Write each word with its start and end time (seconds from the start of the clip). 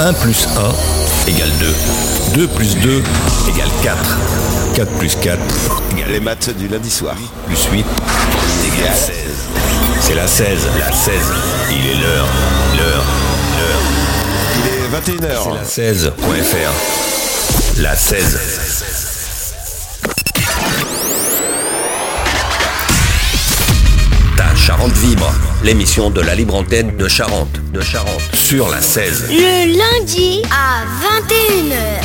1 0.00 0.12
plus 0.14 0.46
1 1.26 1.28
égale 1.30 1.50
2. 1.60 1.74
2 2.34 2.46
plus 2.48 2.74
2 2.76 3.02
égale 3.48 3.68
4. 3.82 3.98
4 4.74 4.90
plus 4.92 5.14
4 5.16 5.38
égale 5.96 6.10
Les 6.12 6.20
maths 6.20 6.50
du 6.56 6.68
lundi 6.68 6.90
soir. 6.90 7.14
plus 7.46 7.64
8 7.70 7.84
égale 8.66 8.94
16. 8.94 9.14
C'est 10.00 10.14
la 10.14 10.26
16, 10.26 10.46
la 10.78 10.90
16. 10.92 11.14
Il 11.70 11.86
est 11.90 12.00
l'heure, 12.00 12.26
l'heure, 12.78 13.04
l'heure. 13.58 13.82
Il 14.56 14.66
est 14.66 15.04
C'est 15.04 15.12
21h. 15.12 15.54
la 15.54 15.64
16.fr. 15.64 16.72
La 17.82 17.94
16. 17.96 18.38
Charente 24.60 24.92
vibre, 24.92 25.32
l'émission 25.64 26.10
de 26.10 26.20
la 26.20 26.34
libre 26.34 26.54
antenne 26.54 26.96
de 26.96 27.08
Charente, 27.08 27.60
de 27.72 27.80
Charente, 27.80 28.20
sur 28.34 28.68
la 28.68 28.80
16. 28.80 29.28
Le 29.30 29.76
lundi 29.76 30.42
à 30.50 30.84
21h. 31.02 32.02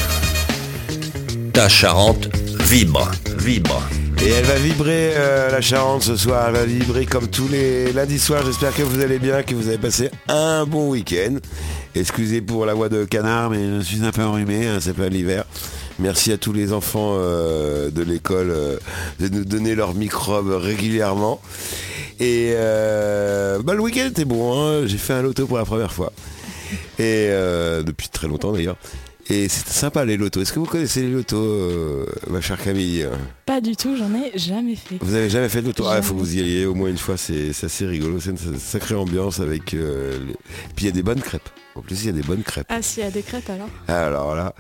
Ta 1.54 1.68
Charente 1.70 2.30
vibre, 2.63 3.12
vibre. 3.38 3.82
Et 4.23 4.30
elle 4.30 4.46
va 4.46 4.55
vibrer 4.55 5.12
euh, 5.16 5.52
la 5.52 5.62
Charente 5.62 6.04
ce 6.04 6.16
soir. 6.16 6.46
Elle 6.48 6.54
va 6.55 6.66
vibrer 6.66 7.05
comme 7.05 7.27
tous 7.27 7.48
les 7.49 7.91
lundis 7.91 8.18
soirs. 8.20 8.41
J'espère 8.46 8.74
que 8.74 8.82
vous 8.82 9.02
allez 9.02 9.20
bien, 9.20 9.44
que 9.44 9.54
vous 9.54 9.68
avez 9.68 9.77
passé 9.77 10.10
un 10.27 10.66
bon 10.66 10.90
week-end. 10.90 11.35
Excusez 11.94 12.41
pour 12.41 12.66
la 12.66 12.74
voix 12.74 12.90
de 12.90 13.04
canard, 13.05 13.49
mais 13.52 13.60
je 13.80 13.84
suis 13.84 14.04
un 14.04 14.12
peu 14.12 14.24
enrhumé. 14.24 14.66
hein, 14.68 14.77
c'est 14.82 14.96
pas 14.96 15.10
l'hiver. 15.10 15.44
Merci 15.99 16.31
à 16.34 16.38
tous 16.38 16.52
les 16.54 16.73
enfants 16.73 17.16
euh, 17.17 17.90
de 17.90 18.02
l'école 18.04 18.52
euh, 18.52 18.77
de 19.20 19.30
nous 19.30 19.45
donner 19.45 19.76
leurs 19.76 19.94
microbes 19.94 20.49
régulièrement. 20.52 21.41
Et 22.20 22.52
euh, 22.55 23.59
bah, 23.63 23.73
le 23.73 23.81
week-end 23.81 24.08
était 24.08 24.26
bon. 24.26 24.59
hein. 24.62 24.85
J'ai 24.88 24.98
fait 24.98 25.13
un 25.13 25.21
loto 25.21 25.48
pour 25.48 25.58
la 25.58 25.66
première 25.66 25.94
fois. 25.94 26.12
Et 26.99 27.27
depuis 27.85 28.10
très 28.10 28.27
longtemps 28.27 28.52
d'ailleurs. 28.52 28.77
Et 29.27 29.49
c'était 29.49 29.71
sympa 29.71 30.05
les 30.05 30.18
lotos. 30.18 30.41
Est-ce 30.41 30.54
que 30.54 30.60
vous 30.60 30.65
connaissez 30.65 31.02
les 31.02 31.10
lotos, 31.12 32.05
ma 32.30 32.41
chère 32.41 32.62
Camille 32.62 33.07
Pas 33.46 33.59
du 33.59 33.76
tout, 33.76 33.96
j'en 33.98 34.13
ai 34.13 34.37
jamais 34.37 34.76
fait. 34.76 34.98
Vous 35.02 35.15
avez 35.15 35.30
jamais 35.30 35.49
fait 35.49 35.62
de 35.62 35.68
loto? 35.68 35.85
Ah, 35.87 36.02
faut 36.02 36.13
que 36.13 36.20
vous 36.20 36.35
y 36.37 36.40
alliez 36.41 36.65
au 36.65 36.76
moins 36.76 36.90
une 36.90 36.98
fois, 36.98 37.18
c'est 37.18 37.52
c'est 37.52 37.65
assez 37.65 37.85
rigolo, 37.87 38.20
c'est 38.20 38.32
une 38.32 38.59
sacrée 38.59 38.93
ambiance 38.96 39.40
avec... 39.40 39.71
les- 39.71 39.80
Puis 40.76 40.84
il 40.84 40.85
y 40.85 40.90
a 40.90 40.91
des 40.91 41.02
bonnes 41.04 41.21
crêpes. 41.21 41.49
En 41.77 41.81
plus, 41.81 42.04
il 42.04 42.05
y 42.05 42.09
a 42.09 42.13
des 42.13 42.21
bonnes 42.21 42.41
crêpes. 42.43 42.68
Ah, 42.70 42.81
s'il 42.81 43.04
y 43.04 43.05
a 43.05 43.12
des 43.12 43.21
crêpes 43.21 43.49
alors 43.49 43.68
Alors 43.90 44.35
là. 44.35 44.54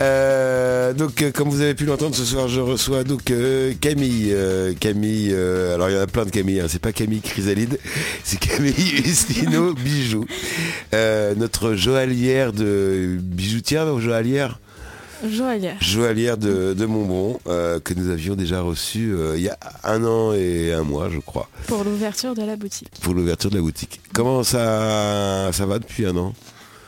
Euh, 0.00 0.92
donc, 0.92 1.22
euh, 1.22 1.30
comme 1.30 1.48
vous 1.48 1.60
avez 1.60 1.74
pu 1.74 1.84
l'entendre 1.84 2.14
ce 2.16 2.24
soir, 2.24 2.48
je 2.48 2.60
reçois 2.60 3.04
donc 3.04 3.30
euh, 3.30 3.72
Camille. 3.80 4.34
Camille, 4.80 5.32
alors 5.32 5.88
il 5.90 5.94
y 5.94 5.98
en 5.98 6.02
a 6.02 6.06
plein 6.08 6.24
de 6.24 6.30
Camille, 6.30 6.60
hein, 6.60 6.66
c'est 6.68 6.80
pas 6.80 6.92
Camille 6.92 7.20
Chrysalide, 7.20 7.78
c'est 8.24 8.40
Camille 8.40 8.72
Ustino 9.04 9.74
Bijoux. 9.84 10.26
Notre 10.92 11.74
joaillière 11.76 12.52
de 12.52 13.16
bijoutière, 13.20 13.86
ou 13.92 14.00
joaillière 14.00 14.58
Joaillière. 15.26 15.76
joaillière 15.80 16.36
de, 16.36 16.74
de 16.74 16.84
Montbron, 16.86 17.40
euh, 17.46 17.80
que 17.80 17.94
nous 17.94 18.10
avions 18.10 18.34
déjà 18.34 18.60
reçu 18.60 19.12
euh, 19.14 19.32
il 19.36 19.42
y 19.44 19.48
a 19.48 19.56
un 19.82 20.04
an 20.04 20.34
et 20.34 20.74
un 20.74 20.82
mois, 20.82 21.08
je 21.10 21.18
crois, 21.20 21.48
Pour 21.68 21.84
l'ouverture 21.84 22.34
de 22.34 22.42
la 22.42 22.56
boutique. 22.56 22.90
pour 23.00 23.14
l'ouverture 23.14 23.48
de 23.50 23.56
la 23.56 23.62
boutique. 23.62 24.00
Comment 24.12 24.42
ça, 24.42 25.50
ça 25.52 25.64
va 25.64 25.78
depuis 25.78 26.04
un 26.04 26.16
an? 26.18 26.34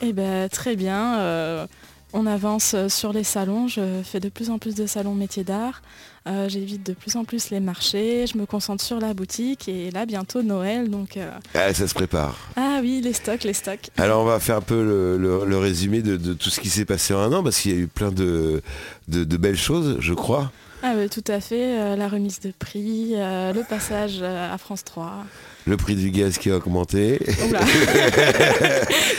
Eh 0.00 0.12
ben 0.12 0.48
très 0.48 0.76
bien. 0.76 1.18
euh, 1.18 1.66
on 2.14 2.24
avance 2.26 2.74
sur 2.88 3.12
les 3.12 3.24
salons. 3.24 3.68
Je 3.68 4.00
fais 4.02 4.20
de 4.20 4.28
plus 4.30 4.48
en 4.50 4.58
plus 4.58 4.74
de 4.74 4.86
salons 4.86 5.14
métiers 5.14 5.44
d'art. 5.44 5.82
Euh, 6.26 6.48
J'évite 6.48 6.84
de 6.86 6.92
plus 6.94 7.16
en 7.16 7.24
plus 7.24 7.50
les 7.50 7.60
marchés. 7.60 8.26
Je 8.26 8.38
me 8.38 8.46
concentre 8.46 8.82
sur 8.82 8.98
la 9.00 9.12
boutique. 9.12 9.68
Et 9.68 9.90
là, 9.90 10.06
bientôt 10.06 10.42
Noël. 10.42 10.88
Donc, 10.88 11.16
euh, 11.16 11.30
ah, 11.54 11.74
Ça 11.74 11.86
se 11.86 11.94
prépare. 11.94 12.38
ah 12.56 12.78
oui, 12.80 13.00
les 13.02 13.12
stocks, 13.12 13.44
les 13.44 13.52
stocks. 13.52 13.90
Alors 13.98 14.22
on 14.22 14.24
va 14.24 14.40
faire 14.40 14.56
un 14.56 14.60
peu 14.62 14.82
le, 14.82 15.18
le- 15.18 15.44
le 15.44 15.58
résumé 15.58 16.00
de, 16.00 16.16
de 16.16 16.32
tout 16.32 16.48
ce 16.50 16.60
qui 16.60 16.70
s'est 16.70 16.84
passé 16.86 17.12
en 17.12 17.18
un 17.20 17.32
an, 17.32 17.42
parce 17.42 17.60
qu'il 17.60 17.72
y 17.72 17.74
a 17.74 17.78
eu 17.78 17.88
plein 17.88 18.10
de, 18.12 18.62
de, 19.08 19.24
de 19.24 19.36
belles 19.36 19.56
choses, 19.58 19.96
je 20.00 20.14
crois. 20.14 20.50
Ah 20.82 20.92
oui, 20.96 21.08
tout 21.10 21.24
à 21.26 21.40
fait. 21.40 21.96
la 21.96 22.08
remise 22.08 22.38
de 22.40 22.52
prix, 22.56 23.14
le 23.16 23.62
passage 23.68 24.22
à 24.22 24.56
France 24.58 24.84
3. 24.84 25.24
Le 25.68 25.76
prix 25.76 25.96
du 25.96 26.10
gaz 26.10 26.38
qui 26.38 26.50
a 26.50 26.56
augmenté. 26.56 27.18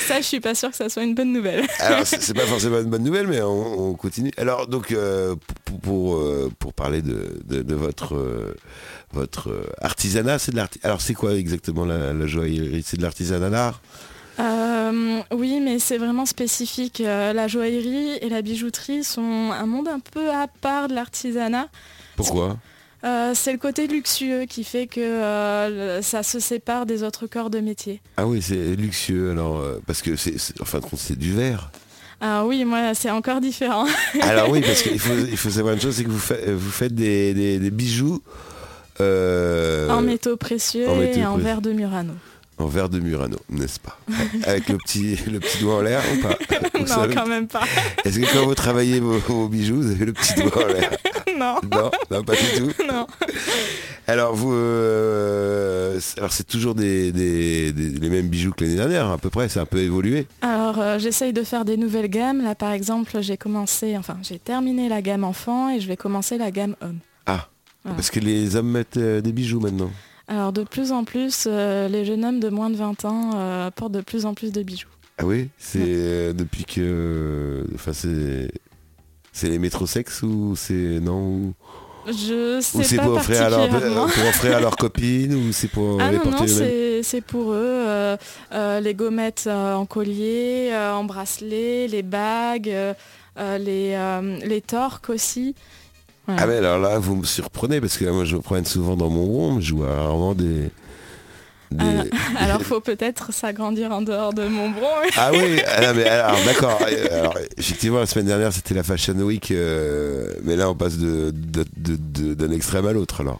Ça, 0.07 0.17
je 0.19 0.25
suis 0.25 0.39
pas 0.39 0.55
sûre 0.55 0.71
que 0.71 0.75
ça 0.75 0.89
soit 0.89 1.03
une 1.03 1.13
bonne 1.13 1.31
nouvelle. 1.31 1.63
Alors 1.79 2.07
c'est 2.07 2.33
pas 2.33 2.47
forcément 2.47 2.79
une 2.79 2.89
bonne 2.89 3.03
nouvelle, 3.03 3.27
mais 3.27 3.39
on, 3.41 3.89
on 3.89 3.93
continue. 3.93 4.31
Alors 4.35 4.65
donc 4.67 4.91
euh, 4.91 5.35
pour, 5.65 5.79
pour, 5.79 6.15
euh, 6.15 6.51
pour 6.57 6.73
parler 6.73 7.03
de, 7.03 7.39
de, 7.45 7.61
de 7.61 7.75
votre 7.75 8.15
euh, 8.15 8.55
votre 9.11 9.51
artisanat, 9.81 10.39
c'est 10.39 10.51
de 10.51 10.57
l'artisanat. 10.57 10.85
Alors 10.87 11.01
c'est 11.01 11.13
quoi 11.13 11.35
exactement 11.35 11.85
la, 11.85 12.13
la 12.13 12.25
joaillerie? 12.25 12.83
C'est 12.83 12.97
de 12.97 13.03
l'artisanat 13.03 13.51
d'art? 13.51 13.81
Euh, 14.39 15.19
oui, 15.31 15.59
mais 15.61 15.77
c'est 15.77 15.97
vraiment 15.99 16.25
spécifique. 16.25 16.99
La 16.99 17.47
joaillerie 17.47 18.17
et 18.21 18.29
la 18.29 18.41
bijouterie 18.41 19.03
sont 19.03 19.51
un 19.51 19.65
monde 19.67 19.87
un 19.87 19.99
peu 19.99 20.31
à 20.31 20.47
part 20.47 20.87
de 20.87 20.95
l'artisanat. 20.95 21.67
Pourquoi? 22.15 22.57
Euh, 23.05 23.31
c'est 23.33 23.53
le 23.53 23.57
côté 23.57 23.87
luxueux 23.87 24.45
qui 24.45 24.63
fait 24.65 24.85
que 24.87 24.99
euh, 24.99 26.01
ça 26.01 26.21
se 26.23 26.39
sépare 26.39 26.85
des 26.85 27.03
autres 27.03 27.27
corps 27.27 27.49
de 27.49 27.59
métier. 27.59 28.01
Ah 28.17 28.27
oui, 28.27 28.41
c'est 28.41 28.75
luxueux. 28.75 29.31
Alors 29.31 29.59
euh, 29.59 29.79
parce 29.87 30.01
que 30.01 30.15
c'est 30.17 30.37
c'est- 30.37 30.59
en 30.61 30.65
fin 30.65 30.79
de 30.79 30.85
compte 30.85 30.99
c'est 30.99 31.17
du 31.17 31.31
verre. 31.33 31.71
Ah 32.21 32.45
oui, 32.45 32.65
moi 32.65 32.93
c'est 32.93 33.09
encore 33.11 33.39
différent. 33.39 33.85
Alors 34.23 34.49
oui, 34.49 34.59
parce 34.59 34.81
qu'il 34.81 34.99
faut 34.99 35.13
il 35.31 35.37
faut 35.37 35.49
savoir 35.49 35.75
une 35.75 35.79
chose, 35.81 35.95
c'est 35.95 36.03
que 36.03 36.09
vous 36.09 36.19
faites 36.19 36.49
vous 36.49 36.71
faites 36.71 36.93
des, 36.93 37.33
des- 37.33 37.59
des 37.59 37.71
bijoux 37.71 38.21
en 38.99 40.01
métaux 40.01 40.35
précieux 40.35 40.89
en 40.89 40.95
métaux 40.95 41.19
et 41.19 41.25
en 41.25 41.31
précieux. 41.33 41.43
verre 41.45 41.61
de 41.61 41.71
Murano. 41.71 42.13
En 42.59 42.67
verre 42.67 42.89
de 42.89 42.99
Murano, 42.99 43.37
n'est-ce 43.49 43.79
pas 43.79 43.97
Avec 44.45 44.67
le 44.69 44.77
petit 44.77 45.17
le 45.31 45.39
petit 45.39 45.59
doigt 45.59 45.77
en 45.77 45.81
l'air 45.81 46.01
ou 46.13 46.21
pas 46.21 46.37
non, 46.79 46.85
savez 46.85 47.15
quand 47.15 47.25
même 47.27 47.47
pas. 47.47 47.61
Est-ce 48.05 48.19
que 48.19 48.25
quand 48.33 48.45
vous 48.45 48.55
travaillez 48.55 48.99
vos, 48.99 49.17
vos 49.19 49.47
bijoux, 49.47 49.81
vous 49.81 49.91
avez 49.91 50.05
le 50.05 50.13
petit 50.13 50.33
doigt 50.35 50.63
en 50.65 50.67
l'air 50.67 50.89
non, 51.39 51.55
Non, 51.71 51.91
non, 52.11 52.23
pas 52.23 52.33
du 52.35 52.59
tout. 52.59 52.71
non. 52.87 53.07
Alors 54.07 54.33
vous, 54.35 54.53
euh, 54.53 55.99
alors 56.17 56.31
c'est 56.31 56.47
toujours 56.47 56.75
des, 56.75 57.11
des- 57.11 57.71
des- 57.71 57.89
les 57.99 58.09
mêmes 58.09 58.27
bijoux 58.27 58.51
que 58.51 58.63
l'année 58.63 58.75
dernière, 58.75 59.07
à 59.09 59.17
peu 59.17 59.29
près. 59.29 59.47
C'est 59.49 59.59
un 59.59 59.65
peu 59.65 59.77
évolué. 59.79 60.27
Alors 60.41 60.79
euh, 60.79 60.99
j'essaye 60.99 61.31
de 61.33 61.43
faire 61.43 61.63
des 61.65 61.77
nouvelles 61.77 62.09
gammes. 62.09 62.41
Là 62.43 62.55
par 62.55 62.71
exemple, 62.71 63.21
j'ai 63.21 63.37
commencé, 63.37 63.95
enfin 63.97 64.17
j'ai 64.21 64.39
terminé 64.39 64.89
la 64.89 65.01
gamme 65.01 65.23
enfant 65.23 65.69
et 65.69 65.79
je 65.79 65.87
vais 65.87 65.97
commencer 65.97 66.37
la 66.37 66.51
gamme 66.51 66.75
homme. 66.81 66.99
Ah, 67.25 67.47
Voilà. 67.83 67.95
parce 67.95 68.09
que 68.09 68.19
les 68.19 68.55
hommes 68.55 68.69
mettent 68.71 68.97
euh, 68.97 69.21
des 69.21 69.31
bijoux 69.31 69.59
maintenant. 69.59 69.91
Alors 70.29 70.53
de 70.53 70.63
plus 70.63 70.91
en 70.91 71.03
plus, 71.03 71.45
euh, 71.47 71.87
les 71.87 72.05
jeunes 72.05 72.23
hommes 72.23 72.39
de 72.39 72.49
moins 72.49 72.69
de 72.69 72.75
20 72.75 73.03
ans 73.05 73.31
euh, 73.35 73.71
portent 73.71 73.93
de 73.93 74.01
plus 74.01 74.25
en 74.25 74.33
plus 74.35 74.51
de 74.51 74.61
bijoux. 74.61 74.87
Ah 75.17 75.25
oui, 75.25 75.49
c'est 75.57 75.79
euh, 75.83 76.33
depuis 76.33 76.63
que, 76.65 77.65
enfin 77.73 77.93
c'est, 77.93 78.51
c'est 79.33 79.49
les 79.49 79.57
métrosexes 79.59 80.21
ou 80.21 80.53
c'est 80.55 80.99
non 81.01 81.19
ou, 81.25 81.53
Je 82.07 82.59
ou 82.59 82.61
sais 82.61 82.83
c'est 82.83 82.95
pas 82.97 83.03
pour 83.05 83.13
offrir 83.15 83.41
à 83.41 83.49
leur 83.49 83.67
particulièrement. 83.69 84.07
pour 84.13 84.23
offrir 84.27 84.55
à 84.55 84.59
leurs 84.59 84.75
copines 84.77 85.33
ou 85.33 85.51
c'est 85.51 85.67
pour 85.67 85.99
Ah 85.99 86.11
les 86.11 86.17
non, 86.19 86.25
non, 86.25 86.31
porter 86.31 86.47
c'est 86.47 87.01
c'est 87.03 87.21
pour 87.21 87.51
eux. 87.53 87.55
euh, 87.87 88.17
euh, 88.53 88.79
les 88.81 88.93
gommettes 88.93 89.45
euh, 89.47 89.73
en 89.73 89.85
collier, 89.87 90.71
en 90.75 91.03
bracelet, 91.05 91.87
les 91.87 92.03
bagues, 92.03 92.71
les, 93.37 94.39
les 94.45 94.61
torques 94.61 95.09
aussi. 95.09 95.55
Ah 96.37 96.45
mais 96.47 96.57
alors 96.57 96.79
là 96.79 96.99
vous 96.99 97.15
me 97.15 97.25
surprenez 97.25 97.79
parce 97.81 97.97
que 97.97 98.05
moi 98.05 98.25
je 98.25 98.35
me 98.35 98.41
promène 98.41 98.65
souvent 98.65 98.95
dans 98.95 99.09
mon 99.09 99.23
rond, 99.25 99.59
je 99.61 99.73
vois 99.73 99.93
rarement 99.95 100.33
des, 100.35 100.69
des- 101.71 101.79
Ah, 101.79 102.03
Alors 102.39 102.61
faut 102.61 102.79
peut-être 102.79 103.31
s'agrandir 103.33 103.91
en 103.91 104.01
dehors 104.01 104.33
de 104.33 104.47
Montbron. 104.47 104.87
Ah 105.17 105.31
oui, 105.33 105.61
ah 105.67 105.81
non, 105.81 105.93
mais 105.95 106.05
alors 106.07 106.37
d'accord. 106.45 106.79
Euh, 106.87 107.19
Alors 107.19 107.37
effectivement 107.57 107.99
la 107.99 108.05
semaine 108.05 108.25
dernière 108.27 108.51
c'était 108.53 108.73
la 108.73 108.83
Fashion 108.83 109.13
Week, 109.15 109.51
euh, 109.51 110.33
mais 110.43 110.55
là 110.55 110.69
on 110.69 110.75
passe 110.75 110.97
de, 110.97 111.31
de- 111.31 111.65
de- 111.77 111.97
de- 111.97 112.33
d'un 112.33 112.51
extrême 112.51 112.85
à 112.87 112.93
l'autre 112.93 113.21
alors. 113.21 113.39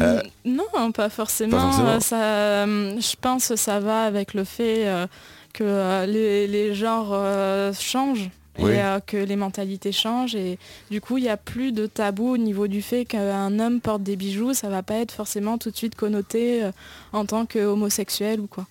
Euh, 0.00 0.20
Non, 0.44 0.92
pas 0.92 1.10
forcément. 1.10 1.56
pas 1.56 1.62
forcément. 1.64 1.88
Euh, 1.88 2.00
Ça, 2.00 2.16
euh, 2.22 2.94
je 3.00 3.14
pense 3.20 3.48
que 3.48 3.56
ça 3.56 3.80
va 3.80 4.04
avec 4.04 4.34
le 4.34 4.44
fait 4.44 4.86
euh, 4.86 5.06
que 5.52 5.64
euh, 5.64 6.06
les, 6.06 6.46
les 6.46 6.74
genres 6.74 7.10
euh, 7.12 7.72
changent. 7.78 8.30
Oui. 8.60 8.72
Et 8.72 8.80
euh, 8.82 9.00
que 9.00 9.16
les 9.16 9.36
mentalités 9.36 9.92
changent 9.92 10.34
et 10.34 10.58
du 10.90 11.00
coup 11.00 11.18
il 11.18 11.22
n'y 11.22 11.28
a 11.28 11.36
plus 11.36 11.72
de 11.72 11.86
tabou 11.86 12.28
au 12.34 12.36
niveau 12.36 12.66
du 12.68 12.82
fait 12.82 13.04
qu'un 13.04 13.58
homme 13.58 13.80
porte 13.80 14.02
des 14.02 14.16
bijoux, 14.16 14.54
ça 14.54 14.68
va 14.68 14.82
pas 14.82 14.94
être 14.96 15.12
forcément 15.12 15.58
tout 15.58 15.70
de 15.70 15.76
suite 15.76 15.94
connoté 15.94 16.62
euh, 16.64 16.70
en 17.12 17.24
tant 17.26 17.46
qu'homosexuel 17.46 18.40
ou 18.40 18.46
quoi. 18.46 18.66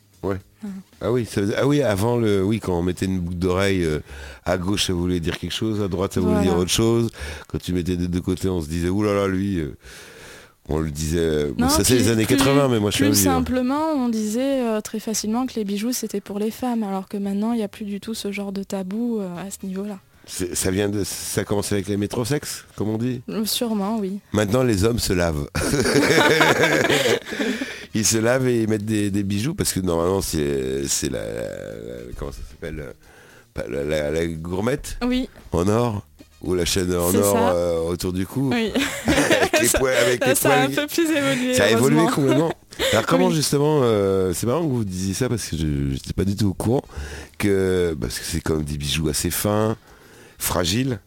Ah 1.01 1.13
oui, 1.13 1.25
ça 1.25 1.39
veut- 1.39 1.53
ah 1.57 1.65
oui, 1.65 1.81
avant 1.81 2.17
le, 2.17 2.43
oui, 2.43 2.59
quand 2.59 2.77
on 2.77 2.81
mettait 2.83 3.05
une 3.05 3.21
boucle 3.21 3.37
d'oreille 3.37 3.85
euh, 3.85 4.01
à 4.43 4.57
gauche, 4.57 4.87
ça 4.87 4.93
voulait 4.93 5.21
dire 5.21 5.37
quelque 5.39 5.53
chose, 5.53 5.81
à 5.81 5.87
droite, 5.87 6.11
ça 6.13 6.19
voulait 6.19 6.33
Voilà. 6.33 6.49
dire 6.49 6.57
autre 6.59 6.69
chose. 6.69 7.09
Quand 7.47 7.57
tu 7.61 7.71
mettais 7.71 7.95
des 7.95 8.09
deux 8.09 8.19
côtés, 8.19 8.49
on 8.49 8.59
se 8.61 8.67
disait, 8.67 8.89
oulala, 8.89 9.27
lui, 9.29 9.59
euh, 9.59 9.77
on 10.69 10.79
le 10.79 10.91
disait. 10.91 11.47
bon, 11.47 11.63
Non, 11.65 11.69
ça 11.69 11.83
c'est 11.83 11.95
les 11.95 12.09
années 12.09 12.25
plus- 12.25 12.37
80, 12.37 12.67
mais 12.69 12.79
moi 12.79 12.91
je 12.91 12.95
suis 12.97 13.05
Plus 13.05 13.27
hein. 13.27 13.35
simplement, 13.35 13.91
on 13.95 14.07
disait 14.09 14.61
euh, 14.61 14.81
très 14.81 14.99
facilement 14.99 15.45
que 15.47 15.53
les 15.55 15.63
bijoux 15.65 15.91
c'était 15.93 16.21
pour 16.21 16.39
les 16.39 16.51
femmes, 16.51 16.83
alors 16.83 17.07
que 17.07 17.17
maintenant 17.17 17.53
il 17.53 17.57
n'y 17.57 17.63
a 17.63 17.67
plus 17.67 17.85
du 17.85 17.99
tout 17.99 18.13
ce 18.13 18.31
genre 18.31 18.51
de 18.51 18.63
tabou 18.63 19.19
euh, 19.19 19.27
à 19.37 19.49
ce 19.51 19.65
niveau-là. 19.65 19.99
Ça 20.27 20.69
vient 20.69 20.89
de, 20.89 21.03
ça 21.03 21.41
a 21.41 21.43
commencé 21.43 21.73
avec 21.73 21.87
les 21.87 21.97
métrosexes, 21.97 22.63
comme 22.75 22.89
on 22.89 22.99
dit? 22.99 23.21
Euh, 23.29 23.45
Sûrement, 23.45 23.97
oui. 23.99 24.19
Maintenant, 24.31 24.61
les 24.61 24.83
hommes 24.83 24.99
se 24.99 25.11
lavent. 25.11 25.47
ils 27.95 28.05
se 28.05 28.17
lavent 28.19 28.47
et 28.47 28.61
ils 28.61 28.69
mettent 28.69 28.85
des, 28.85 29.09
des 29.09 29.23
bijoux 29.23 29.55
parce 29.55 29.73
que 29.73 29.79
normalement, 29.79 30.21
c'est 30.21 30.87
c'est 30.87 31.09
la, 31.09 31.19
la- 31.23 32.13
comment 32.17 32.31
ça 32.31 32.41
s'appelle? 32.49 32.79
Euh, 32.79 32.93
La, 33.67 33.83
la- 33.83 34.11
la 34.11 34.25
gourmette? 34.27 34.97
Oui, 35.05 35.27
en 35.51 35.67
or? 35.67 36.05
Ou 36.41 36.55
la 36.55 36.65
chaîne 36.65 36.93
en 36.93 37.13
or 37.13 37.35
euh, 37.37 37.79
autour 37.79 38.13
du 38.13 38.25
cou 38.25 38.49
oui. 38.53 38.71
avec 39.07 39.59
les 39.61 39.67
Ça- 39.67 39.79
poils, 39.79 39.95
avec 39.97 40.25
les 40.25 40.35
ça 40.35 40.53
a 40.53 40.63
un 40.63 40.69
peu 40.69 40.87
plus 40.87 41.09
évolué. 41.09 41.53
Ça 41.53 41.65
a 41.65 41.69
évolué 41.69 42.05
complètement. 42.07 42.51
Alors 42.93 43.05
comment 43.05 43.27
Oui. 43.27 43.35
justement, 43.35 43.81
euh, 43.83 44.31
c'est 44.33 44.47
marrant 44.47 44.61
que 44.61 44.71
vous 44.71 44.85
disiez 44.85 45.13
ça 45.13 45.27
parce 45.27 45.45
que 45.47 45.57
je 45.57 45.65
n'étais 45.65 46.13
pas 46.13 46.23
du 46.23 46.35
tout 46.37 46.47
au 46.47 46.53
courant 46.53 46.81
que 47.37 47.95
parce 47.99 48.17
que 48.19 48.25
c'est 48.25 48.39
comme 48.41 48.63
des 48.63 48.77
bijoux 48.77 49.09
assez 49.09 49.31
fins, 49.31 49.75
fragiles. 50.37 50.99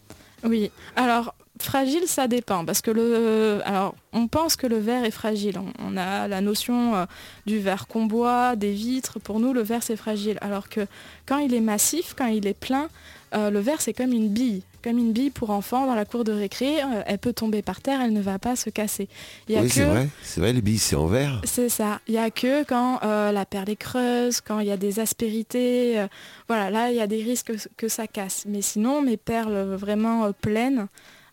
Oui, 0.44 0.70
alors 0.96 1.34
fragile, 1.61 2.02
ça 2.06 2.26
dépend, 2.26 2.64
parce 2.64 2.81
que 2.82 2.90
le, 2.90 3.61
alors 3.64 3.94
on 4.12 4.26
pense 4.26 4.56
que 4.56 4.67
le 4.67 4.79
verre 4.79 5.05
est 5.05 5.11
fragile. 5.12 5.58
On, 5.58 5.93
on 5.94 5.96
a 5.96 6.26
la 6.29 6.40
notion 6.40 6.94
euh, 6.96 7.06
du 7.46 7.58
verre 7.61 7.87
qu'on 7.87 8.06
boit, 8.06 8.56
des 8.56 8.73
vitres. 8.73 9.19
Pour 9.20 9.38
nous, 9.40 9.52
le 9.52 9.62
verre 9.62 9.82
c'est 9.82 9.96
fragile, 9.96 10.38
alors 10.40 10.69
que 10.69 10.81
quand 11.26 11.38
il 11.38 11.55
est 11.55 11.61
massif, 11.61 12.14
quand 12.19 12.26
il 12.26 12.46
est 12.46 12.58
plein, 12.58 12.88
euh, 13.34 13.50
le 13.50 13.61
verre 13.61 13.81
c'est 13.81 13.93
comme 13.93 14.12
une 14.12 14.29
bille, 14.29 14.62
comme 14.82 14.99
une 14.99 15.12
bille 15.12 15.31
pour 15.31 15.50
enfants 15.50 15.87
dans 15.87 15.94
la 15.94 16.05
cour 16.05 16.25
de 16.25 16.32
récré. 16.32 16.82
euh, 16.82 17.02
elle 17.06 17.19
peut 17.19 17.32
tomber 17.32 17.62
par 17.62 17.81
terre, 17.81 18.00
elle 18.00 18.12
ne 18.12 18.20
va 18.20 18.38
pas 18.38 18.56
se 18.56 18.70
casser. 18.70 19.08
Il 19.49 19.55
y 19.55 19.58
a 19.58 19.62
Oui, 19.62 19.70
c'est 19.70 19.84
vrai. 19.84 20.08
C'est 20.23 20.40
vrai, 20.40 20.52
les 20.52 20.61
billes 20.62 20.79
c'est 20.79 20.96
en 20.96 21.06
verre. 21.06 21.40
c'est 21.44 21.69
ça. 21.69 22.00
Il 22.08 22.12
n'y 22.12 22.19
a 22.19 22.31
que 22.31 22.64
quand 22.64 23.00
euh, 23.02 23.32
la 23.32 23.44
perle 23.44 23.70
est 23.70 23.76
creuse, 23.76 24.40
quand 24.40 24.58
il 24.61 24.67
y 24.67 24.70
a 24.70 24.76
des 24.76 25.00
aspérités. 25.00 25.99
euh, 25.99 26.06
voilà, 26.49 26.70
là, 26.70 26.90
il 26.90 26.96
y 26.96 27.00
a 27.00 27.06
des 27.06 27.23
risques 27.23 27.52
que, 27.76 27.88
ça 27.88 28.06
casse. 28.06 28.44
Mais 28.46 28.62
sinon, 28.62 29.02
mes 29.02 29.17
perles 29.17 29.75
vraiment 29.75 30.32
pleines, 30.32 30.87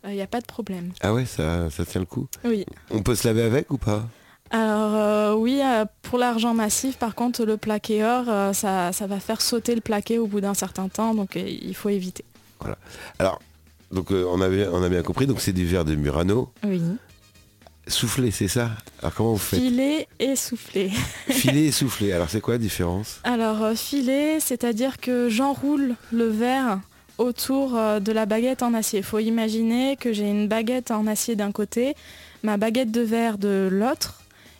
il 0.06 0.12
n'y 0.12 0.22
a 0.22 0.28
pas 0.28 0.40
de 0.42 0.46
problème. 0.46 0.92
Ah 1.02 1.14
ouais, 1.14 1.26
ça, 1.26 1.70
ça 1.70 1.86
tient 1.86 2.02
le 2.02 2.06
coup. 2.08 2.28
Oui. 2.46 2.66
On 2.92 3.02
peut 3.02 3.16
se 3.16 3.28
laver 3.28 3.42
avec 3.44 3.72
ou 3.72 3.78
pas? 3.78 4.08
Alors 4.52 4.96
euh, 4.96 5.34
oui, 5.36 5.62
euh, 5.64 5.86
pour 6.02 6.18
l'argent 6.18 6.54
massif, 6.54 6.98
par 6.98 7.14
contre, 7.14 7.46
le 7.46 7.58
plaqué 7.58 8.04
or, 8.04 8.26
euh, 8.28 8.54
ça, 8.54 8.92
ça 8.92 9.06
va 9.06 9.20
faire 9.20 9.42
sauter 9.42 9.76
le 9.76 9.82
plaqué 9.82 10.18
au 10.18 10.26
bout 10.26 10.42
d'un 10.42 10.56
certain 10.56 10.88
temps, 10.88 11.14
donc 11.14 11.36
il 11.36 11.76
faut 11.76 11.90
éviter. 11.90 12.26
Alors, 13.20 13.40
donc 13.92 14.12
on, 14.12 14.42
avait, 14.42 14.68
on 14.68 14.82
a 14.82 14.90
bien 14.90 15.04
compris, 15.04 15.28
donc 15.28 15.40
c'est 15.40 15.54
du 15.54 15.66
verre 15.66 15.86
de 15.86 15.96
Murano. 15.96 16.52
Oui. 16.64 16.82
Soufflé, 17.88 18.30
c'est 18.32 18.48
ça? 18.48 18.72
Alors 19.02 19.14
comment 19.14 19.32
vous 19.34 19.38
faites? 19.38 19.60
Filer 19.60 20.08
et 20.20 20.36
souffler. 20.36 20.90
Filer 21.30 21.68
et 21.68 21.72
souffler. 21.72 22.12
Alors 22.12 22.30
c'est 22.30 22.42
quoi 22.42 22.56
la 22.56 22.60
différence? 22.60 23.20
Alors 23.24 23.76
filer, 23.76 24.40
c'est-à-dire 24.40 24.98
que 24.98 25.30
j'enroule 25.30 25.96
le 26.12 26.28
verre 26.28 26.82
autour 27.18 27.72
de 27.72 28.12
la 28.12 28.26
baguette 28.26 28.62
en 28.64 28.74
acier. 28.74 29.00
Il 29.00 29.06
faut 29.06 29.20
imaginer 29.20 29.98
que 29.98 30.14
j'ai 30.14 30.30
une 30.30 30.48
baguette 30.48 30.92
en 30.92 31.08
acier 31.08 31.36
d'un 31.36 31.52
côté, 31.52 31.96
ma 32.44 32.58
baguette 32.58 32.92
de 32.92 33.02
verre 33.02 33.38
de 33.38 33.68
l'autre, 33.72 34.19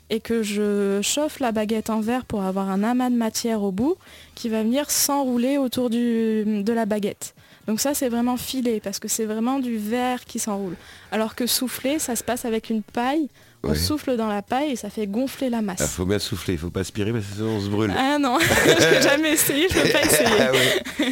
et 0.10 0.20
que 0.20 0.42
je 0.44 1.00
chauffe 1.04 1.40
la 1.40 1.52
baguette 1.52 1.90
en 1.90 2.02
verre 2.02 2.26
pour 2.26 2.44
avoir 2.44 2.70
un 2.70 2.84
amas 2.84 3.10
de 3.10 3.16
matière 3.16 3.62
au 3.64 3.72
bout 3.72 3.96
qui 4.36 4.50
va 4.50 4.64
venir 4.64 4.90
s'enrouler 4.90 5.58
autour 5.58 5.90
du- 5.90 6.64
de 6.64 6.74
la 6.74 6.86
baguette. 6.86 7.36
Donc 7.68 7.80
ça 7.80 7.94
c'est 7.94 8.10
vraiment 8.10 8.36
filer 8.38 8.80
parce 8.80 8.98
que 9.00 9.08
c'est 9.08 9.26
vraiment 9.26 9.60
du 9.60 9.78
verre 9.78 10.26
qui 10.26 10.40
s'enroule. 10.40 10.76
Alors 11.12 11.36
que 11.36 11.46
souffler, 11.46 12.00
ça 12.00 12.16
se 12.16 12.24
passe 12.24 12.46
avec 12.46 12.70
une 12.70 12.82
paille. 12.82 13.28
On 13.64 13.72
Ouais. 13.72 13.76
souffle 13.76 14.16
dans 14.16 14.30
la 14.30 14.42
paille 14.42 14.72
et 14.72 14.76
ça 14.78 14.90
fait 14.90 15.06
gonfler 15.06 15.50
la 15.50 15.58
Il 15.60 15.66
masse. 15.66 15.86
faut 15.92 16.06
bien 16.06 16.18
souffler, 16.18 16.54
il 16.54 16.60
faut 16.60 16.70
pas 16.70 16.80
aspirer 16.80 17.12
parce 17.12 17.26
que 17.26 17.36
sinon 17.36 17.58
on 17.58 17.62
se 17.62 17.68
brûle. 17.68 17.94
Ah 17.96 18.18
non, 18.18 18.40
je 18.40 18.96
n'ai 18.96 19.02
jamais 19.02 19.34
essayé, 19.34 19.68
je 19.70 19.78
ne 19.78 19.84
peux 19.84 19.90
pas 19.90 20.02
essayer. 20.06 20.30
Ah 20.40 20.52
ouais. 20.52 21.12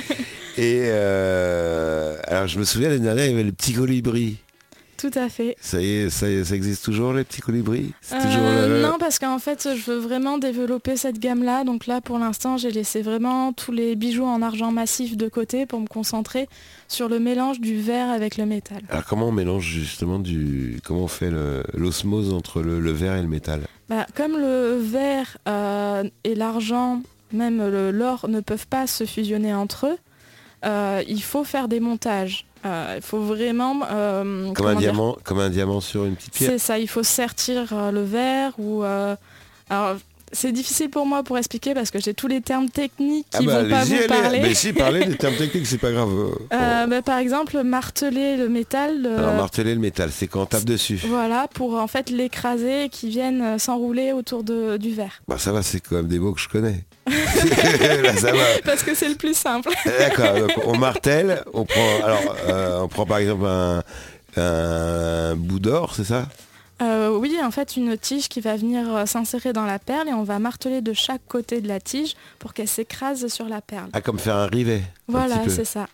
Et 0.57 0.79
euh, 0.85 2.17
alors 2.25 2.47
je 2.47 2.57
me 2.57 2.63
souviens 2.63 2.89
l'année 2.89 3.03
dernière, 3.03 3.25
il 3.25 3.31
y 3.31 3.33
avait 3.33 3.43
le 3.43 3.51
petit 3.51 3.73
colibri. 3.73 4.37
Tout 4.97 5.11
à 5.13 5.29
fait. 5.29 5.55
Ça 5.61 5.79
y 5.79 5.89
est, 5.91 6.09
ça, 6.09 6.27
y 6.29 6.33
est, 6.33 6.43
ça 6.43 6.55
existe 6.55 6.83
toujours 6.83 7.13
les 7.13 7.23
petits 7.23 7.41
colibris? 7.41 7.93
Euh, 8.11 8.21
toujours 8.21 8.41
le- 8.41 8.81
Non, 8.81 8.97
parce 8.99 9.19
qu'en 9.19 9.37
fait, 9.39 9.69
je 9.75 9.91
veux 9.91 9.97
vraiment 9.99 10.37
développer 10.39 10.97
cette 10.97 11.19
gamme-là. 11.19 11.63
Donc 11.63 11.85
là, 11.85 12.01
pour 12.01 12.17
l'instant, 12.17 12.57
j'ai 12.57 12.71
laissé 12.71 13.01
vraiment 13.03 13.53
tous 13.53 13.71
les 13.71 13.95
bijoux 13.95 14.25
en 14.25 14.41
argent 14.41 14.71
massif 14.71 15.15
de 15.15 15.27
côté 15.29 15.65
pour 15.67 15.79
me 15.79 15.87
concentrer 15.87 16.49
sur 16.87 17.09
le 17.09 17.19
mélange 17.19 17.59
du 17.59 17.79
verre 17.79 18.09
avec 18.09 18.37
le 18.37 18.45
métal. 18.45 18.81
Alors 18.89 19.05
comment 19.05 19.27
on 19.27 19.31
mélange 19.31 19.65
justement 19.65 20.19
du... 20.19 20.79
Comment 20.83 21.01
on 21.03 21.07
fait 21.07 21.31
l'osmose 21.73 22.33
entre 22.33 22.61
le, 22.61 22.79
le 22.79 22.91
verre 22.91 23.15
et 23.17 23.21
le 23.21 23.27
métal? 23.27 23.61
Bah, 23.89 24.05
comme 24.15 24.37
le 24.37 24.77
verre 24.81 25.37
euh, 25.47 26.03
et 26.23 26.33
l'argent, 26.35 27.01
même 27.31 27.65
l'or, 27.91 28.27
ne 28.29 28.39
peuvent 28.39 28.67
pas 28.67 28.87
se 28.87 29.05
fusionner 29.05 29.53
entre 29.53 29.87
eux, 29.87 29.97
euh, 30.65 31.03
il 31.07 31.21
faut 31.21 31.43
faire 31.43 31.67
des 31.67 31.79
montages. 31.79 32.45
Euh, 32.67 32.93
il 32.97 33.01
faut 33.01 33.21
vraiment... 33.21 33.79
euh, 33.89 34.51
comme 34.53 34.67
un, 34.67 34.75
diamant, 34.75 35.17
comme 35.23 35.39
un 35.39 35.49
diamant 35.49 35.81
sur 35.81 36.05
une 36.05 36.15
petite 36.15 36.33
pierre. 36.33 36.51
C'est 36.51 36.59
ça, 36.59 36.79
il 36.79 36.87
faut 36.87 37.03
sertir 37.03 37.71
euh, 37.71 37.91
le 37.91 38.03
verre 38.03 38.51
ou... 38.59 38.83
euh, 38.83 39.15
alors, 39.69 39.97
c'est 40.31 40.51
difficile 40.51 40.89
pour 40.89 41.05
moi 41.05 41.23
pour 41.23 41.37
expliquer 41.37 41.73
parce 41.73 41.89
que 41.91 41.99
j'ai 41.99 42.13
tous 42.13 42.27
les 42.27 42.41
termes 42.41 42.69
techniques 42.69 43.27
qui 43.29 43.45
bah, 43.45 43.63
vont 43.63 43.69
pas 43.69 43.83
vous 43.85 43.93
allez. 43.93 44.07
parler. 44.07 44.39
Mais 44.41 44.53
si, 44.53 44.73
parlez 44.73 45.05
des 45.05 45.15
termes 45.17 45.35
techniques, 45.35 45.65
c'est 45.67 45.77
pas 45.77 45.91
grave. 45.91 46.09
Euh, 46.53 46.85
bah, 46.87 47.01
par 47.01 47.17
exemple, 47.17 47.61
marteler 47.63 48.35
le 48.37 48.49
métal, 48.49 49.05
euh, 49.05 49.17
Alors 49.19 49.33
marteler 49.35 49.73
le 49.73 49.79
métal, 49.79 50.09
c'est 50.11 50.27
quand 50.27 50.41
on 50.41 50.45
tape 50.45 50.65
dessus. 50.65 50.99
voilà, 51.07 51.47
pour 51.53 51.75
en 51.75 51.87
fait 51.87 52.09
l'écraser 52.09 52.85
et 52.85 52.89
qu'il 52.89 53.09
vienne 53.09 53.41
euh, 53.41 53.57
s'enrouler 53.57 54.11
autour 54.11 54.43
de- 54.43 54.77
du 54.77 54.93
verre. 54.93 55.21
Bah 55.27 55.37
ça 55.37 55.51
va, 55.51 55.63
c'est 55.63 55.79
quand 55.79 55.95
même 55.95 56.07
des 56.07 56.19
mots 56.19 56.33
que 56.33 56.41
je 56.41 56.49
connais. 56.49 56.83
Là, 57.07 58.15
ça 58.17 58.31
va. 58.33 58.43
Parce 58.65 58.83
que 58.83 58.93
c'est 58.95 59.09
le 59.09 59.15
plus 59.15 59.35
simple. 59.37 59.69
D'accord, 59.85 60.33
donc 60.39 60.51
on 60.65 60.77
martèle, 60.77 61.43
on 61.53 61.63
prend, 61.65 62.03
alors, 62.03 62.35
euh, 62.47 62.79
on 62.81 62.87
prend 62.87 63.05
par 63.05 63.19
exemple 63.19 63.45
un, 63.45 63.81
un 64.35 65.35
bout 65.35 65.59
d'or, 65.59 65.93
c'est 65.95 66.03
ça? 66.03 66.27
Euh, 66.81 67.17
oui, 67.17 67.37
en 67.43 67.51
fait, 67.51 67.75
une 67.75 67.97
tige 67.97 68.27
qui 68.29 68.39
va 68.39 68.55
venir 68.55 68.95
euh, 68.95 69.05
s'insérer 69.05 69.51
dans 69.51 69.65
la 69.65 69.79
perle 69.79 70.09
et 70.09 70.13
on 70.13 70.23
va 70.23 70.37
marteler 70.39 70.81
de 70.81 70.93
chaque 70.93 71.21
côté 71.27 71.59
de 71.61 71.67
la 71.67 71.79
tige 71.79 72.13
pour 72.39 72.53
qu'elle 72.53 72.67
s'écrase 72.67 73.27
sur 73.27 73.47
la 73.49 73.61
perle. 73.61 73.89
Ah, 73.93 74.01
comme 74.01 74.19
faire 74.19 74.35
un 74.35 74.47
rivet. 74.47 74.83
Voilà, 75.07 75.37
c'est 75.47 75.65
ça. 75.65 75.87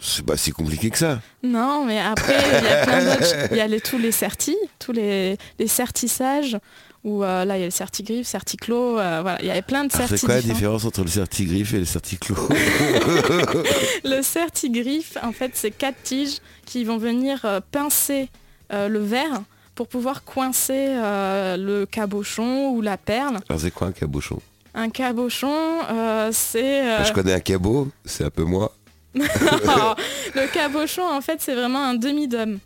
C'est 0.00 0.24
pas 0.24 0.36
si 0.36 0.52
compliqué 0.52 0.90
que 0.90 0.98
ça. 0.98 1.20
Non, 1.42 1.84
mais 1.84 1.98
après, 2.00 2.36
il 2.58 2.64
y 2.64 2.68
a 2.68 2.86
plein 2.86 3.04
d'autres. 3.04 3.48
Il 3.50 3.56
y 3.56 3.60
a 3.60 3.66
les, 3.66 3.80
tous 3.80 3.98
les 3.98 4.12
sertis, 4.12 4.56
tous 4.78 4.92
les, 4.92 5.36
les 5.58 5.66
sertissages, 5.66 6.56
où 7.04 7.24
euh, 7.24 7.44
là, 7.44 7.56
il 7.56 7.60
y 7.60 7.62
a 7.62 7.66
le 7.66 7.70
certigriffe, 7.70 8.26
certiclos, 8.26 8.98
euh, 8.98 9.20
voilà, 9.22 9.40
il 9.40 9.46
y 9.46 9.50
avait 9.50 9.62
plein 9.62 9.84
de 9.84 9.92
certis 9.92 10.18
c'est 10.18 10.26
quoi 10.26 10.34
la 10.36 10.40
différents. 10.42 10.58
différence 10.58 10.84
entre 10.84 11.02
le 11.02 11.08
certigriffe 11.08 11.74
et 11.74 11.78
le 11.78 11.84
certiclos 11.84 12.36
Le 14.04 14.22
certigriffe, 14.22 15.16
en 15.22 15.32
fait, 15.32 15.52
c'est 15.54 15.70
quatre 15.70 16.02
tiges 16.02 16.38
qui 16.66 16.84
vont 16.84 16.98
venir 16.98 17.40
euh, 17.44 17.60
pincer 17.72 18.28
le 18.72 19.00
verre 19.00 19.42
pour 19.80 19.88
pouvoir 19.88 20.24
coincer 20.24 20.88
euh, 20.90 21.56
le 21.56 21.86
cabochon 21.86 22.68
ou 22.72 22.82
la 22.82 22.98
perle. 22.98 23.38
Alors 23.48 23.58
c'est 23.62 23.70
quoi 23.70 23.86
un 23.86 23.92
cabochon? 23.92 24.38
Un 24.74 24.90
cabochon, 24.90 25.56
euh, 25.90 26.28
c'est... 26.34 26.82
euh, 26.86 26.96
Moi, 26.98 27.04
Je 27.04 27.12
connais 27.14 27.32
un 27.32 27.40
cabot, 27.40 27.88
c'est 28.04 28.24
un 28.24 28.28
peu 28.28 28.44
moi. 28.44 28.74
le 29.14 30.52
cabochon, 30.52 31.02
en 31.10 31.22
fait, 31.22 31.38
c'est 31.40 31.54
vraiment 31.54 31.82
un 31.82 31.94
demi-dôme. 31.94 32.58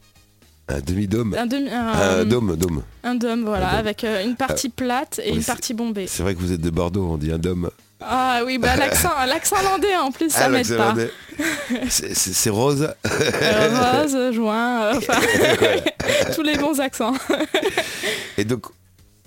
Un 0.66 0.80
demi-dôme? 0.80 1.36
Un, 1.38 1.46
demi, 1.46 1.70
un, 1.70 1.86
Un 1.86 2.24
dôme, 2.24 2.56
dôme. 2.56 2.82
un 3.04 3.14
dôme, 3.14 3.44
voilà, 3.44 3.68
Un 3.68 3.70
dôme. 3.70 3.78
avec 3.78 4.02
une 4.04 4.34
partie 4.34 4.68
plate 4.70 5.20
et 5.24 5.30
oui, 5.30 5.36
une 5.36 5.44
partie 5.44 5.72
bombée. 5.72 6.08
C'est 6.08 6.24
vrai 6.24 6.34
que 6.34 6.40
vous 6.40 6.50
êtes 6.50 6.60
de 6.62 6.70
Bordeaux, 6.70 7.06
on 7.12 7.16
dit 7.16 7.30
un 7.30 7.38
dôme. 7.38 7.70
Ah 8.06 8.42
oui, 8.44 8.58
bah 8.58 8.76
l'accent, 8.76 9.10
l'accent 9.26 9.62
landais 9.62 9.96
en 9.96 10.10
plus, 10.12 10.30
ça 10.30 10.44
Ah, 10.44 10.48
m'aide 10.48 10.76
pas. 10.76 10.94
C'est- 11.88 12.50
rose. 12.50 12.88
Euh, 13.06 14.02
rose, 14.02 14.32
joint, 14.34 14.82
euh, 14.82 14.94
enfin, 14.96 15.20
tous 16.34 16.42
les 16.42 16.56
bons 16.56 16.80
accents. 16.80 17.14
Et 18.38 18.44
donc, 18.44 18.66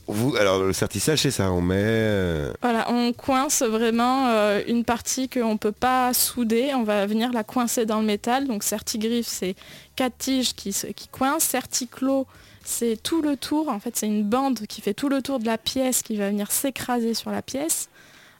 vous, 0.08 0.36
alors 0.38 0.64
le 0.64 0.72
certissage, 0.72 1.20
c'est 1.20 1.32
ça, 1.32 1.52
on 1.52 1.60
met... 1.62 1.76
euh, 1.78 2.54
Voilà, 2.62 2.90
on 2.90 3.12
coince 3.12 3.62
vraiment 3.62 4.28
euh, 4.30 4.62
une 4.68 4.86
partie 4.86 5.28
qu'on 5.28 5.54
ne 5.54 5.58
peut 5.58 5.74
pas 5.74 6.14
souder. 6.14 6.72
On 6.76 6.84
va 6.84 7.06
venir 7.06 7.32
la 7.34 7.44
coincer 7.44 7.86
dans 7.86 8.00
le 8.00 8.06
métal. 8.06 8.48
Donc 8.48 8.64
certigriffe, 8.64 9.28
c'est 9.28 9.56
quatre 9.98 10.18
tiges 10.18 10.54
qui, 10.56 10.74
qui 10.96 11.08
coincent. 11.10 11.46
Certiclos, 11.50 12.26
c'est 12.64 12.98
tout 13.04 13.22
le 13.22 13.36
tour. 13.36 13.68
En 13.68 13.82
fait, 13.82 13.98
c'est 13.98 14.08
une 14.08 14.24
bande 14.24 14.60
qui 14.70 14.80
fait 14.82 14.94
tout 14.94 15.10
le 15.10 15.22
tour 15.22 15.40
de 15.40 15.46
la 15.46 15.58
pièce 15.58 16.02
qui 16.04 16.16
va 16.16 16.30
venir 16.30 16.52
s'écraser 16.54 17.14
sur 17.14 17.30
la 17.32 17.42
pièce. 17.42 17.90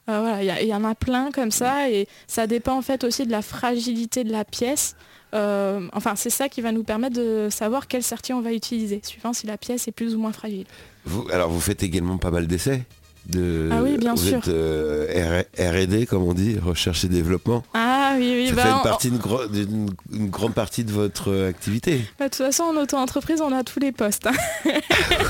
Euh, 0.08 0.20
voilà, 0.20 0.62
il 0.62 0.68
y 0.68 0.74
en 0.74 0.84
a 0.84 0.94
plein 0.94 1.30
comme 1.30 1.50
ça 1.50 1.90
et 1.90 2.08
ça 2.26 2.46
dépend 2.46 2.76
en 2.78 2.82
fait 2.82 3.04
aussi 3.04 3.26
de 3.26 3.30
la 3.30 3.42
fragilité 3.42 4.24
de 4.24 4.32
la 4.32 4.44
pièce. 4.44 4.96
Euh, 5.34 5.86
enfin, 5.92 6.14
c'est 6.16 6.30
ça 6.30 6.48
qui 6.48 6.62
va 6.62 6.72
nous 6.72 6.84
permettre 6.84 7.16
de 7.16 7.48
savoir 7.50 7.86
quel 7.88 8.02
serti 8.02 8.32
on 8.32 8.40
va 8.40 8.52
utiliser, 8.52 9.00
suivant 9.04 9.34
si 9.34 9.46
la 9.46 9.58
pièce 9.58 9.86
est 9.86 9.92
plus 9.92 10.14
ou 10.14 10.18
moins 10.18 10.32
fragile. 10.32 10.64
Vous, 11.04 11.26
alors 11.30 11.50
vous 11.50 11.60
faites 11.60 11.82
également 11.82 12.16
pas 12.16 12.30
mal 12.30 12.46
d'essais 12.46 12.84
de, 13.26 13.68
Ah 13.70 13.82
oui, 13.82 13.98
bien 13.98 14.14
vous 14.14 14.22
sûr. 14.24 14.38
êtes 14.38 14.48
euh, 14.48 15.42
R&D 15.58 16.06
comme 16.06 16.22
on 16.22 16.32
dit, 16.32 16.58
recherche 16.58 17.04
et 17.04 17.08
développement. 17.08 17.62
Ah 17.74 17.87
oui, 18.16 18.32
oui, 18.36 18.48
Ça 18.48 18.54
bah, 18.54 18.62
fait 18.62 18.70
une, 18.70 18.82
partie, 18.82 19.08
une, 19.08 19.18
gro- 19.18 19.46
d'une- 19.46 19.90
une 20.12 20.30
grande 20.30 20.54
partie 20.54 20.84
de 20.84 20.92
votre 20.92 21.30
euh, 21.30 21.48
activité. 21.48 22.00
Bah, 22.18 22.26
de 22.28 22.34
toute 22.34 22.44
façon, 22.46 22.64
en 22.64 22.76
auto-entreprise, 22.76 23.40
on 23.40 23.52
a 23.52 23.64
tous 23.64 23.80
les 23.80 23.92
postes. 23.92 24.26
hein. 24.26 24.32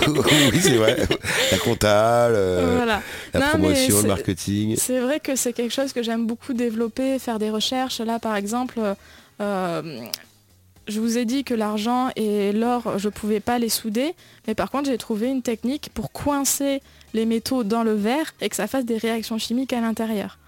oui, 0.07 0.59
c'est 0.61 0.77
vrai. 0.77 0.97
La 1.53 1.59
compta, 1.59 2.29
le- 2.31 2.75
voilà. 2.77 3.03
la 3.35 3.41
Non, 3.41 3.47
promotion, 3.49 4.03
le 4.03 4.09
marketing. 4.09 4.77
C'est 4.79 5.01
vrai 5.01 5.21
que 5.21 5.37
c'est 5.37 5.53
quelque 5.53 5.73
chose 5.75 5.93
que 5.93 6.03
j'aime 6.03 6.27
beaucoup 6.27 6.53
développer, 6.53 7.19
faire 7.19 7.39
des 7.39 7.51
recherches. 7.51 8.01
Là, 8.01 8.19
par 8.19 8.37
exemple, 8.37 8.79
euh, 9.41 10.01
je 10.87 11.01
vous 11.01 11.19
ai 11.19 11.25
dit 11.25 11.45
que 11.45 11.55
l'argent 11.55 12.09
et 12.17 12.53
l'or, 12.53 12.99
je 12.99 13.09
ne 13.09 13.13
pouvais 13.13 13.41
pas 13.41 13.59
les 13.59 13.69
souder. 13.69 14.15
Mais 14.47 14.55
par 14.55 14.71
contre, 14.71 14.89
j'ai 14.91 14.99
trouvé 14.99 15.29
une 15.29 15.43
technique 15.43 15.91
pour 15.95 16.13
coincer 16.13 16.81
les 17.15 17.27
métaux 17.27 17.65
dans 17.65 17.83
le 17.83 17.95
verre 17.95 18.35
et 18.41 18.49
que 18.49 18.57
ça 18.57 18.67
fasse 18.67 18.85
des 18.85 18.97
réactions 18.99 19.39
chimiques 19.39 19.73
à 19.73 19.81
l'intérieur. 19.81 20.39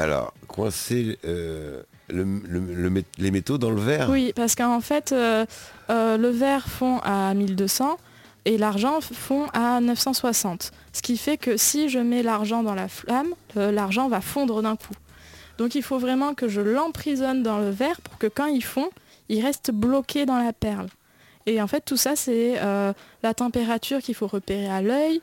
Alors, 0.00 0.32
coincer 0.48 1.18
euh, 1.26 1.82
les 2.08 3.30
métaux 3.30 3.58
dans 3.58 3.70
le 3.70 3.82
verre 3.82 4.08
Oui, 4.08 4.32
parce 4.34 4.54
qu'en 4.54 4.80
fait, 4.80 5.12
euh, 5.12 5.44
euh, 5.90 6.16
le 6.16 6.30
verre 6.30 6.66
fond 6.66 7.00
à 7.04 7.34
1200 7.34 7.98
et 8.46 8.56
l'argent 8.56 9.02
fond 9.02 9.44
à 9.52 9.78
960. 9.82 10.72
Ce 10.94 11.02
qui 11.02 11.18
fait 11.18 11.36
que 11.36 11.58
si 11.58 11.90
je 11.90 11.98
mets 11.98 12.22
l'argent 12.22 12.62
dans 12.62 12.74
la 12.74 12.88
flamme, 12.88 13.34
l'argent 13.54 14.08
va 14.08 14.22
fondre 14.22 14.62
d'un 14.62 14.74
coup. 14.74 14.94
Donc 15.58 15.74
il 15.74 15.82
faut 15.82 15.98
vraiment 15.98 16.32
que 16.32 16.48
je 16.48 16.62
l'emprisonne 16.62 17.42
dans 17.42 17.58
le 17.58 17.68
verre 17.68 18.00
pour 18.00 18.16
que 18.16 18.26
quand 18.26 18.46
il 18.46 18.64
fond, 18.64 18.88
il 19.28 19.44
reste 19.44 19.70
bloqué 19.70 20.24
dans 20.24 20.42
la 20.42 20.54
perle. 20.54 20.86
Et 21.44 21.60
en 21.60 21.66
fait, 21.66 21.82
tout 21.84 21.98
ça, 21.98 22.16
c'est 22.16 22.54
la 23.22 23.34
température 23.34 23.98
qu'il 23.98 24.14
faut 24.14 24.26
repérer 24.26 24.70
à 24.70 24.80
l'œil, 24.80 25.20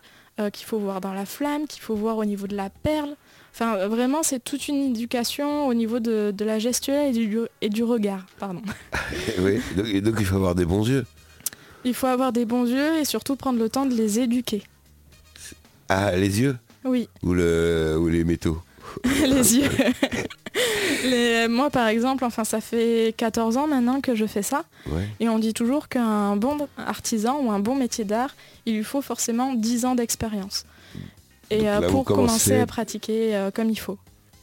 qu'il 0.53 0.67
faut 0.67 0.77
voir 0.77 1.01
dans 1.01 1.13
la 1.13 1.25
flamme, 1.25 1.65
qu'il 1.65 1.81
faut 1.81 1.96
voir 1.96 2.17
au 2.17 2.25
niveau 2.25 2.46
de 2.46 2.55
la 2.55 2.69
perle. 2.69 3.15
Enfin, 3.59 3.75
euh, 3.77 3.87
vraiment, 3.87 4.21
c'est 4.21 4.43
toute 4.43 4.67
une 4.67 4.91
éducation 4.91 5.65
au 5.67 5.73
niveau 5.73 5.99
de, 5.99 6.29
de 6.31 6.45
la 6.45 6.59
gestuelle 6.59 7.09
et 7.17 7.25
du, 7.25 7.39
et 7.61 7.69
du 7.69 7.83
regard. 7.83 8.23
Pardon. 8.37 8.61
Oui, 9.39 9.59
donc, 9.75 9.87
et 9.87 9.99
donc 10.01 10.15
il 10.19 10.25
faut 10.27 10.35
avoir 10.35 10.53
des 10.53 10.65
bons 10.65 10.87
yeux. 10.87 11.05
Il 11.85 11.95
faut 11.95 12.05
avoir 12.07 12.31
des 12.31 12.45
bons 12.45 12.65
yeux 12.69 12.97
et 12.99 13.05
surtout 13.05 13.35
prendre 13.35 13.57
le 13.57 13.67
temps 13.67 13.85
de 13.87 13.95
les 13.95 14.19
éduquer. 14.19 14.61
Ah, 15.89 16.15
les 16.15 16.39
yeux 16.41 16.55
Oui, 16.85 17.09
ou, 17.23 17.33
le, 17.33 17.97
ou 17.99 18.07
les 18.09 18.23
métaux 18.23 18.61
les 19.05 19.57
yeux. 19.57 19.69
Les- 21.03 21.47
moi, 21.47 21.69
par 21.69 21.87
exemple, 21.87 22.23
enfin, 22.25 22.43
ça 22.43 22.61
fait 22.61 23.13
14 23.17 23.57
ans 23.57 23.67
maintenant 23.67 24.01
que 24.01 24.15
je 24.15 24.25
fais 24.25 24.41
ça. 24.41 24.63
Ouais. 24.87 25.07
Et 25.19 25.29
on 25.29 25.39
dit 25.39 25.53
toujours 25.53 25.87
qu'un 25.87 26.35
bon 26.35 26.67
artisan 26.77 27.39
ou 27.41 27.51
un 27.51 27.59
bon 27.59 27.75
métier 27.75 28.05
d'art, 28.05 28.35
il 28.65 28.75
lui 28.77 28.83
faut 28.83 29.01
forcément 29.01 29.53
10 29.53 29.85
ans 29.85 29.95
d'expérience. 29.95 30.65
Et 31.50 31.68
euh, 31.68 31.80
là, 31.80 31.88
pour 31.88 32.04
commencer 32.06 32.60
à 32.60 32.66
pratiquer 32.66 33.36
euh, 33.36 33.51
comme 33.51 33.70
il 33.70 33.80
faut. 33.80 33.98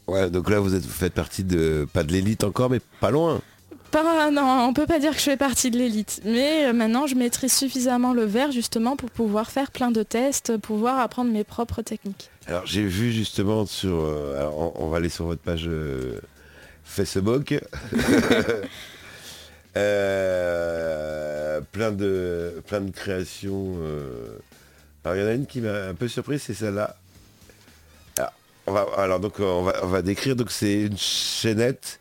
Ouais, 0.07 0.31
donc 0.31 0.51
là 0.51 0.61
vous, 0.61 0.75
êtes, 0.75 0.83
vous 0.85 0.93
faites 0.93 1.15
partie 1.15 1.45
de, 1.45 1.87
pas 1.93 2.03
de 2.03 2.13
l'élite 2.13 2.45
encore, 2.45 2.71
mais 2.71 2.81
pas 3.01 3.11
loin. 3.11 3.41
Pas, 3.91 4.31
non, 4.31 4.67
on 4.69 4.73
peut 4.73 4.87
pas 4.87 4.99
dire 4.99 5.13
que 5.13 5.19
je 5.19 5.23
fais 5.23 5.37
partie 5.37 5.71
de 5.71 5.79
l'élite, 5.79 6.21
mais 6.25 6.67
euh, 6.67 6.73
maintenant 6.73 7.07
je 7.07 7.15
maîtrise 7.15 7.53
suffisamment 7.53 8.13
le 8.13 8.25
verre 8.25 8.51
justement 8.51 8.97
pour 8.97 9.11
pouvoir 9.11 9.51
faire 9.51 9.71
plein 9.71 9.93
de 9.93 10.03
tests, 10.03 10.57
pouvoir 10.57 10.99
apprendre 10.99 11.31
mes 11.31 11.45
propres 11.45 11.81
techniques. 11.81 12.31
Alors 12.47 12.67
j'ai 12.67 12.83
vu 12.83 13.13
justement 13.13 13.67
sur, 13.67 13.95
euh, 13.95 14.37
alors, 14.41 14.59
on, 14.59 14.85
on 14.85 14.89
va 14.89 14.97
aller 14.97 15.09
sur 15.09 15.27
votre 15.27 15.43
page 15.43 15.67
euh, 15.69 16.19
Facebook, 16.85 17.55
Euh, 19.77 21.61
plein 21.73 21.91
de 21.91 22.63
plein 22.67 22.81
de 22.81 22.91
créations. 22.93 23.77
Alors 25.05 25.17
il 25.17 25.23
y 25.23 25.25
en 25.25 25.29
a 25.29 25.33
une 25.33 25.47
qui 25.47 25.61
m'a 25.61 25.89
un 25.89 25.95
peu 25.95 26.09
surpris, 26.09 26.39
c'est 26.39 26.55
celle-là. 26.55 26.97
Alors, 28.17 28.33
on 28.67 28.73
va, 28.73 28.87
alors 28.97 29.21
donc 29.21 29.35
on 29.41 29.63
va, 29.63 29.75
on 29.83 29.87
va 29.89 30.01
décrire 30.03 30.35
donc 30.37 30.51
c'est 30.51 30.83
une 30.83 30.97
chaînette 30.97 32.01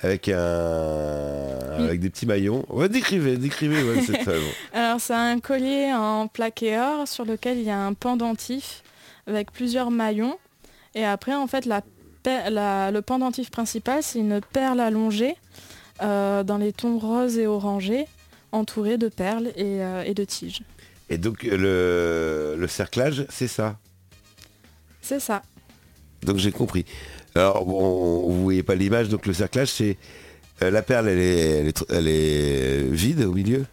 avec 0.00 0.28
un 0.28 1.78
Oui. 1.78 1.84
avec 1.86 2.00
des 2.00 2.10
petits 2.10 2.26
maillons. 2.26 2.64
Ouais, 2.68 2.88
décrivez, 2.88 3.36
décrivez 3.36 3.82
ouais, 3.82 4.00
cette 4.02 4.22
façon. 4.22 4.40
Alors 4.72 5.00
c'est 5.00 5.14
un 5.14 5.40
collier 5.40 5.92
en 5.94 6.28
plaqué 6.28 6.78
or 6.78 7.08
sur 7.08 7.24
lequel 7.24 7.58
il 7.58 7.64
y 7.64 7.70
a 7.70 7.78
un 7.80 7.94
pendentif 7.94 8.82
avec 9.26 9.50
plusieurs 9.50 9.90
maillons. 9.90 10.36
Et 10.94 11.04
après 11.04 11.34
en 11.34 11.46
fait 11.48 11.64
la, 11.66 11.80
per- 12.22 12.50
la- 12.50 12.90
le 12.92 13.02
pendentif 13.02 13.50
principal 13.50 14.02
c'est 14.02 14.18
une 14.20 14.40
perle 14.40 14.78
allongée 14.80 15.36
euh, 16.02 16.42
dans 16.44 16.58
les 16.58 16.72
tons 16.72 16.98
roses 16.98 17.38
et 17.38 17.46
orangés 17.46 18.06
entourée 18.52 18.98
de 18.98 19.08
perles 19.08 19.48
et, 19.56 19.82
euh, 19.82 20.04
et 20.04 20.14
de 20.14 20.22
tiges. 20.24 20.60
Et 21.10 21.18
donc 21.18 21.42
le, 21.42 22.56
le 22.58 22.68
cerclage, 22.68 23.26
c'est 23.28 23.48
ça. 23.48 23.78
C'est 25.02 25.20
ça. 25.20 25.42
Donc 26.22 26.38
j'ai 26.38 26.52
compris. 26.52 26.86
Alors 27.34 27.64
bon, 27.64 28.30
vous 28.30 28.42
voyez 28.44 28.62
pas 28.62 28.74
l'image, 28.74 29.08
donc 29.08 29.26
le 29.26 29.34
cerclage 29.34 29.68
c'est 29.68 29.98
euh, 30.62 30.70
la 30.70 30.82
perle, 30.82 31.08
elle 31.08 31.18
est, 31.18 31.38
elle 31.58 31.66
est, 31.68 31.76
tr- 31.76 31.86
elle 31.90 32.08
est 32.08 32.88
vide 32.90 33.22
au 33.22 33.32
milieu? 33.32 33.66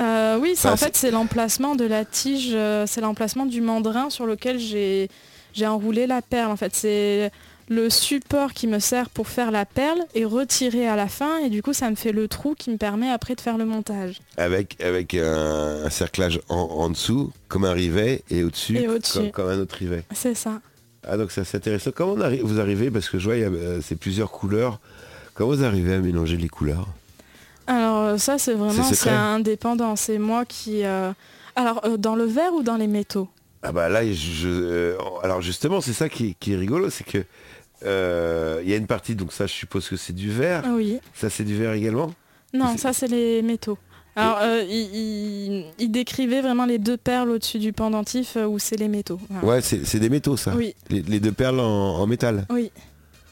Euh, 0.00 0.38
oui, 0.38 0.54
Enfin, 0.56 0.72
en 0.72 0.76
fait 0.76 0.96
c'est 0.96 1.10
l'emplacement 1.10 1.76
de 1.76 1.84
la 1.86 2.04
tige, 2.04 2.50
euh, 2.52 2.84
c'est 2.86 3.00
l'emplacement 3.00 3.46
du 3.46 3.60
mandrin 3.62 4.10
sur 4.10 4.26
lequel 4.26 4.58
j'ai 4.58 5.08
j'ai 5.54 5.66
enroulé 5.66 6.06
la 6.06 6.20
perle. 6.20 6.50
En 6.50 6.56
fait, 6.56 6.74
c'est 6.74 7.30
le 7.68 7.90
support 7.90 8.52
qui 8.52 8.66
me 8.68 8.78
sert 8.78 9.10
pour 9.10 9.28
faire 9.28 9.50
la 9.50 9.64
perle 9.64 9.98
est 10.14 10.24
retiré 10.24 10.86
à 10.86 10.94
la 10.94 11.08
fin 11.08 11.38
et 11.38 11.50
du 11.50 11.62
coup 11.62 11.72
ça 11.72 11.90
me 11.90 11.96
fait 11.96 12.12
le 12.12 12.28
trou 12.28 12.54
qui 12.56 12.70
me 12.70 12.76
permet 12.76 13.10
après 13.10 13.34
de 13.34 13.40
faire 13.40 13.58
le 13.58 13.64
montage. 13.64 14.20
Avec, 14.36 14.80
avec 14.80 15.14
un, 15.14 15.84
un 15.84 15.90
cerclage 15.90 16.40
en, 16.48 16.56
en 16.56 16.88
dessous, 16.90 17.32
comme 17.48 17.64
un 17.64 17.72
rivet, 17.72 18.22
et 18.30 18.44
au-dessus, 18.44 18.86
comme, 19.12 19.30
comme 19.32 19.48
un 19.48 19.58
autre 19.58 19.74
rivet. 19.76 20.04
C'est 20.14 20.34
ça. 20.34 20.60
Ah 21.08 21.16
donc 21.16 21.30
ça 21.32 21.44
c'est 21.44 21.56
intéressant. 21.56 21.90
Comment 21.94 22.12
on 22.12 22.20
arri- 22.20 22.40
vous 22.42 22.60
arrivez, 22.60 22.90
parce 22.90 23.08
que 23.08 23.18
je 23.18 23.24
vois, 23.24 23.36
il 23.36 23.42
y 23.42 23.44
a, 23.44 23.48
euh, 23.48 23.80
c'est 23.82 23.96
plusieurs 23.96 24.30
couleurs, 24.30 24.78
comment 25.34 25.50
vous 25.50 25.64
arrivez 25.64 25.94
à 25.94 25.98
mélanger 25.98 26.36
les 26.36 26.48
couleurs? 26.48 26.86
Alors 27.66 27.98
euh, 27.98 28.18
ça 28.18 28.38
c'est 28.38 28.54
vraiment 28.54 28.84
C'est 28.84 29.10
indépendant. 29.10 29.96
C'est 29.96 30.18
moi 30.18 30.44
qui. 30.44 30.84
euh, 30.84 31.12
Alors 31.56 31.80
euh, 31.84 31.96
dans 31.96 32.14
le 32.14 32.24
verre 32.24 32.52
ou 32.54 32.62
dans 32.62 32.76
les 32.76 32.86
métaux? 32.86 33.28
Ah 33.62 33.72
bah 33.72 33.88
là, 33.88 34.02
je, 34.12 34.94
alors 35.24 35.42
justement, 35.42 35.80
c'est 35.80 35.92
ça 35.94 36.08
qui, 36.08 36.36
qui 36.38 36.52
est 36.52 36.56
rigolo, 36.56 36.90
c'est 36.90 37.02
que 37.02 37.24
il 37.86 38.68
y 38.68 38.72
a 38.72 38.76
une 38.76 38.86
partie, 38.86 39.14
donc 39.14 39.32
ça 39.32 39.46
je 39.46 39.52
suppose 39.52 39.88
que 39.88 39.96
c'est 39.96 40.12
du 40.12 40.30
verre, 40.30 40.62
Ah 40.64 40.72
Oui. 40.74 40.98
ça 41.14 41.30
c'est 41.30 41.44
du 41.44 41.56
verre 41.56 41.72
également 41.72 42.12
Non, 42.52 42.76
ça 42.76 42.92
c'est 42.92 43.08
les 43.08 43.42
métaux. 43.42 43.78
Alors, 44.18 44.38
euh, 44.40 44.62
il, 44.66 44.94
il- 44.96 45.66
il 45.78 45.90
décrivait 45.90 46.40
vraiment 46.40 46.64
les 46.64 46.78
deux 46.78 46.96
perles 46.96 47.28
au-dessus 47.30 47.58
du 47.58 47.74
pendentif 47.74 48.38
euh, 48.38 48.46
où 48.46 48.58
c'est 48.58 48.76
les 48.76 48.88
métaux. 48.88 49.20
Voilà. 49.28 49.46
Ouais, 49.46 49.60
c'est 49.60 50.00
des 50.00 50.08
métaux 50.08 50.38
ça. 50.38 50.54
Oui, 50.56 50.74
Les, 50.88 51.02
les 51.02 51.20
deux 51.20 51.32
perles 51.32 51.60
en, 51.60 51.98
en 51.98 52.06
métal. 52.06 52.46
oui. 52.50 52.70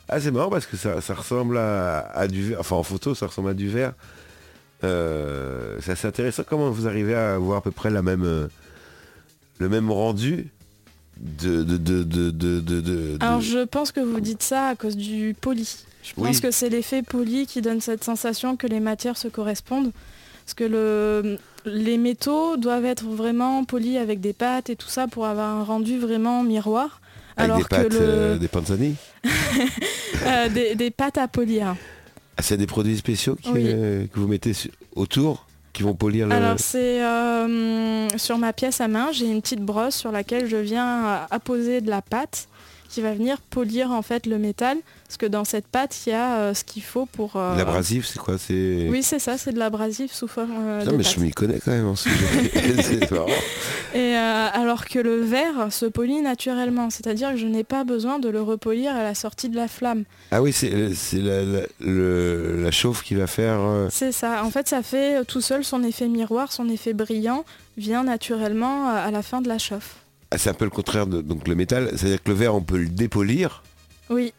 Ah 0.07 0.21
c'est 0.21 0.31
marrant 0.31 0.51
parce 0.51 0.67
que 0.67 0.77
ça, 0.77 1.01
ça 1.01 1.15
ressemble 1.15 1.57
à, 1.57 2.01
à 2.15 2.29
du 2.29 2.43
verre, 2.51 2.61
enfin 2.61 2.77
en 2.77 2.83
photo 2.83 3.15
ça 3.15 3.27
ressemble 3.27 3.49
à 3.49 3.55
du 3.55 3.69
verre. 3.71 3.95
Euh, 4.83 5.79
c'est 5.81 5.93
assez 5.93 6.07
intéressant 6.07 6.43
comment 6.47 6.69
vous 6.71 6.87
arrivez 6.87 7.15
à 7.15 7.35
avoir 7.37 7.57
à 7.59 7.61
peu 7.63 7.71
près 7.71 7.89
la 7.91 8.03
même, 8.03 8.23
euh, 8.25 8.49
le 9.59 9.69
même 9.71 9.91
rendu 9.91 10.51
de... 11.21 13.17
Alors 13.21 13.41
je 13.41 13.65
pense 13.65 13.93
que 13.93 14.01
vous 14.01 14.21
dites 14.21 14.43
ça 14.43 14.69
à 14.69 14.75
cause 14.75 14.97
du 14.97 15.35
poli. 15.41 15.69
Je 16.03 16.13
Oui. 16.19 16.29
pense 16.29 16.41
que 16.41 16.51
c'est 16.51 16.69
l'effet 16.69 17.03
poli 17.03 17.47
qui 17.47 17.63
donne 17.63 17.81
cette 17.81 18.05
sensation 18.05 18.57
que 18.57 18.67
les 18.67 18.81
matières 18.81 19.17
se 19.17 19.29
correspondent. 19.29 19.91
Parce 20.45 20.55
que 20.55 20.65
le, 20.65 21.39
les 21.65 21.97
métaux 21.97 22.59
doivent 22.59 22.85
être 22.85 23.05
vraiment 23.07 23.65
polis 23.65 23.97
avec 23.97 24.21
des 24.21 24.35
pâtes 24.35 24.69
et 24.69 24.77
tout 24.77 24.89
ça 24.89 25.07
pour 25.09 25.25
avoir 25.25 25.49
un 25.49 25.65
rendu 25.65 25.99
vraiment 25.99 26.43
miroir. 26.43 27.01
avec 27.39 27.45
alors 27.51 27.59
des 27.59 27.65
pâtes, 27.65 27.89
que 27.89 27.95
le, 27.95 28.01
euh, 28.03 28.37
des 28.37 28.49
panzani. 28.49 28.97
euh, 30.27 30.49
des, 30.51 30.75
des 30.75 30.91
pâtes 30.91 31.17
à 31.19 31.29
polir. 31.29 31.75
Ah, 32.37 32.43
c'est 32.43 32.57
des 32.59 32.67
produits 32.67 32.99
spéciaux 32.99 33.37
qui, 33.41 33.51
Oui. 33.53 33.63
euh, 33.67 34.07
que 34.13 34.19
vous 34.21 34.29
mettez 34.29 34.53
autour, 34.97 35.47
qui 35.75 35.83
vont 35.83 35.95
polir 35.95 36.27
le... 36.27 36.33
Alors 36.33 36.59
c'est 36.59 37.05
euh, 37.05 38.09
sur 38.17 38.39
ma 38.39 38.55
pièce 38.55 38.81
à 38.81 38.89
main, 38.89 39.13
j'ai 39.13 39.27
une 39.27 39.43
petite 39.43 39.61
brosse 39.61 39.97
sur 39.97 40.11
laquelle 40.11 40.49
je 40.49 40.57
viens 40.57 41.05
euh, 41.05 41.17
apposer 41.31 41.83
de 41.83 41.91
la 41.91 42.01
pâte 42.01 42.49
qui 42.95 43.01
va 43.03 43.13
venir 43.13 43.39
polir 43.51 43.91
en 43.91 44.03
fait 44.03 44.27
le 44.27 44.39
métal. 44.39 44.79
Parce 45.07 45.17
que 45.17 45.27
dans 45.27 45.45
cette 45.45 45.67
pâte, 45.67 45.95
il 46.07 46.11
y 46.11 46.13
a 46.13 46.37
euh, 46.39 46.55
ce 46.55 46.65
qu'il 46.65 46.83
faut 46.83 47.07
pour... 47.07 47.37
euh, 47.37 47.57
L'abrasif 47.57 48.07
c'est 48.07 48.19
quoi? 48.19 48.37
C'est... 48.39 48.89
Oui, 48.91 49.03
c'est 49.03 49.19
ça, 49.19 49.37
c'est 49.39 49.53
de 49.53 49.59
l'abrasif 49.59 50.13
sous 50.13 50.27
forme 50.29 50.51
euh, 50.59 50.79
Putain, 50.81 50.93
de 50.93 50.97
mais 50.97 51.03
pâte. 51.05 51.15
je 51.15 51.21
m'y 51.21 51.31
connais 51.31 51.61
quand 51.61 51.71
même 51.73 51.87
en 51.87 51.95
ce 51.97 52.09
sujet. 52.09 52.51
c'est 52.83 53.11
marrant. 53.11 53.27
Et 53.95 54.17
euh, 54.17 54.49
alors 54.53 54.87
que 54.87 54.99
le 54.99 55.21
verre 55.21 55.73
se 55.73 55.87
polit 55.87 56.21
naturellement, 56.21 56.91
c'est-à-dire 56.91 57.31
que 57.33 57.37
je 57.37 57.47
n'ai 57.47 57.65
pas 57.65 57.85
besoin 57.85 58.19
de 58.19 58.29
le 58.29 58.41
repolir 58.43 58.95
à 58.97 59.03
la 59.03 59.15
sortie 59.15 59.49
de 59.49 59.57
la 59.57 59.69
flamme. 59.69 60.05
Ah 60.31 60.41
oui, 60.43 60.53
c'est 60.53 60.71
la, 60.71 61.43
la, 61.45 61.61
le- 61.81 62.61
la 62.63 62.71
chauffe 62.71 63.03
qui 63.03 63.15
va 63.15 63.27
faire... 63.27 63.61
C'est 63.91 64.13
ça. 64.13 64.43
En 64.45 64.51
fait, 64.51 64.69
ça 64.69 64.83
fait 64.83 65.25
tout 65.27 65.41
seul 65.41 65.65
son 65.65 65.83
effet 65.85 66.09
miroir, 66.09 66.51
son 66.53 66.69
effet 66.69 66.93
brillant 66.95 67.45
vient 67.77 68.05
naturellement 68.05 68.89
à 68.89 69.11
la 69.11 69.23
fin 69.23 69.41
de 69.43 69.49
la 69.49 69.59
chauffe. 69.59 69.97
Ah, 70.31 70.39
c'est 70.39 70.51
un 70.51 70.55
peu 70.55 70.65
le 70.65 70.71
contraire 70.71 71.07
de 71.07 71.21
donc 71.21 71.47
le 71.49 71.55
métal, 71.55 71.91
c'est-à-dire 71.97 72.23
que 72.23 72.31
le 72.31 72.37
verre 72.37 72.55
on 72.55 72.63
peut 72.63 72.79
le 72.79 72.89
dépolir, 72.89 73.63
Oui. 74.11 74.33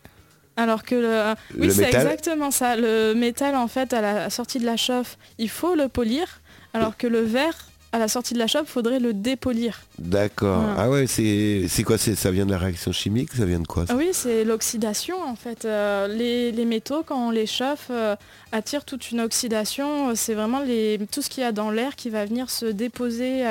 Alors 0.58 0.84
que 0.84 0.96
le, 0.96 1.34
oui, 1.60 1.68
le 1.68 1.74
c'est 1.74 1.82
métal, 1.88 2.02
exactement 2.08 2.50
ça. 2.50 2.78
Le 2.78 3.14
métal, 3.14 3.56
en 3.58 3.68
fait, 3.68 3.92
à 3.92 4.00
la 4.02 4.30
sortie 4.30 4.58
de 4.60 4.66
la 4.66 4.78
chauffe, 4.78 5.18
il 5.38 5.50
faut 5.50 5.76
le 5.76 5.90
polir, 5.90 6.40
alors 6.74 6.96
que 6.96 7.08
le 7.08 7.20
verre, 7.20 7.58
à 7.92 8.00
la 8.00 8.08
sortie 8.08 8.34
de 8.34 8.40
la 8.40 8.48
chauffe, 8.48 8.68
faudrait 8.70 9.00
le 9.02 9.14
dépolir. 9.14 9.82
d'accord. 10.00 10.62
Voilà. 10.62 10.76
Ah 10.84 10.90
ouais, 10.90 11.08
c'est 11.08 11.66
c'est 11.68 11.84
quoi 11.84 11.98
c'est 11.98 12.16
ça 12.16 12.32
vient 12.32 12.46
de 12.46 12.52
la 12.52 12.58
réaction 12.58 12.94
chimique, 12.94 13.34
ça 13.34 13.44
vient 13.46 13.60
de 13.60 13.68
quoi 13.68 13.86
ça? 13.86 13.96
Oui, 13.98 14.10
c'est 14.14 14.46
l'oxydation 14.46 15.22
en 15.22 15.36
fait. 15.36 15.66
Euh, 15.66 16.08
les, 16.08 16.54
les 16.54 16.64
métaux, 16.66 17.04
quand 17.06 17.28
on 17.28 17.32
les 17.32 17.48
chauffe, 17.48 17.88
euh, 17.90 18.16
attirent 18.54 18.86
toute 18.86 19.12
une 19.12 19.20
oxydation. 19.20 20.12
Euh, 20.12 20.14
C'est 20.16 20.36
vraiment 20.36 20.62
les, 20.62 21.00
tout 21.12 21.22
ce 21.22 21.30
qu'il 21.30 21.44
y 21.44 21.46
a 21.46 21.52
dans 21.52 21.70
l'air 21.70 21.98
qui 21.98 22.10
va 22.10 22.24
venir 22.26 22.50
se 22.50 22.66
déposer 22.66 23.44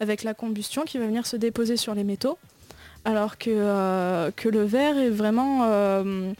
avec 0.00 0.22
la 0.22 0.34
combustion, 0.34 0.84
qui 0.84 0.98
va 0.98 1.06
venir 1.06 1.26
se 1.26 1.36
déposer 1.36 1.76
sur 1.76 1.94
les 1.94 2.04
métaux. 2.04 2.38
Alors 3.04 3.38
que, 3.38 3.50
euh, 3.50 4.30
que 4.34 4.48
le 4.48 4.64
verre 4.64 4.98
est 4.98 5.10
vraiment... 5.10 5.60
euh, 5.64 6.32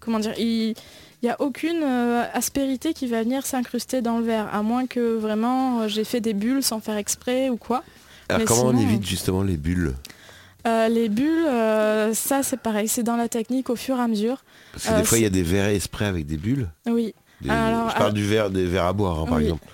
comment 0.00 0.18
dire 0.20 0.34
Il 0.38 0.74
n'y 1.22 1.28
a 1.28 1.36
aucune 1.40 1.82
euh, 1.82 2.22
aspérité 2.32 2.92
qui 2.94 3.06
va 3.06 3.22
venir 3.22 3.44
s'incruster 3.46 4.00
dans 4.02 4.18
le 4.18 4.24
verre, 4.24 4.48
à 4.54 4.62
moins 4.62 4.86
que 4.86 5.16
vraiment 5.16 5.88
j'ai 5.88 6.04
fait 6.04 6.20
des 6.20 6.34
bulles 6.34 6.62
sans 6.62 6.80
faire 6.80 6.96
exprès 6.96 7.48
ou 7.50 7.56
quoi. 7.56 7.82
Alors 8.28 8.38
mais 8.40 8.44
comment 8.46 8.66
on 8.66 8.76
évite 8.78 9.04
justement 9.06 9.42
les 9.42 9.56
bulles 9.56 9.94
Euh, 10.66 10.88
les 10.88 11.08
bulles, 11.10 11.44
euh, 11.46 12.14
ça 12.14 12.42
c'est 12.42 12.56
pareil, 12.58 12.88
c'est 12.88 13.02
dans 13.02 13.16
la 13.16 13.28
technique 13.28 13.68
au 13.68 13.76
fur 13.76 13.96
et 13.98 14.00
à 14.00 14.08
mesure. 14.08 14.44
Parce 14.72 14.86
que 14.86 14.92
Euh, 14.92 14.98
des 15.00 15.04
fois, 15.04 15.18
il 15.18 15.24
y 15.24 15.26
a 15.26 15.30
des 15.30 15.42
verres 15.42 15.68
exprès 15.68 16.06
avec 16.06 16.24
des 16.26 16.36
bulles. 16.38 16.68
Oui. 16.86 17.14
Des- 17.42 17.50
Alors, 17.50 17.90
je 17.90 17.96
parle 17.96 18.12
du 18.14 18.24
verre, 18.24 18.48
des 18.50 18.64
verres 18.64 18.86
à 18.86 18.92
boire, 18.94 19.20
hein, 19.20 19.26
par 19.26 19.36
Oui. 19.38 19.44
exemple. 19.44 19.64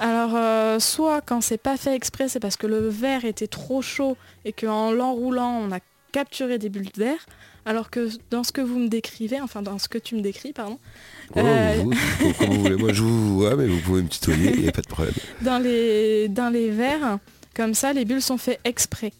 Alors, 0.00 0.32
euh, 0.34 0.78
soit 0.78 1.20
quand 1.20 1.40
c'est 1.40 1.58
pas 1.58 1.76
fait 1.76 1.94
exprès, 1.94 2.28
c'est 2.28 2.40
parce 2.40 2.56
que 2.56 2.66
le 2.66 2.88
verre 2.88 3.24
était 3.24 3.46
trop 3.48 3.82
chaud 3.82 4.16
et 4.44 4.52
qu'en 4.52 4.92
l'enroulant, 4.92 5.60
on 5.68 5.72
a 5.72 5.78
capturé 6.12 6.58
des 6.58 6.68
bulles 6.68 6.90
d'air. 6.96 7.18
Alors 7.66 7.90
que 7.90 8.08
dans 8.30 8.44
ce 8.44 8.52
que 8.52 8.60
vous 8.62 8.78
me 8.78 8.88
décrivez, 8.88 9.40
enfin 9.40 9.60
dans 9.60 9.78
ce 9.78 9.88
que 9.88 9.98
tu 9.98 10.14
me 10.14 10.20
décris, 10.22 10.52
pardon, 10.52 10.78
Euh, 11.36 11.80
vous- 11.82 11.92
vous 12.46 12.62
voulez. 12.62 12.76
Moi, 12.76 12.92
je 12.94 13.02
vous 13.02 13.38
vois, 13.40 13.56
mais 13.56 13.66
vous 13.66 13.80
pouvez 13.80 14.02
me 14.02 14.08
tutoyer, 14.08 14.52
il 14.54 14.62
n'y 14.62 14.68
a 14.68 14.72
pas 14.72 14.80
de 14.80 14.86
problème. 14.86 15.12
dans 15.42 15.58
les, 15.58 16.28
dans 16.28 16.48
les 16.48 16.70
verres, 16.70 17.18
comme 17.54 17.74
ça, 17.74 17.92
les 17.92 18.06
bulles 18.06 18.22
sont 18.22 18.38
faites 18.38 18.60
exprès. 18.64 19.12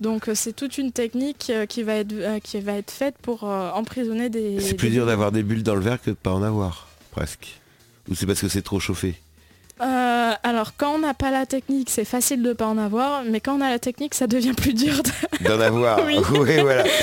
Donc 0.00 0.28
euh, 0.28 0.34
c'est 0.34 0.52
toute 0.54 0.76
une 0.76 0.90
technique 0.90 1.52
qui 1.68 1.82
va 1.84 1.94
être, 1.94 2.40
qui 2.42 2.58
va 2.60 2.72
être 2.72 2.90
faite 2.90 3.14
pour 3.22 3.44
emprisonner 3.44 4.28
des... 4.28 4.58
C'est 4.58 4.74
plus 4.74 4.88
des 4.88 4.94
dur 4.96 5.06
d'avoir 5.06 5.30
des 5.30 5.44
bulles 5.44 5.62
dans 5.62 5.76
le 5.76 5.80
verre 5.82 6.02
que 6.02 6.10
de 6.10 6.16
pas 6.16 6.32
en 6.32 6.42
avoir, 6.42 6.88
presque. 7.12 7.60
Ou 8.08 8.16
c'est 8.16 8.26
parce 8.26 8.40
que 8.40 8.48
c'est 8.48 8.62
trop 8.62 8.80
chauffé? 8.80 9.14
Euh, 9.80 10.32
alors 10.44 10.74
quand 10.76 10.94
on 10.94 10.98
n'a 10.98 11.14
pas 11.14 11.30
la 11.32 11.46
technique, 11.46 11.90
c'est 11.90 12.04
facile 12.04 12.42
de 12.42 12.52
pas 12.52 12.66
en 12.66 12.78
avoir, 12.78 13.24
mais 13.24 13.40
quand 13.40 13.56
on 13.58 13.60
a 13.60 13.70
la 13.70 13.80
technique, 13.80 14.14
ça 14.14 14.26
devient 14.28 14.52
plus 14.52 14.72
dur. 14.74 15.02
de- 15.02 15.44
d'en 15.48 15.60
avoir. 15.60 15.98
Oui. 16.06 16.16
Voilà. 16.60 16.84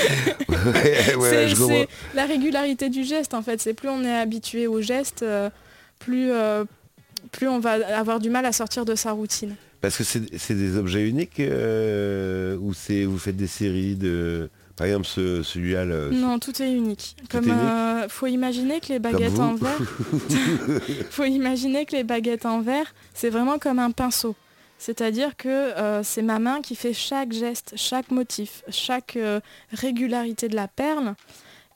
Ouais, 0.64 1.14
ouais, 1.16 1.54
c'est 1.56 1.88
la 2.14 2.24
régularité 2.24 2.88
du 2.88 3.02
geste 3.04 3.34
en 3.34 3.42
fait. 3.42 3.60
C'est 3.60 3.74
plus 3.74 3.88
on 3.88 4.04
est 4.04 4.14
habitué 4.16 4.66
au 4.68 4.80
geste, 4.80 5.22
euh, 5.22 5.50
plus, 5.98 6.30
euh, 6.30 6.64
plus 7.32 7.48
on 7.48 7.58
va 7.58 7.72
avoir 7.98 8.20
du 8.20 8.30
mal 8.30 8.46
à 8.46 8.52
sortir 8.52 8.84
de 8.84 8.94
sa 8.94 9.10
routine. 9.12 9.56
Parce 9.80 9.96
que 9.98 10.04
c'est 10.04 10.54
des 10.54 10.76
objets 10.76 11.08
uniques 11.08 11.40
ou 11.40 12.72
c'est 12.74 13.04
vous 13.04 13.18
faites 13.18 13.36
des 13.36 13.48
séries 13.48 13.96
de. 13.96 14.48
Par 14.76 14.86
exemple, 14.86 15.06
ce- 15.06 15.42
celui-là, 15.42 15.84
le- 15.84 16.10
Non, 16.10 16.38
tout 16.38 16.60
est 16.62 16.72
unique. 16.72 17.16
Tout 17.20 17.36
Comme 17.38 17.48
est 17.48 17.52
unique 17.52 17.62
euh, 17.62 18.08
faut 18.08 18.26
imaginer 18.26 18.80
que 18.80 18.88
les 18.88 18.98
baguettes 18.98 19.38
en 19.38 19.54
verre, 19.54 19.78
faut 21.10 21.24
imaginer 21.24 21.84
que 21.84 21.92
les 21.96 22.04
baguettes 22.04 22.46
en 22.46 22.60
verre, 22.60 22.94
c'est 23.14 23.30
vraiment 23.30 23.58
comme 23.58 23.78
un 23.78 23.90
pinceau. 23.90 24.34
C'est-à-dire 24.78 25.36
que 25.36 25.48
euh, 25.48 26.02
c'est 26.02 26.22
ma 26.22 26.38
main 26.40 26.60
qui 26.60 26.74
fait 26.74 26.92
chaque 26.92 27.32
geste, 27.32 27.74
chaque 27.76 28.10
motif, 28.10 28.64
chaque 28.68 29.16
euh, 29.16 29.38
régularité 29.72 30.48
de 30.48 30.56
la 30.56 30.66
perle. 30.68 31.14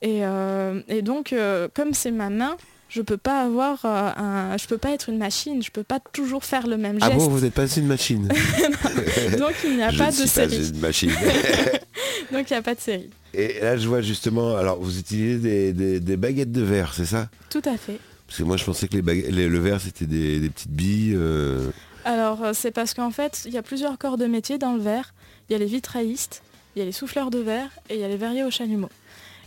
Et, 0.01 0.25
euh, 0.25 0.81
et 0.89 1.01
donc, 1.01 1.33
comme 1.73 1.93
c'est 1.93 2.11
ma 2.11 2.29
main, 2.29 2.57
je 2.89 3.01
peux 3.01 3.17
pas 3.17 3.41
avoir 3.41 3.79
euh, 3.85 4.11
un, 4.17 4.57
je 4.57 4.65
peux 4.67 4.77
pas 4.77 4.91
être 4.91 5.09
une 5.09 5.17
machine, 5.17 5.61
je 5.61 5.71
peux 5.71 5.83
pas 5.83 5.99
toujours 6.13 6.45
faire 6.45 6.67
le 6.67 6.77
même 6.77 6.97
Ah 7.01 7.07
geste. 7.07 7.17
bon, 7.19 7.27
vous 7.29 7.41
n'êtes 7.41 7.53
pas 7.53 7.67
une 7.67 7.87
machine 7.87 8.27
donc 9.37 9.53
il 9.63 9.75
n'y 9.75 9.83
a 9.83 9.89
Je 9.91 9.97
pas 9.97 10.05
ne 10.07 10.11
de 10.11 10.15
suis 10.15 10.23
pas 10.23 10.49
série. 10.49 10.69
une 10.69 10.79
machine. 10.79 11.11
Donc 12.31 12.49
il 12.49 12.53
n'y 12.53 12.57
a 12.57 12.61
pas 12.61 12.75
de 12.75 12.79
série. 12.81 13.09
Et 13.33 13.59
là, 13.61 13.77
je 13.77 13.87
vois 13.87 14.01
justement, 14.01 14.55
alors 14.57 14.79
vous 14.81 14.99
utilisez 14.99 15.37
des, 15.37 15.73
des- 15.73 15.99
des 15.99 16.17
baguettes 16.17 16.51
de 16.51 16.61
verre, 16.61 16.93
c'est 16.93 17.05
ça? 17.05 17.29
Tout 17.49 17.61
à 17.65 17.77
fait. 17.77 17.99
Parce 18.27 18.39
que 18.39 18.43
moi, 18.43 18.57
je 18.57 18.65
pensais 18.65 18.87
que 18.87 18.95
les 18.95 19.01
baguettes, 19.01 19.31
les- 19.31 19.47
le 19.47 19.59
verre, 19.59 19.79
c'était 19.79 20.05
des, 20.05 20.39
des 20.39 20.49
petites 20.49 20.71
billes. 20.71 21.13
euh, 21.15 21.69
Alors, 22.03 22.43
euh, 22.43 22.51
c'est 22.53 22.71
parce 22.71 22.93
qu'en 22.93 23.11
fait, 23.11 23.43
il 23.45 23.53
y 23.53 23.57
a 23.57 23.61
plusieurs 23.61 23.97
corps 23.97 24.17
de 24.17 24.25
métier 24.25 24.57
dans 24.57 24.73
le 24.73 24.81
verre. 24.81 25.13
Il 25.49 25.53
y 25.53 25.55
a 25.55 25.59
les 25.59 25.65
vitraillistes, 25.67 26.41
il 26.75 26.79
y 26.79 26.81
a 26.81 26.85
les 26.85 26.91
souffleurs 26.91 27.31
de 27.31 27.39
verre 27.39 27.69
et 27.89 27.95
il 27.95 28.01
y 28.01 28.03
a 28.03 28.07
les 28.09 28.17
verriers 28.17 28.43
au 28.43 28.51
chalumeau. 28.51 28.89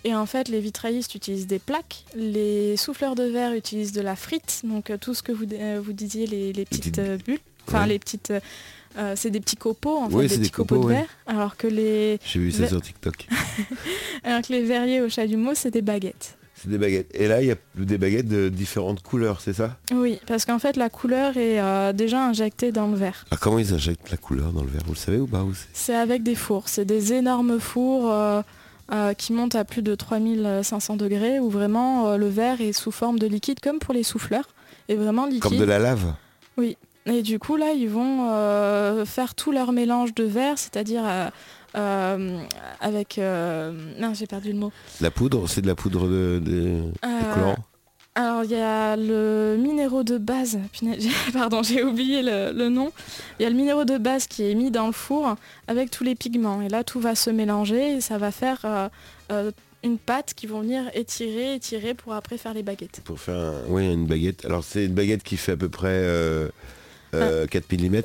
Et 0.04 0.14
en 0.14 0.24
fait, 0.26 0.48
les 0.48 0.60
vitraillistes 0.60 1.14
utilisent 1.14 1.46
des 1.46 1.58
plaques, 1.58 2.04
les 2.16 2.76
souffleurs 2.76 3.14
de 3.14 3.24
verre 3.24 3.52
utilisent 3.52 3.92
de 3.92 4.00
la 4.00 4.16
frite, 4.16 4.62
donc 4.64 4.90
euh, 4.90 4.96
tout 4.96 5.12
ce 5.14 5.22
que 5.22 5.30
vous, 5.32 5.44
euh, 5.52 5.80
vous 5.84 5.92
disiez, 5.92 6.26
les, 6.26 6.52
les 6.54 6.64
petites 6.64 6.98
euh, 6.98 7.18
bulles, 7.18 7.38
enfin 7.68 7.82
Ouais. 7.82 7.88
les 7.88 7.98
petites... 7.98 8.32
euh, 8.98 9.12
c'est 9.14 9.30
des 9.30 9.40
petits 9.40 9.56
copeaux, 9.56 9.98
en 9.98 10.08
fait, 10.08 10.16
des 10.16 10.28
c'est 10.28 10.34
des 10.36 10.40
petits 10.42 10.50
copeaux, 10.52 10.76
copeaux, 10.76 10.88
de 10.88 10.92
ouais. 10.94 11.00
verre, 11.00 11.08
alors 11.26 11.56
que, 11.56 11.66
les, 11.66 12.18
J'ai 12.24 12.40
vu 12.40 12.50
ça 12.50 12.66
sur 12.66 12.80
TikTok. 12.80 13.26
alors 14.24 14.42
que 14.42 14.52
les 14.52 14.62
verriers 14.62 15.00
au 15.02 15.08
chalumeau, 15.08 15.52
c'est 15.54 15.70
des 15.70 15.82
baguettes. 15.82 16.36
C'est 16.54 16.68
des 16.70 16.78
baguettes. 16.78 17.10
Et 17.14 17.26
là, 17.28 17.40
il 17.42 17.48
y 17.48 17.52
a 17.52 17.56
des 17.76 17.96
baguettes 17.96 18.28
de 18.28 18.48
différentes 18.50 19.02
couleurs, 19.02 19.40
c'est 19.40 19.54
ça? 19.54 19.78
Oui, 19.94 20.18
parce 20.26 20.44
qu'en 20.44 20.58
fait, 20.58 20.76
la 20.76 20.90
couleur 20.90 21.36
est 21.38 21.58
euh, 21.60 21.92
déjà 21.94 22.22
injectée 22.26 22.70
dans 22.70 22.86
le 22.88 22.96
verre. 22.96 23.24
Ah, 23.30 23.36
comment 23.40 23.58
ils 23.58 23.72
injectent 23.72 24.10
la 24.10 24.18
couleur 24.18 24.52
dans 24.52 24.62
le 24.62 24.68
verre? 24.68 24.82
Vous 24.86 24.92
le 24.92 24.98
savez 24.98 25.18
ou 25.18 25.26
pas? 25.26 25.44
C'est- 25.54 25.66
C'est 25.72 25.94
avec 25.94 26.22
des 26.22 26.34
fours. 26.34 26.68
C'est 26.68 26.84
des 26.84 27.12
énormes 27.14 27.60
fours 27.60 28.10
euh, 28.12 28.42
euh, 28.92 29.14
qui 29.14 29.32
montent 29.32 29.54
à 29.54 29.64
plus 29.64 29.82
de 29.82 29.94
3500 29.94 30.96
degrés 30.96 31.38
où 31.38 31.48
vraiment 31.48 32.08
euh, 32.08 32.16
le 32.16 32.28
verre 32.28 32.60
est 32.60 32.72
sous 32.72 32.90
forme 32.90 33.18
de 33.18 33.26
liquide 33.26 33.60
comme 33.60 33.78
pour 33.78 33.94
les 33.94 34.02
souffleurs. 34.02 34.48
Et 34.88 34.96
vraiment 34.96 35.26
liquide. 35.26 35.42
Comme 35.42 35.58
de 35.58 35.64
la 35.64 35.78
lave 35.78 36.14
Et 37.06 37.22
du 37.22 37.38
coup 37.38 37.56
là 37.56 37.72
ils 37.72 37.88
vont 37.88 38.28
euh, 38.30 39.04
faire 39.04 39.34
tout 39.34 39.52
leur 39.52 39.72
mélange 39.72 40.14
de 40.14 40.24
verre, 40.24 40.58
c'est-à-dire 40.58 41.04
avec... 41.74 43.18
Non 43.18 44.14
j'ai 44.14 44.26
perdu 44.26 44.52
le 44.52 44.58
mot. 44.58 44.72
La 45.00 45.10
poudre, 45.10 45.48
c'est 45.48 45.62
de 45.62 45.66
la 45.68 45.74
poudre 45.76 46.08
de, 46.08 46.40
de, 46.44 46.50
de 46.50 47.34
colorant 47.34 47.56
Alors 48.20 48.44
il 48.44 48.50
y 48.50 48.54
a 48.56 48.96
le 48.96 49.56
minéraux 49.58 50.02
de 50.02 50.18
base, 50.18 50.58
pardon 51.32 51.62
j'ai 51.62 51.82
oublié 51.82 52.22
le, 52.22 52.52
le 52.52 52.68
nom. 52.68 52.92
Il 53.38 53.44
y 53.44 53.46
a 53.46 53.48
le 53.50 53.56
minéraux 53.56 53.86
de 53.86 53.96
base 53.96 54.26
qui 54.26 54.42
est 54.44 54.54
mis 54.54 54.70
dans 54.70 54.86
le 54.86 54.92
four 54.92 55.36
avec 55.68 55.90
tous 55.90 56.04
les 56.04 56.14
pigments. 56.14 56.60
Et 56.60 56.68
là 56.68 56.84
tout 56.84 57.00
va 57.00 57.14
se 57.14 57.30
mélanger 57.30 57.94
et 57.96 58.00
ça 58.02 58.18
va 58.18 58.30
faire 58.30 58.58
euh, 58.66 58.88
euh, 59.32 59.50
une 59.82 59.96
pâte 59.96 60.34
qui 60.34 60.46
vont 60.46 60.60
venir 60.60 60.90
étirer, 60.92 61.54
étirer 61.54 61.94
pour 61.94 62.12
après 62.12 62.36
faire 62.36 62.52
les 62.52 62.62
baguettes. 62.62 63.00
Pour 63.04 63.18
faire 63.20 63.36
un- 63.38 63.54
oui, 63.68 63.90
une 63.90 64.04
baguette. 64.06 64.44
Alors, 64.44 64.62
c'est 64.64 64.84
une 64.84 64.92
baguette 64.92 65.22
qui 65.22 65.38
fait 65.38 65.52
à 65.52 65.56
peu 65.56 65.70
près 65.70 65.88
euh, 65.88 66.48
euh, 67.14 67.46
4 67.46 67.72
mm. 67.72 68.02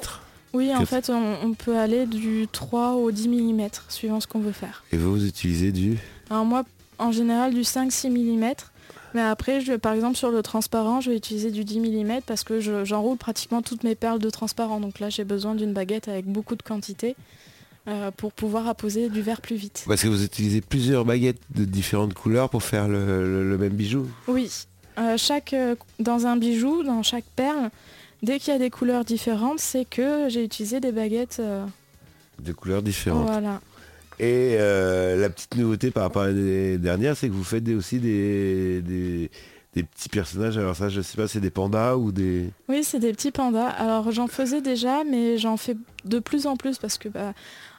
Oui 0.54 0.74
en 0.74 0.86
fait 0.86 1.10
on, 1.10 1.36
on 1.44 1.54
peut 1.54 1.78
aller 1.78 2.06
du 2.06 2.48
3 2.50 2.94
au 2.94 3.12
10 3.12 3.28
mm 3.28 3.68
suivant 3.90 4.22
ce 4.22 4.28
qu'on 4.28 4.40
veut 4.40 4.54
faire. 4.54 4.86
Et 4.94 4.98
vous, 4.98 5.12
vous 5.12 5.26
utilisez 5.28 5.74
du 5.74 5.98
Alors 6.30 6.46
moi 6.46 6.64
en 7.00 7.12
général 7.12 7.54
du 7.54 7.64
5-6 7.64 8.10
mm. 8.10 8.54
Mais 9.16 9.22
après, 9.22 9.62
je, 9.62 9.74
par 9.74 9.94
exemple, 9.94 10.18
sur 10.18 10.30
le 10.30 10.44
transparent, 10.44 11.00
je 11.02 11.10
vais 11.10 11.16
utiliser 11.18 11.50
du 11.50 11.64
10 11.64 11.80
mm 11.80 12.20
parce 12.26 12.44
que 12.44 12.60
je- 12.60 12.84
j'enroule 12.84 13.18
pratiquement 13.18 13.62
toutes 13.62 13.84
mes 13.86 13.96
perles 13.96 14.20
de 14.20 14.30
transparent. 14.30 14.80
Donc 14.82 15.00
là, 15.00 15.10
j'ai 15.10 15.24
besoin 15.24 15.56
d'une 15.56 15.72
baguette 15.74 16.08
avec 16.10 16.26
beaucoup 16.26 16.56
de 16.58 16.62
quantité 16.62 17.16
euh, 17.88 18.12
pour 18.12 18.34
pouvoir 18.34 18.68
apposer 18.68 19.10
du 19.10 19.22
verre 19.22 19.40
plus 19.42 19.56
vite. 19.56 19.86
Parce 19.88 20.02
que 20.02 20.08
vous 20.10 20.24
utilisez 20.24 20.60
plusieurs 20.60 21.06
baguettes 21.06 21.40
de 21.56 21.64
différentes 21.66 22.14
couleurs 22.14 22.50
pour 22.50 22.62
faire 22.64 22.88
le, 22.90 23.06
le- 23.24 23.50
le 23.50 23.58
même 23.58 23.74
bijou 23.74 24.06
Oui, 24.28 24.52
Euh, 24.98 25.16
chaque, 25.18 25.54
euh, 25.54 25.76
dans 26.00 26.26
un 26.26 26.36
bijou, 26.38 26.82
dans 26.84 27.04
chaque 27.04 27.26
perle, 27.36 27.70
dès 28.24 28.40
qu'il 28.40 28.54
y 28.54 28.56
a 28.56 28.60
des 28.60 28.70
couleurs 28.70 29.04
différentes, 29.06 29.60
c'est 29.60 29.84
que 29.86 30.28
j'ai 30.30 30.44
utilisé 30.44 30.80
des 30.80 30.92
baguettes. 30.94 31.42
De 32.40 32.52
couleurs 32.54 32.82
différentes. 32.82 33.28
voilà. 33.30 33.60
Et 34.20 34.56
euh, 34.60 35.18
la 35.18 35.30
petite 35.30 35.56
nouveauté 35.56 35.92
par 35.92 36.04
rapport 36.04 36.24
à 36.24 36.28
l'année 36.28 36.78
dernière, 36.78 37.18
c'est 37.18 37.28
que 37.28 37.34
vous 37.34 37.44
faites 37.44 37.68
aussi 37.70 38.00
des, 38.00 39.30
petits 39.74 40.10
personnages. 40.10 40.58
Alors 40.58 40.76
ça, 40.76 40.90
je 40.90 41.02
sais 41.02 41.18
pas, 41.18 41.28
c'est 41.28 41.42
des 41.42 41.50
pandas 41.50 41.96
ou 41.96 42.12
des... 42.12 42.50
Oui, 42.70 42.84
c'est 42.84 43.00
des 43.00 43.12
petits 43.12 43.32
pandas. 43.32 43.68
Alors 43.68 44.12
j'en 44.12 44.28
faisais 44.28 44.62
déjà, 44.62 45.04
mais 45.04 45.38
j'en 45.38 45.58
fais 45.58 45.76
de 46.06 46.20
plus 46.20 46.48
en 46.48 46.56
plus 46.56 46.78
parce 46.78 46.98
que 46.98 47.10
bah, 47.10 47.34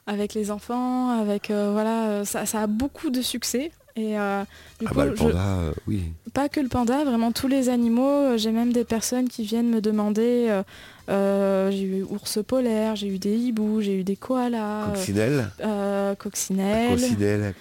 avec 0.07 0.35
les 0.35 0.51
enfants, 0.51 1.11
avec 1.11 1.51
euh, 1.51 1.71
voilà, 1.73 2.09
euh, 2.09 2.25
ça 2.25 2.43
a 2.61 2.67
beaucoup 2.67 3.11
de 3.11 3.23
succès. 3.23 3.73
Et 3.99 4.19
euh, 4.19 4.43
du 4.79 4.87
Ah 4.87 4.91
coup, 4.91 4.95
bah 4.95 5.05
le 5.07 5.15
panda, 5.15 5.39
euh, 5.39 5.73
oui. 5.87 6.03
pas 6.35 6.51
que 6.51 6.61
le 6.61 6.69
panda, 6.69 7.03
vraiment 7.05 7.33
tous 7.33 7.49
les 7.49 7.71
animaux. 7.71 8.07
Euh, 8.07 8.37
J'ai 8.37 8.51
même 8.53 8.73
des 8.73 8.85
personnes 8.85 9.27
qui 9.29 9.43
viennent 9.43 9.71
me 9.71 9.81
demander. 9.81 10.61
euh, 11.09 11.71
j'ai 11.71 11.83
eu 11.85 12.03
ours 12.03 12.39
polaire, 12.47 12.95
j'ai 12.95 13.07
eu 13.09 13.19
des 13.19 13.35
hiboux, 13.37 13.81
j'ai 13.81 13.99
eu 13.99 14.05
des 14.05 14.17
koalas, 14.17 14.89
Coccinelle 14.93 15.51
euh, 15.61 16.15
Coccinelle, 16.15 16.99
coccinelle. 16.99 17.55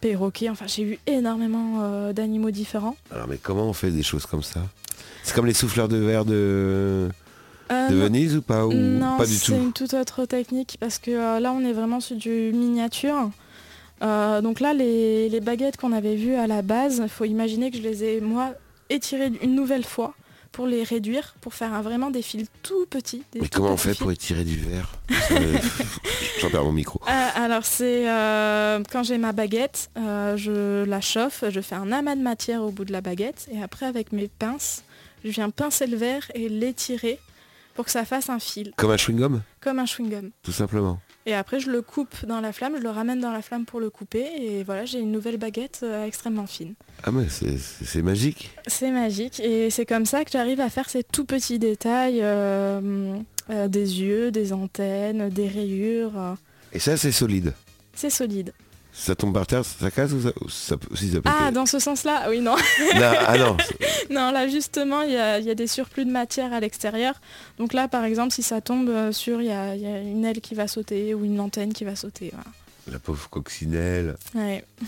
perroquets. 0.00 0.50
Enfin, 0.50 0.66
j'ai 0.66 0.82
eu 0.82 0.98
énormément 1.06 2.12
d'animaux 2.12 2.50
différents. 2.50 2.96
Alors 3.10 3.26
mais 3.28 3.38
comment 3.38 3.64
on 3.68 3.72
fait 3.72 3.90
des 3.90 4.02
choses 4.02 4.26
comme 4.26 4.42
ça? 4.42 4.60
C'est 5.22 5.34
comme 5.34 5.46
les 5.46 5.54
souffleurs 5.54 5.88
de 5.88 5.96
verre 5.96 6.24
de. 6.26 7.08
Venise 7.70 8.36
ou 8.36 8.42
pas? 8.42 8.66
Ou 8.66 8.72
Non, 8.74 9.16
pas 9.16 9.24
du 9.26 9.32
c'est 9.34 9.46
tout? 9.52 9.54
une 9.58 9.72
toute 9.72 9.94
autre 9.94 10.26
technique 10.26 10.76
parce 10.80 10.98
que 10.98 11.10
euh, 11.10 11.40
là 11.40 11.52
on 11.52 11.64
est 11.64 11.72
vraiment 11.72 12.00
sur 12.00 12.14
du 12.16 12.52
miniature. 12.54 13.30
Euh, 14.02 14.40
donc 14.40 14.60
là 14.60 14.74
les, 14.74 15.28
les 15.28 15.40
baguettes 15.40 15.76
qu'on 15.76 15.92
avait 15.92 16.16
vues 16.16 16.34
à 16.34 16.46
la 16.46 16.62
base, 16.62 17.00
il 17.02 17.08
faut 17.08 17.24
imaginer 17.24 17.70
que 17.70 17.76
je 17.76 17.82
les 17.82 18.04
ai 18.04 18.20
moi 18.20 18.52
étirées 18.90 19.30
une 19.42 19.54
nouvelle 19.54 19.84
fois 19.84 20.14
pour 20.52 20.66
les 20.66 20.84
réduire, 20.84 21.34
pour 21.40 21.52
faire 21.54 21.72
un- 21.74 21.82
vraiment 21.82 22.10
des 22.10 22.22
fils 22.22 22.46
tout 22.62 22.86
petits. 22.88 23.22
des 23.32 23.40
Mais 23.40 23.48
tout 23.48 23.60
comment 23.60 23.72
on 23.72 23.76
fait 23.76 23.90
fils. 23.90 23.98
pour 23.98 24.12
étirer 24.12 24.44
du 24.44 24.56
verre? 24.56 24.92
Euh, 25.32 25.56
J'en 26.40 26.50
perds 26.50 26.64
mon 26.64 26.72
micro. 26.72 27.00
Euh, 27.08 27.28
alors 27.34 27.64
c'est 27.64 28.08
euh, 28.08 28.80
quand 28.92 29.02
j'ai 29.02 29.18
ma 29.18 29.32
baguette, 29.32 29.90
euh, 29.96 30.36
je 30.36 30.84
la 30.84 31.00
chauffe, 31.00 31.44
je 31.48 31.60
fais 31.60 31.74
un 31.74 31.90
amas 31.90 32.14
de 32.14 32.20
matière 32.22 32.62
au 32.62 32.70
bout 32.70 32.84
de 32.84 32.92
la 32.92 33.00
baguette 33.00 33.48
et 33.52 33.62
après 33.62 33.86
avec 33.86 34.12
mes 34.12 34.28
pinces, 34.28 34.84
je 35.24 35.30
viens 35.30 35.50
pincer 35.50 35.86
le 35.86 35.96
verre 35.96 36.30
et 36.34 36.48
l'étirer 36.48 37.18
pour 37.74 37.84
que 37.86 37.90
ça 37.90 38.04
fasse 38.04 38.28
un 38.30 38.38
fil, 38.38 38.72
Comme 38.76 38.92
un 38.92 38.96
chewing-gum, 38.96 39.40
comme 39.60 39.80
un 39.80 39.84
chewing-gum. 39.86 40.30
tout 40.44 40.52
simplement. 40.52 41.00
Et 41.26 41.34
après, 41.34 41.58
je 41.58 41.70
le 41.70 41.80
coupe 41.80 42.26
dans 42.26 42.40
la 42.40 42.52
flamme, 42.52 42.74
je 42.76 42.82
le 42.82 42.90
ramène 42.90 43.18
dans 43.20 43.32
la 43.32 43.40
flamme 43.40 43.64
pour 43.64 43.80
le 43.80 43.88
couper. 43.90 44.26
Et 44.40 44.62
voilà, 44.62 44.84
j'ai 44.84 44.98
une 45.00 45.10
nouvelle 45.10 45.38
baguette 45.38 45.80
euh, 45.82 46.04
extrêmement 46.06 46.46
fine. 46.46 46.74
Ah 47.02 47.10
mais 47.12 47.26
c'est- 47.28 48.02
magique. 48.02 48.50
C'est 48.66 48.90
magique. 48.90 49.40
Et 49.40 49.70
c'est 49.70 49.86
comme 49.86 50.04
ça 50.04 50.24
que 50.24 50.30
j'arrive 50.30 50.60
à 50.60 50.68
faire 50.68 50.88
ces 50.90 51.02
tout 51.02 51.24
petits 51.24 51.58
détails. 51.58 52.20
euh, 52.22 53.16
euh, 53.50 53.68
des 53.68 54.00
yeux, 54.00 54.30
des 54.30 54.54
antennes, 54.54 55.28
des 55.28 55.48
rayures. 55.48 56.36
Et 56.72 56.78
ça 56.78 56.96
c'est 56.96 57.12
solide. 57.12 57.52
c'est 57.94 58.08
solide. 58.10 58.52
Ça 58.96 59.16
tombe 59.16 59.34
par 59.34 59.46
terre, 59.46 59.64
ça 59.64 59.90
casse 59.90 60.12
ou 60.12 60.20
ça, 60.48 60.76
peut- 60.76 60.94
si 60.94 61.10
ça 61.10 61.20
peut 61.20 61.28
Ah, 61.28 61.50
dans 61.50 61.66
ce 61.66 61.80
sens-là, 61.80 62.26
oui, 62.30 62.38
non. 62.40 62.54
Non, 62.94 63.12
Ah 63.26 63.36
non, 63.36 63.56
non, 64.10 64.30
là, 64.30 64.46
justement, 64.48 65.02
il 65.02 65.10
y 65.12 65.16
a, 65.16 65.38
il 65.40 65.44
y 65.44 65.50
a 65.50 65.54
des 65.56 65.66
surplus 65.66 66.04
de 66.04 66.12
matière 66.12 66.52
à 66.52 66.60
l'extérieur. 66.60 67.20
Donc 67.58 67.72
là, 67.72 67.88
par 67.88 68.04
exemple, 68.04 68.32
si 68.32 68.42
ça 68.44 68.60
tombe 68.60 68.88
euh, 68.88 69.10
sur, 69.10 69.40
il 69.42 69.48
y 69.48 69.52
a, 69.52 69.74
il 69.74 69.82
y 69.82 69.86
a 69.86 69.98
une 69.98 70.24
aile 70.24 70.40
qui 70.40 70.54
va 70.54 70.68
sauter 70.68 71.12
ou 71.12 71.24
une 71.24 71.40
antenne 71.40 71.72
qui 71.72 71.84
va 71.84 71.96
sauter. 71.96 72.30
voilà. 72.32 72.46
la 72.92 72.98
pauvre 73.00 73.28
coccinelle. 73.30 74.16
Ouais. 74.34 74.64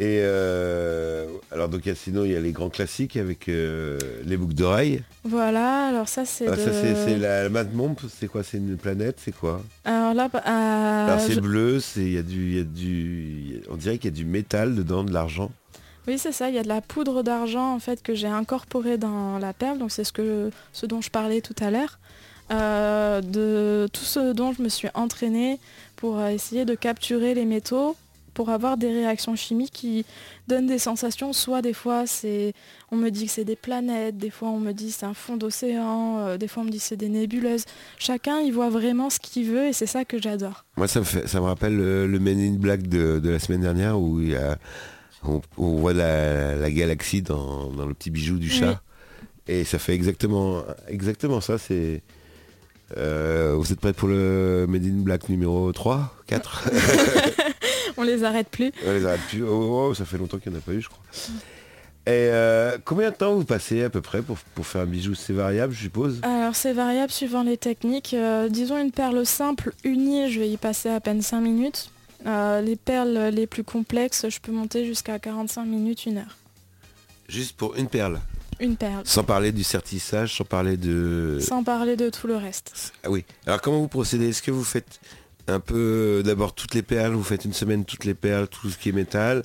Et 0.00 0.20
euh, 0.22 1.26
alors 1.50 1.68
donc 1.68 1.80
il 1.84 1.88
y 1.88 1.92
a- 1.92 1.96
sinon 1.96 2.24
il 2.24 2.30
y 2.30 2.36
a 2.36 2.40
les 2.40 2.52
grands 2.52 2.70
classiques 2.70 3.16
avec 3.16 3.48
euh, 3.48 3.98
les 4.24 4.36
boucles 4.36 4.54
d'oreilles. 4.54 5.02
Voilà, 5.24 5.88
alors 5.88 6.08
ça, 6.08 6.24
c'est 6.24 6.46
Ah, 6.46 6.52
de... 6.54 6.60
Ça 6.60 6.72
c'est 6.72 7.18
la, 7.18 7.48
la 7.48 7.64
c'est 8.08 8.28
quoi? 8.28 8.44
C'est 8.44 8.58
une 8.58 8.76
planète, 8.76 9.16
c'est 9.18 9.34
quoi? 9.34 9.60
Alors 9.84 10.14
là, 10.14 10.28
bah, 10.32 10.42
euh, 10.46 11.18
c'est 11.18 11.32
je- 11.32 11.40
bleu, 11.40 11.80
c'est 11.80 12.02
il 12.02 12.12
y 12.12 12.18
a 12.18 12.22
du, 12.22 12.56
y 12.56 12.60
a 12.60 12.64
du, 12.64 13.60
on 13.70 13.76
dirait 13.76 13.98
qu'il 13.98 14.10
y 14.10 14.14
a 14.14 14.16
du 14.16 14.24
métal 14.24 14.76
dedans, 14.76 15.02
de 15.02 15.12
l'argent. 15.12 15.50
Oui, 16.06 16.16
c'est 16.16 16.32
ça. 16.32 16.48
Il 16.48 16.54
y 16.54 16.58
a 16.58 16.62
de 16.62 16.68
la 16.68 16.80
poudre 16.80 17.22
d'argent 17.22 17.74
en 17.74 17.80
fait 17.80 18.00
que 18.02 18.14
j'ai 18.14 18.28
incorporée 18.28 18.98
dans 18.98 19.38
la 19.38 19.52
perle. 19.52 19.78
Donc 19.78 19.90
c'est 19.90 20.04
ce 20.04 20.12
que 20.12 20.50
ce 20.72 20.86
dont 20.86 21.00
je 21.02 21.10
parlais 21.10 21.40
tout 21.40 21.56
à 21.60 21.70
l'heure. 21.70 21.98
Euh, 22.50 23.20
de 23.20 23.88
tout 23.92 24.04
ce 24.04 24.32
dont 24.32 24.52
je 24.54 24.62
me 24.62 24.70
suis 24.70 24.88
entraînée 24.94 25.58
pour 25.96 26.24
essayer 26.24 26.64
de 26.64 26.74
capturer 26.74 27.34
les 27.34 27.44
métaux 27.44 27.94
pour 28.38 28.50
avoir 28.50 28.76
des 28.76 28.92
réactions 28.92 29.34
chimiques 29.34 29.72
qui 29.72 30.06
donnent 30.46 30.68
des 30.68 30.78
sensations. 30.78 31.32
Soit 31.32 31.60
des 31.60 31.72
fois 31.72 32.06
c'est, 32.06 32.52
on 32.92 32.96
me 32.96 33.10
dit 33.10 33.26
que 33.26 33.32
c'est 33.32 33.44
des 33.44 33.56
planètes, 33.56 34.16
des 34.16 34.30
fois 34.30 34.50
on 34.50 34.60
me 34.60 34.70
dit 34.70 34.92
c'est 34.92 35.06
un 35.06 35.12
fond 35.12 35.36
d'océan, 35.36 36.18
euh, 36.18 36.36
des 36.36 36.46
fois 36.46 36.62
on 36.62 36.66
me 36.66 36.70
dit 36.70 36.78
c'est 36.78 36.96
des 36.96 37.08
nébuleuses. 37.08 37.64
Chacun 37.98 38.38
il 38.38 38.52
voit 38.52 38.70
vraiment 38.70 39.10
ce 39.10 39.18
qu'il 39.18 39.50
veut 39.50 39.66
et 39.66 39.72
c'est 39.72 39.86
ça 39.86 40.04
que 40.04 40.22
j'adore. 40.22 40.64
Moi 40.76 40.86
ça 40.86 41.00
me 41.00 41.04
fait, 41.04 41.26
ça 41.26 41.40
me 41.40 41.46
rappelle 41.46 41.76
le, 41.76 42.06
le 42.06 42.18
Men 42.20 42.38
in 42.38 42.58
Black 42.58 42.86
de, 42.86 43.18
de 43.18 43.28
la 43.28 43.40
semaine 43.40 43.62
dernière 43.62 43.98
où 43.98 44.20
il 44.20 44.28
y 44.28 44.36
a, 44.36 44.56
on, 45.24 45.40
on 45.56 45.74
voit 45.78 45.92
la, 45.92 46.54
la 46.54 46.70
galaxie 46.70 47.22
dans, 47.22 47.72
dans 47.72 47.86
le 47.86 47.94
petit 47.94 48.10
bijou 48.10 48.38
du 48.38 48.50
chat. 48.50 48.80
Et 49.48 49.64
ça 49.64 49.80
fait 49.80 49.94
exactement, 49.94 50.62
exactement 50.86 51.40
ça. 51.40 51.58
C'est, 51.58 52.02
euh, 52.96 53.54
vous 53.58 53.72
êtes 53.72 53.80
prêts 53.80 53.92
pour 53.92 54.08
le 54.08 54.66
Men 54.68 54.84
in 54.84 55.02
Black 55.02 55.28
numéro 55.28 55.72
3 55.72 56.14
4 56.28 56.70
On 57.98 58.04
les 58.04 58.24
arrête 58.24 58.48
plus. 58.48 58.72
On 58.86 58.92
les 58.92 59.04
arrête 59.04 59.20
plus. 59.28 59.42
Oh, 59.42 59.88
oh, 59.88 59.94
ça 59.94 60.04
fait 60.04 60.16
longtemps 60.16 60.38
qu'il 60.38 60.52
n'y 60.52 60.56
en 60.56 60.60
a 60.60 60.62
pas 60.62 60.72
eu, 60.72 60.80
je 60.80 60.88
crois. 60.88 61.02
Et 62.06 62.30
euh, 62.32 62.78
combien 62.84 63.10
de 63.10 63.16
temps 63.16 63.34
vous 63.34 63.44
passez 63.44 63.82
à 63.82 63.90
peu 63.90 64.00
près 64.00 64.22
pour, 64.22 64.38
pour 64.54 64.66
faire 64.66 64.82
un 64.82 64.86
bijou? 64.86 65.14
C'est 65.14 65.34
variable, 65.34 65.74
je 65.74 65.82
suppose? 65.82 66.20
Alors 66.22 66.56
c'est 66.56 66.72
variable 66.72 67.12
suivant 67.12 67.42
les 67.42 67.58
techniques. 67.58 68.14
Euh, 68.14 68.48
disons 68.48 68.78
une 68.78 68.92
perle 68.92 69.26
simple 69.26 69.74
unie, 69.84 70.30
je 70.30 70.40
vais 70.40 70.48
y 70.48 70.56
passer 70.56 70.88
à 70.88 71.00
peine 71.00 71.20
5 71.20 71.40
minutes. 71.40 71.90
Euh, 72.24 72.62
les 72.62 72.76
perles 72.76 73.30
les 73.32 73.46
plus 73.46 73.64
complexes, 73.64 74.26
je 74.28 74.40
peux 74.40 74.52
monter 74.52 74.86
jusqu'à 74.86 75.18
45 75.18 75.64
minutes, 75.64 76.06
une 76.06 76.18
heure. 76.18 76.38
Juste 77.28 77.56
pour 77.56 77.76
une 77.76 77.88
perle? 77.88 78.20
Une 78.58 78.76
perle. 78.76 79.02
Sans 79.04 79.22
parler 79.22 79.52
du 79.52 79.62
sertissage, 79.62 80.34
sans 80.36 80.44
parler 80.44 80.76
de... 80.76 81.38
Sans 81.40 81.62
parler 81.62 81.96
de 81.96 82.08
tout 82.08 82.26
le 82.26 82.36
reste. 82.36 82.92
Ah 83.04 83.10
oui. 83.10 83.24
Alors 83.46 83.60
comment 83.60 83.80
vous 83.80 83.88
procédez? 83.88 84.30
Est-ce 84.30 84.42
que 84.42 84.50
vous 84.50 84.64
faites 84.64 84.98
un 85.48 85.60
peu 85.60 86.22
d'abord 86.24 86.52
toutes 86.52 86.74
les 86.74 86.82
perles, 86.82 87.14
vous 87.14 87.22
faites 87.22 87.44
une 87.44 87.52
semaine 87.52 87.84
toutes 87.84 88.04
les 88.04 88.14
perles, 88.14 88.48
tout 88.48 88.70
ce 88.70 88.78
qui 88.78 88.88
est 88.90 88.92
métal 88.92 89.44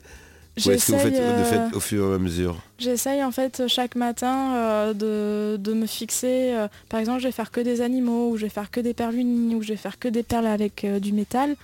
Ou 0.65 0.71
est-ce 0.71 0.87
que 0.87 0.91
vous 0.93 0.99
faites 0.99 1.13
de 1.13 1.19
euh, 1.19 1.43
fait 1.45 1.75
au 1.75 1.79
fur 1.79 2.11
et 2.11 2.15
à 2.15 2.17
mesure? 2.19 2.57
J'essaye 2.77 3.23
en 3.23 3.31
fait 3.31 3.63
chaque 3.67 3.95
matin 3.95 4.55
euh, 4.55 4.93
de, 4.93 5.57
de 5.57 5.73
me 5.73 5.85
fixer, 5.85 6.53
euh, 6.53 6.67
par 6.89 6.99
exemple 6.99 7.19
je 7.21 7.27
vais 7.27 7.31
faire 7.31 7.51
que 7.51 7.61
des 7.61 7.81
animaux, 7.81 8.29
ou 8.31 8.37
je 8.37 8.43
vais 8.43 8.49
faire 8.49 8.69
que 8.69 8.79
des 8.79 8.93
perles 8.93 9.15
unies, 9.15 9.55
ou 9.55 9.61
je 9.61 9.69
vais 9.69 9.77
faire 9.77 9.97
que 9.99 10.07
des 10.07 10.23
perles 10.23 10.47
avec 10.47 10.83
euh, 10.83 10.99
du 10.99 11.13
métal. 11.13 11.55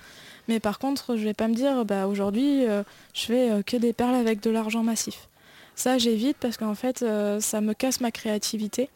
Mais 0.48 0.58
par 0.58 0.78
contre 0.78 1.16
je 1.16 1.22
vais 1.22 1.34
pas 1.34 1.46
me 1.46 1.54
dire 1.54 1.84
bah 1.84 2.06
aujourd'hui 2.08 2.66
euh, 2.66 2.82
je 3.14 3.20
fais 3.26 3.50
euh, 3.50 3.62
que 3.62 3.76
des 3.76 3.92
perles 3.92 4.16
avec 4.16 4.42
de 4.42 4.50
l'argent 4.50 4.82
massif. 4.82 5.28
Ça 5.76 5.96
j'évite 5.98 6.36
parce 6.40 6.56
qu'en 6.56 6.74
fait 6.74 7.02
euh, 7.02 7.38
ça 7.40 7.60
me 7.60 7.72
casse 7.72 8.00
ma 8.00 8.10
créativité. 8.10 8.88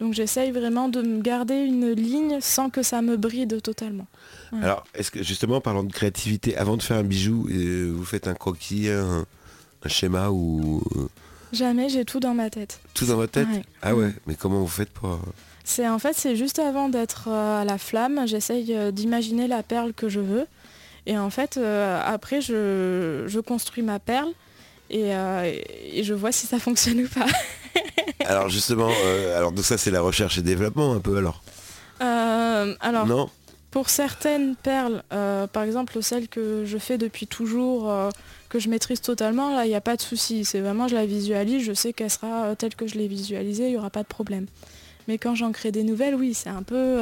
Donc 0.00 0.12
j'essaye 0.14 0.50
vraiment 0.50 0.88
de 0.88 1.02
me 1.02 1.20
garder 1.22 1.54
une 1.54 1.90
ligne 1.92 2.38
sans 2.40 2.68
que 2.68 2.82
ça 2.82 3.00
me 3.00 3.16
bride 3.16 3.62
totalement. 3.62 4.06
Alors, 4.62 4.84
est-ce 4.94 5.10
que 5.10 5.22
justement, 5.22 5.60
parlant 5.60 5.84
de 5.84 5.92
créativité, 5.92 6.56
avant 6.56 6.76
de 6.76 6.82
faire 6.82 6.96
un 6.98 7.04
bijou, 7.04 7.48
euh, 7.50 7.92
vous 7.94 8.04
faites 8.04 8.26
un 8.28 8.34
croquis, 8.34 8.88
un, 8.88 9.24
un 9.84 9.88
schéma 9.88 10.30
ou 10.30 10.82
euh, 10.96 11.08
Jamais 11.52 11.88
j'ai 11.88 12.04
tout 12.04 12.18
dans 12.20 12.34
ma 12.34 12.50
tête. 12.50 12.80
tout 12.94 13.06
dans 13.06 13.16
votre 13.16 13.32
tête 13.32 13.46
Ouais. 13.48 13.62
Ah 13.82 13.94
ouais, 13.94 14.12
mais 14.26 14.34
comment 14.34 14.58
vous 14.60 14.66
faites 14.66 14.90
pour... 14.90 15.10
euh, 15.12 15.16
C'est 15.62 15.88
en 15.88 16.00
fait 16.00 16.14
c'est 16.16 16.34
juste 16.34 16.58
avant 16.58 16.88
d'être 16.88 17.28
à 17.28 17.64
la 17.64 17.78
flamme, 17.78 18.26
j'essaye 18.26 18.74
d'imaginer 18.92 19.46
la 19.46 19.62
perle 19.62 19.92
que 19.92 20.08
je 20.08 20.18
veux. 20.20 20.46
Et 21.06 21.16
en 21.16 21.30
fait 21.30 21.56
euh, 21.56 22.00
après 22.04 22.40
je, 22.40 23.24
je 23.28 23.38
construis 23.40 23.82
ma 23.84 23.98
perle 24.00 24.30
et, 24.90 25.14
euh, 25.14 25.52
et 25.92 26.02
je 26.02 26.14
vois 26.14 26.32
si 26.32 26.46
ça 26.48 26.58
fonctionne 26.66 27.00
ou 27.00 27.08
pas. 27.08 27.26
Alors 28.26 28.48
justement, 28.48 28.90
euh, 29.04 29.36
alors 29.36 29.52
donc 29.52 29.64
ça 29.64 29.78
c'est 29.78 29.90
la 29.90 30.00
recherche 30.00 30.38
et 30.38 30.42
développement 30.42 30.92
un 30.94 31.00
peu 31.00 31.16
alors 31.16 31.42
Euh, 32.00 32.74
alors 32.80 33.06
Non 33.06 33.30
pour 33.70 33.90
certaines 33.90 34.54
perles, 34.54 35.02
euh, 35.12 35.48
par 35.48 35.64
exemple 35.64 36.00
celle 36.00 36.28
que 36.28 36.64
je 36.64 36.78
fais 36.78 36.96
depuis 36.96 37.26
toujours, 37.26 37.92
que 38.48 38.60
je 38.60 38.68
maîtrise 38.68 39.00
totalement, 39.00 39.52
là 39.52 39.64
il 39.66 39.68
n'y 39.68 39.74
a 39.74 39.80
pas 39.80 39.96
de 39.96 40.00
souci. 40.00 40.44
C'est 40.44 40.60
vraiment 40.60 40.86
je 40.86 40.94
la 40.94 41.06
visualise, 41.06 41.64
je 41.64 41.72
sais 41.72 41.92
qu'elle 41.92 42.10
sera 42.10 42.54
telle 42.54 42.76
que 42.76 42.86
je 42.86 42.94
l'ai 42.94 43.08
visualisée, 43.08 43.64
il 43.64 43.70
n'y 43.70 43.76
aura 43.76 43.90
pas 43.90 44.04
de 44.04 44.08
problème. 44.08 44.46
Mais 45.08 45.18
quand 45.18 45.34
j'en 45.34 45.50
crée 45.50 45.72
des 45.72 45.82
nouvelles, 45.82 46.14
oui, 46.14 46.34
c'est 46.34 46.50
un 46.50 46.62
peu 46.62 47.00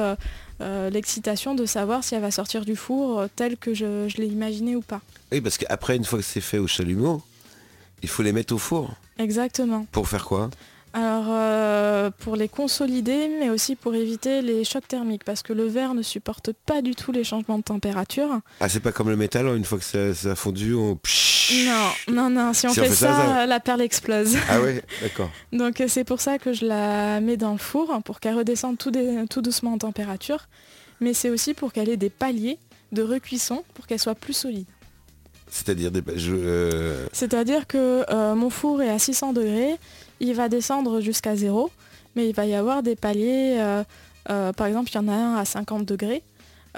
l'excitation 0.91 1.55
de 1.55 1.67
savoir 1.67 2.03
si 2.05 2.15
elle 2.15 2.23
va 2.23 2.31
sortir 2.31 2.65
du 2.65 2.75
four 2.75 3.27
telle 3.37 3.59
que 3.59 3.75
je, 3.75 4.09
je 4.09 4.17
l'ai 4.17 4.29
imaginée 4.29 4.75
ou 4.75 4.81
pas. 4.81 5.03
Oui, 5.31 5.43
parce 5.43 5.59
qu'après, 5.59 5.97
une 5.97 6.05
fois 6.07 6.21
que 6.21 6.25
c'est 6.25 6.41
fait 6.41 6.59
au 6.59 6.67
chalumeau, 6.67 7.23
il 8.03 8.09
faut 8.09 8.23
les 8.23 8.33
mettre 8.33 8.55
au 8.55 8.59
four. 8.59 8.91
Exactement. 9.19 9.87
Pour 9.93 10.09
faire 10.09 10.25
quoi? 10.25 10.49
Alors 10.95 11.25
euh, 11.31 12.11
pour 12.19 12.37
les 12.37 12.49
consolider, 12.49 13.29
mais 13.41 13.49
aussi 13.49 13.77
pour 13.77 13.95
éviter 13.95 14.43
les 14.43 14.63
chocs 14.65 14.87
thermiques, 14.87 15.25
parce 15.25 15.43
que 15.43 15.53
le 15.53 15.65
verre 15.67 15.95
ne 15.95 16.03
supporte 16.03 16.53
pas 16.53 16.83
du 16.83 16.95
tout 16.95 17.13
les 17.13 17.25
changements 17.25 17.59
de 17.59 17.63
température. 17.63 18.41
Ah, 18.61 18.69
c'est 18.69 18.81
pas 18.81 18.93
comme 18.93 19.09
le 19.09 19.17
métal, 19.17 19.47
hein, 19.49 19.55
une 19.57 19.65
fois 19.65 19.79
que 19.79 19.85
ça, 19.85 20.15
ça 20.15 20.33
a 20.33 20.35
fondu, 20.35 20.75
on... 20.75 20.99
Non, 21.65 21.91
non, 22.09 22.31
non, 22.31 22.53
si 22.53 22.67
on 22.67 22.73
Si 22.73 22.81
on 22.81 22.85
fait, 22.85 22.91
ça, 22.91 22.95
ça, 22.95 23.27
ça- 23.27 23.47
la 23.47 23.61
perle 23.61 23.81
explose. 23.83 24.37
Ah 24.49 24.61
ouais, 24.61 24.83
d'accord. 25.01 25.31
Donc 25.53 25.81
euh, 25.81 25.87
c'est 25.89 26.05
pour 26.05 26.21
ça 26.21 26.39
que 26.39 26.53
je 26.53 26.67
la 26.67 27.21
mets 27.21 27.37
dans 27.37 27.53
le 27.53 27.59
four, 27.59 27.91
hein, 27.91 28.01
pour 28.01 28.21
qu'elle 28.21 28.37
redescende 28.37 28.77
tout, 28.79 28.91
doucement 29.41 29.73
en 29.73 29.79
température. 29.79 30.47
Mais 31.01 31.15
c'est 31.15 31.31
aussi 31.31 31.55
pour 31.55 31.73
qu'elle 31.73 31.89
ait 31.89 31.97
des 31.97 32.11
paliers 32.11 32.59
de 32.93 33.03
recuisson 33.03 33.65
pour 33.75 33.87
qu'elle 33.87 33.99
soit 33.99 34.15
plus 34.15 34.35
solide. 34.35 34.67
C'est-à-dire 35.51 35.91
des... 35.91 36.03
Je, 36.17 36.35
euh, 36.35 37.07
C'est-à-dire 37.13 37.67
que 37.67 38.05
euh, 38.11 38.35
mon 38.35 38.49
four 38.49 38.81
est 38.83 38.89
à 38.89 38.99
600 38.99 39.33
degrés, 39.35 39.77
il 40.23 40.35
va 40.35 40.49
descendre 40.49 41.01
jusqu'à 41.03 41.37
zéro, 41.37 41.71
mais 42.17 42.29
il 42.29 42.35
va 42.35 42.47
y 42.47 42.55
avoir 42.55 42.83
des 42.83 42.97
paliers, 42.97 43.57
euh, 43.59 43.85
euh, 44.31 44.53
par 44.53 44.67
exemple 44.67 44.91
il 44.91 44.95
y 44.95 44.99
en 44.99 45.09
a 45.09 45.13
un 45.15 45.37
à 45.37 45.45
50 45.45 45.85
degrés, 45.85 46.23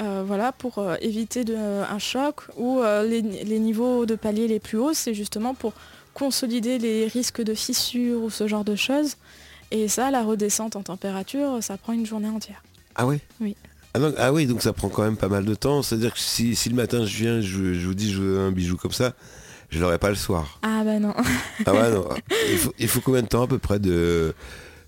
euh, 0.01 0.25
voilà, 0.27 0.51
pour 0.53 0.83
éviter 1.01 1.45
de- 1.45 1.55
un 1.57 1.99
choc, 2.01 2.43
ou 2.57 2.81
les, 3.09 3.23
les 3.23 3.59
niveaux 3.61 4.07
de 4.07 4.17
paliers 4.17 4.49
les 4.49 4.59
plus 4.61 4.79
hauts, 4.79 4.93
c'est 4.95 5.15
justement 5.15 5.55
pour 5.55 5.73
consolider 6.15 6.79
les 6.79 7.07
risques 7.07 7.43
de 7.43 7.55
fissures 7.55 8.23
ou 8.23 8.31
ce 8.31 8.47
genre 8.49 8.65
de 8.65 8.77
choses. 8.77 9.17
Et 9.71 9.89
ça, 9.89 10.11
la 10.13 10.23
redescente 10.23 10.77
en 10.77 10.83
température, 10.83 11.59
ça 11.61 11.77
prend 11.77 11.93
une 11.93 12.07
journée 12.07 12.29
entière. 12.29 12.63
Ah 12.95 13.07
Oui. 13.07 13.19
Ah, 13.95 13.99
donc- 14.01 14.15
ah 14.19 14.33
oui, 14.33 14.47
donc 14.47 14.63
ça 14.63 14.73
prend 14.73 14.89
quand 14.89 15.03
même 15.03 15.17
pas 15.17 15.29
mal 15.29 15.45
de 15.45 15.55
temps. 15.55 15.83
C'est-à-dire 15.83 16.15
que 16.15 16.21
si, 16.21 16.55
si 16.55 16.69
le 16.69 16.75
matin 16.77 17.05
je 17.05 17.17
viens, 17.17 17.41
je, 17.41 17.75
je 17.75 17.87
vous 17.87 17.95
dis 17.95 18.13
je 18.13 18.21
veux 18.21 18.39
un 18.41 18.51
bijou 18.53 18.77
comme 18.77 18.93
ça, 18.93 19.13
je 19.71 19.81
l'aurai 19.81 19.99
pas 19.99 20.09
le 20.11 20.15
soir. 20.17 20.59
Ah 20.63 20.83
bah 20.85 20.99
non. 20.99 21.15
Ah 21.67 21.91
non. 21.91 22.09
Il 22.51 22.59
faut, 22.59 22.73
il 22.79 22.89
faut 22.89 23.01
combien 23.01 23.23
de 23.23 23.27
temps 23.29 23.43
à 23.43 23.47
peu 23.47 23.59
près 23.59 23.79
de 23.79 24.35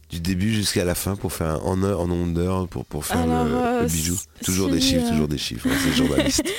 du 0.09 0.21
début 0.21 0.53
jusqu'à 0.55 0.85
la 0.85 0.95
fin 0.95 1.17
pour 1.17 1.33
faire 1.33 1.49
un, 1.49 1.57
en 1.65 1.83
heure, 1.83 2.01
en 2.01 2.07
nombre 2.07 2.33
d'heures 2.33 2.69
pour, 2.69 2.85
pour 2.85 3.05
faire 3.05 3.19
Alors, 3.19 3.45
le, 3.45 3.51
le 3.51 3.57
euh, 3.57 3.83
bijou? 3.87 4.15
si- 4.15 4.45
Toujours 4.45 4.69
des 4.71 4.81
chiffres, 4.81 5.05
euh, 5.07 5.11
toujours 5.11 5.27
des 5.29 5.39
chiffres. 5.39 5.69
c'est 5.83 5.93
journaliste. 5.93 6.43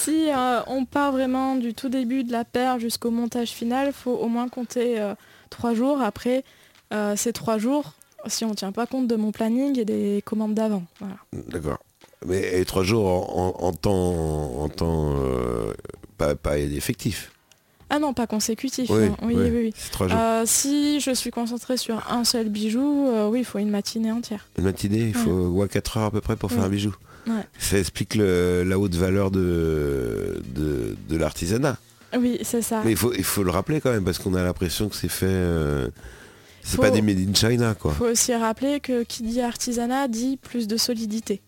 Si 0.00 0.30
euh, 0.30 0.60
on 0.68 0.86
part 0.86 1.12
vraiment 1.12 1.54
du 1.56 1.74
tout 1.74 1.90
début 1.90 2.24
de 2.24 2.32
la 2.32 2.44
perle 2.46 2.80
jusqu'au 2.80 3.10
montage 3.10 3.50
final, 3.50 3.92
faut 3.92 4.14
au 4.14 4.28
moins 4.28 4.48
compter 4.48 4.98
euh, 4.98 5.14
trois 5.50 5.74
jours. 5.74 6.00
Après, 6.00 6.44
euh, 6.94 7.14
ces 7.14 7.34
trois 7.34 7.58
jours, 7.58 7.92
si 8.26 8.44
on 8.46 8.50
ne 8.50 8.54
tient 8.54 8.72
pas 8.72 8.86
compte 8.86 9.06
de 9.06 9.16
mon 9.16 9.32
planning 9.32 9.78
et 9.78 9.84
des 9.84 10.22
commandes 10.24 10.54
d'avant. 10.54 10.82
Voilà. 10.98 11.16
D'accord. 11.48 11.78
Mais 12.26 12.58
et 12.58 12.64
trois 12.64 12.84
jours 12.84 13.06
en, 13.06 13.54
en- 13.60 13.66
en 13.66 13.72
temps, 13.74 14.62
en 14.62 14.68
temps 14.70 15.14
euh, 15.18 15.74
pas, 16.16 16.34
pas 16.34 16.56
effectif. 16.58 17.32
Ah 17.90 17.98
non, 17.98 18.12
pas 18.12 18.26
consécutif. 18.26 18.90
Oui, 18.90 19.08
non. 19.08 19.16
oui, 19.22 19.34
oui. 19.36 19.72
Euh, 20.02 20.42
si 20.46 21.00
je 21.00 21.10
suis 21.12 21.30
concentrée 21.30 21.76
sur 21.78 22.04
un 22.10 22.24
seul 22.24 22.48
bijou, 22.50 23.08
euh, 23.08 23.28
oui, 23.28 23.40
il 23.40 23.44
faut 23.44 23.58
une 23.58 23.70
matinée 23.70 24.12
entière. 24.12 24.46
Une 24.58 24.64
matinée, 24.64 25.06
il 25.08 25.14
faut 25.14 25.48
ouais, 25.48 25.68
4 25.68 25.96
heures 25.96 26.04
à 26.04 26.10
peu 26.10 26.20
près 26.20 26.36
pour 26.36 26.50
faire 26.52 26.64
un 26.64 26.68
bijou. 26.68 26.94
Ouais. 27.26 27.34
Ça 27.58 27.78
explique 27.78 28.14
le- 28.14 28.62
la 28.64 28.78
haute 28.78 28.94
valeur 28.94 29.30
de, 29.30 30.42
de, 30.54 30.96
de 31.08 31.16
l'artisanat. 31.16 31.76
Oui, 32.18 32.38
c'est 32.42 32.62
ça. 32.62 32.80
Mais 32.84 32.92
il 32.92 32.96
faut, 32.96 33.12
il 33.12 33.24
faut 33.24 33.42
le 33.42 33.50
rappeler 33.50 33.80
quand 33.82 33.90
même, 33.92 34.04
parce 34.04 34.18
qu'on 34.18 34.34
a 34.34 34.42
l'impression 34.42 34.88
que 34.88 34.96
c'est 34.96 35.08
fait... 35.08 35.26
euh, 35.28 35.88
c'est 36.62 36.78
pas 36.80 36.90
des 36.90 37.00
made 37.02 37.18
in 37.18 37.32
China, 37.34 37.74
quoi. 37.74 37.92
Il 37.94 37.98
faut 37.98 38.06
aussi 38.10 38.34
rappeler 38.34 38.80
que 38.80 39.02
qui 39.02 39.22
dit 39.22 39.40
artisanat 39.40 40.08
dit 40.08 40.36
plus 40.36 40.66
de 40.68 40.76
solidité. 40.76 41.40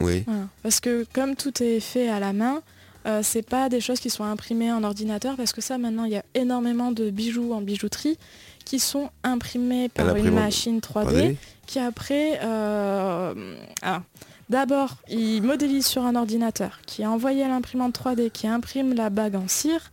Oui. 0.00 0.22
Voilà. 0.26 0.48
Parce 0.62 0.78
que 0.80 1.04
comme 1.12 1.34
tout 1.36 1.62
est 1.62 1.80
fait 1.80 2.08
à 2.08 2.20
la 2.20 2.32
main, 2.32 2.62
Euh, 3.06 3.20
c'est 3.22 3.42
pas 3.42 3.68
des 3.68 3.80
choses 3.80 4.00
qui 4.00 4.10
sont 4.10 4.24
imprimées 4.24 4.72
en 4.72 4.82
ordinateur 4.82 5.36
parce 5.36 5.52
que 5.52 5.60
ça 5.60 5.78
maintenant 5.78 6.04
il 6.04 6.12
y 6.12 6.16
a 6.16 6.24
énormément 6.34 6.90
de 6.90 7.10
bijoux 7.10 7.52
en 7.52 7.60
bijouterie 7.60 8.18
qui 8.64 8.80
sont 8.80 9.10
imprimés 9.22 9.88
par 9.88 10.16
une 10.16 10.30
machine 10.32 10.80
3D, 10.80 11.06
3D. 11.06 11.36
qui 11.66 11.78
après 11.78 12.40
euh, 12.42 13.54
ah, 13.82 14.02
d'abord 14.50 14.96
il 15.08 15.40
modélise 15.42 15.86
sur 15.86 16.04
un 16.04 16.16
ordinateur 16.16 16.80
qui 16.84 17.02
est 17.02 17.06
envoyé 17.06 17.44
à 17.44 17.48
l'imprimante 17.48 17.96
3D 17.96 18.30
qui 18.30 18.48
imprime 18.48 18.92
la 18.94 19.08
bague 19.08 19.36
en 19.36 19.46
cire. 19.46 19.92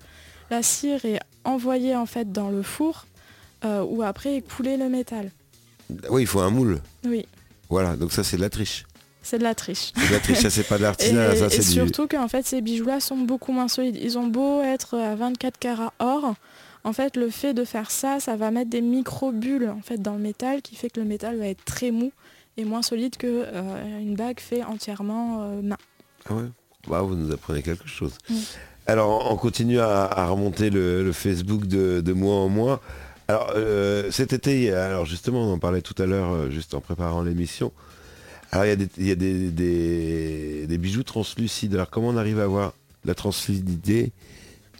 La 0.49 0.63
cire 0.63 1.05
est 1.05 1.19
envoyée 1.43 1.95
en 1.95 2.07
fait 2.07 2.31
dans 2.31 2.49
le 2.49 2.63
four 2.63 3.05
euh, 3.63 3.83
où 3.83 4.01
après 4.01 4.37
est 4.37 4.41
coulé 4.41 4.75
le 4.75 4.89
métal. 4.89 5.29
Oui, 6.09 6.23
il 6.23 6.27
faut 6.27 6.39
un 6.39 6.49
moule. 6.49 6.81
Oui, 7.05 7.27
Voilà, 7.69 7.95
donc 7.95 8.11
ça 8.11 8.23
c'est 8.23 8.37
de 8.37 8.41
la 8.41 8.49
triche. 8.49 8.85
C'est 9.23 9.39
de 9.39 9.43
la 9.43 9.55
triche. 9.55 9.91
C'est 9.95 10.07
de 10.09 10.13
la 10.13 10.19
triche, 10.19 10.39
ça 10.39 10.49
c'est 10.49 10.67
pas 10.67 10.77
de 10.77 10.81
Et, 10.81 10.83
l'artisanat, 10.87 11.35
ça 11.35 11.47
et 11.47 11.57
du... 11.57 11.63
surtout 11.63 12.07
qu'en 12.07 12.27
fait 12.27 12.45
ces 12.45 12.61
bijoux-là 12.61 12.99
sont 12.99 13.17
beaucoup 13.17 13.51
moins 13.51 13.67
solides. 13.67 13.97
Ils 14.01 14.17
ont 14.17 14.27
beau 14.27 14.61
être 14.61 14.97
à 14.97 15.15
24 15.15 15.57
carats 15.57 15.93
or, 15.99 16.35
en 16.83 16.93
fait 16.93 17.17
le 17.17 17.29
fait 17.29 17.53
de 17.53 17.63
faire 17.63 17.89
ça, 17.89 18.19
ça 18.19 18.35
va 18.35 18.51
mettre 18.51 18.69
des 18.69 18.81
micro-bulles 18.81 19.69
en 19.69 19.81
fait 19.81 20.01
dans 20.01 20.13
le 20.13 20.19
métal 20.19 20.61
qui 20.61 20.75
fait 20.75 20.89
que 20.89 20.99
le 20.99 21.07
métal 21.07 21.37
va 21.37 21.47
être 21.47 21.63
très 21.65 21.91
mou 21.91 22.11
et 22.57 22.65
moins 22.65 22.81
solide 22.81 23.17
que 23.17 23.45
euh, 23.47 23.99
une 23.99 24.15
bague 24.15 24.39
fait 24.39 24.63
entièrement 24.63 25.41
euh, 25.41 25.61
main. 25.61 25.77
Ah 26.29 26.35
ouais 26.35 26.43
vous 26.87 27.15
nous 27.15 27.31
apprenez 27.31 27.61
quelque 27.61 27.87
chose. 27.87 28.17
Alors, 28.87 29.31
on 29.31 29.37
continue 29.37 29.79
à, 29.79 30.03
à 30.03 30.27
remonter 30.27 30.69
le, 30.69 31.03
le 31.03 31.11
Facebook 31.13 31.65
de, 31.65 32.01
de 32.01 32.13
mois 32.13 32.35
en 32.35 32.49
mois. 32.49 32.81
Alors, 33.29 33.53
euh, 33.55 34.11
cet 34.11 34.33
été, 34.33 34.73
alors 34.73 35.05
justement, 35.05 35.49
on 35.49 35.53
en 35.53 35.59
parlait 35.59 35.81
tout 35.81 35.95
à 36.01 36.05
l'heure, 36.05 36.51
juste 36.51 36.73
en 36.73 36.81
préparant 36.81 37.21
l'émission. 37.21 37.71
Alors, 38.53 38.65
il 38.65 38.69
y 38.69 38.71
a, 38.71 38.75
des, 38.75 38.87
il 38.99 39.07
y 39.07 39.11
a 39.11 39.15
des, 39.15 39.49
des- 39.49 40.67
des 40.67 40.77
bijoux 40.77 41.01
translucides. 41.01 41.73
Alors, 41.73 41.89
comment 41.89 42.09
on 42.09 42.17
arrive 42.17 42.39
à 42.39 42.43
avoir 42.43 42.73
la 43.03 43.15
translucidité 43.15 44.11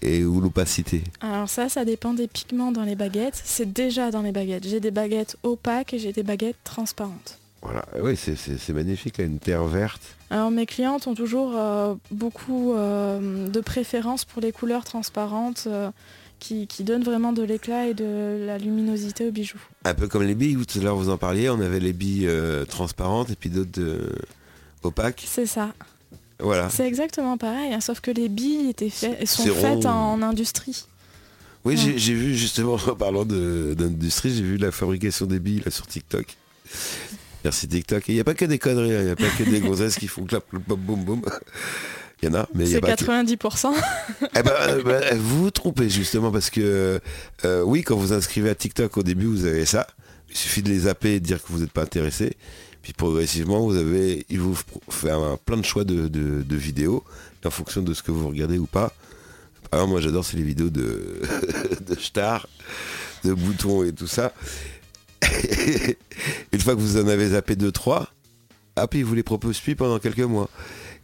et 0.03 0.23
ou 0.23 0.39
l'opacité? 0.41 1.01
Alors 1.21 1.49
ça, 1.49 1.69
ça 1.69 1.83
dépend 1.83 2.13
des 2.13 2.27
pigments 2.27 2.71
dans 2.71 2.83
les 2.83 2.93
baguettes. 2.93 3.41
C'est 3.43 3.73
déjà 3.73 4.11
dans 4.11 4.21
les 4.21 4.31
baguettes. 4.31 4.67
J'ai 4.67 4.79
des 4.79 4.91
baguettes 4.91 5.37
opaques 5.41 5.91
et 5.95 5.97
j'ai 5.97 6.13
des 6.13 6.21
baguettes 6.21 6.57
transparentes. 6.63 7.39
Voilà, 7.63 7.83
oui, 7.99 8.15
c'est- 8.15 8.69
magnifique, 8.73 9.17
là, 9.17 9.23
une 9.25 9.39
terre 9.39 9.63
verte. 9.63 10.01
Alors 10.29 10.51
mes 10.51 10.67
clientes 10.67 11.07
ont 11.07 11.15
toujours 11.15 11.53
euh, 11.55 11.95
beaucoup 12.11 12.73
euh, 12.73 13.47
de 13.47 13.59
préférence 13.59 14.23
pour 14.23 14.39
les 14.41 14.51
couleurs 14.51 14.83
transparentes 14.83 15.63
euh, 15.65 15.89
qui, 16.43 16.67
qui 16.67 16.83
donnent 16.83 17.03
vraiment 17.03 17.31
de 17.33 17.41
l'éclat 17.41 17.87
et 17.87 17.93
de 17.93 18.43
la 18.45 18.57
luminosité 18.57 19.27
aux 19.27 19.31
bijoux. 19.31 19.61
Un 19.85 19.93
peu 19.93 20.07
comme 20.07 20.23
les 20.23 20.35
billes, 20.35 20.55
vous, 20.55 20.65
tout 20.65 20.79
à 20.79 20.81
l'heure 20.83 20.95
vous 20.97 21.09
en 21.09 21.17
parliez, 21.17 21.49
on 21.49 21.59
avait 21.61 21.79
les 21.79 21.93
billes 21.93 22.27
euh, 22.27 22.65
transparentes 22.65 23.29
et 23.29 23.35
puis 23.35 23.49
d'autres 23.49 23.79
euh, 23.81 24.09
opaques. 24.83 25.23
C'est 25.25 25.45
ça. 25.45 25.73
Voilà. 26.39 26.69
C'est 26.69 26.85
exactement 26.85 27.37
pareil, 27.37 27.73
hein, 27.73 27.79
sauf 27.79 28.01
que 28.01 28.11
les 28.11 28.27
billes 28.27 28.69
étaient 28.69 28.89
fait, 28.89 29.25
sont 29.25 29.45
faites 29.47 29.85
en 29.85 30.21
industrie. 30.21 30.85
Oui, 31.63 31.75
Ouais. 31.75 31.93
j'ai- 31.95 32.13
vu 32.13 32.35
justement, 32.35 32.73
en 32.87 32.95
parlant 32.95 33.23
d'industrie, 33.23 34.35
j'ai 34.35 34.43
vu 34.43 34.57
la 34.57 34.71
fabrication 34.71 35.25
des 35.25 35.39
billes 35.39 35.61
là, 35.63 35.71
sur 35.71 35.87
TikTok. 35.87 36.25
Merci 37.45 37.67
TikTok. 37.69 38.03
Il 38.09 38.15
n'y 38.15 38.19
a 38.19 38.23
pas 38.25 38.33
que 38.33 38.45
des 38.45 38.59
conneries, 38.59 38.93
hein, 38.93 38.99
il 39.01 39.05
n'y 39.05 39.11
a 39.11 39.15
pas 39.15 39.29
que 39.37 39.43
des 39.43 39.59
gonzesses 39.67 39.97
qui 39.97 40.07
font 40.07 40.25
clap, 40.25 40.43
clap, 40.49 40.61
boum, 40.63 41.03
boum. 41.03 41.21
Il 42.23 42.27
y 42.27 42.29
en 42.29 42.35
a, 42.35 42.47
mais 42.55 42.65
C'est 42.65 42.79
pas 42.79 42.95
que... 42.95 43.03
90%. 43.03 43.73
Eh 44.33 44.43
ben, 44.43 44.51
euh, 44.69 44.81
bah, 44.83 45.13
vous 45.15 45.43
vous 45.43 45.51
trompez 45.51 45.89
justement 45.89 46.31
parce 46.31 46.49
que, 46.49 47.01
euh, 47.43 47.61
oui, 47.63 47.81
quand 47.83 47.97
vous 47.97 48.13
inscrivez 48.13 48.49
à 48.49 48.55
TikTok 48.55 48.95
au 48.95 49.03
début, 49.03 49.25
vous 49.25 49.45
avez 49.45 49.65
ça. 49.65 49.87
Il 50.29 50.37
suffit 50.37 50.63
de 50.63 50.69
les 50.69 50.79
zapper 50.79 51.15
et 51.15 51.19
de 51.19 51.25
dire 51.25 51.43
que 51.43 51.51
vous 51.51 51.59
n'êtes 51.59 51.73
pas 51.73 51.81
intéressé. 51.83 52.37
Puis 52.81 52.93
progressivement, 52.93 53.59
vous 53.65 53.75
avez, 53.75 54.25
il 54.29 54.39
vous 54.39 54.57
fait 54.89 55.11
un, 55.11 55.37
plein 55.45 55.57
de 55.57 55.65
choix 55.65 55.83
de, 55.83 56.07
de- 56.07 56.43
de 56.43 56.55
vidéos 56.55 57.03
en 57.43 57.49
fonction 57.49 57.81
de 57.81 57.93
ce 57.93 58.01
que 58.01 58.11
vous 58.11 58.29
regardez 58.29 58.57
ou 58.57 58.67
pas. 58.67 58.93
Par 59.69 59.81
exemple, 59.81 59.91
moi 59.91 59.99
j'adore 60.01 60.23
c'est 60.23 60.37
les 60.37 60.43
vidéos 60.43 60.69
de, 60.69 61.21
de 61.85 61.95
Star, 61.99 62.47
de 63.25 63.33
boutons 63.33 63.83
et 63.83 63.91
tout 63.91 64.07
ça. 64.07 64.31
Une 66.53 66.59
fois 66.61 66.73
que 66.75 66.79
vous 66.79 66.95
en 66.97 67.07
avez 67.09 67.29
zappé 67.29 67.55
2-3, 67.55 68.05
ah 68.77 68.87
puis 68.87 68.99
il 68.99 69.05
vous 69.05 69.13
les 69.15 69.23
propose 69.23 69.59
puis 69.59 69.75
pendant 69.75 69.99
quelques 69.99 70.19
mois. 70.19 70.49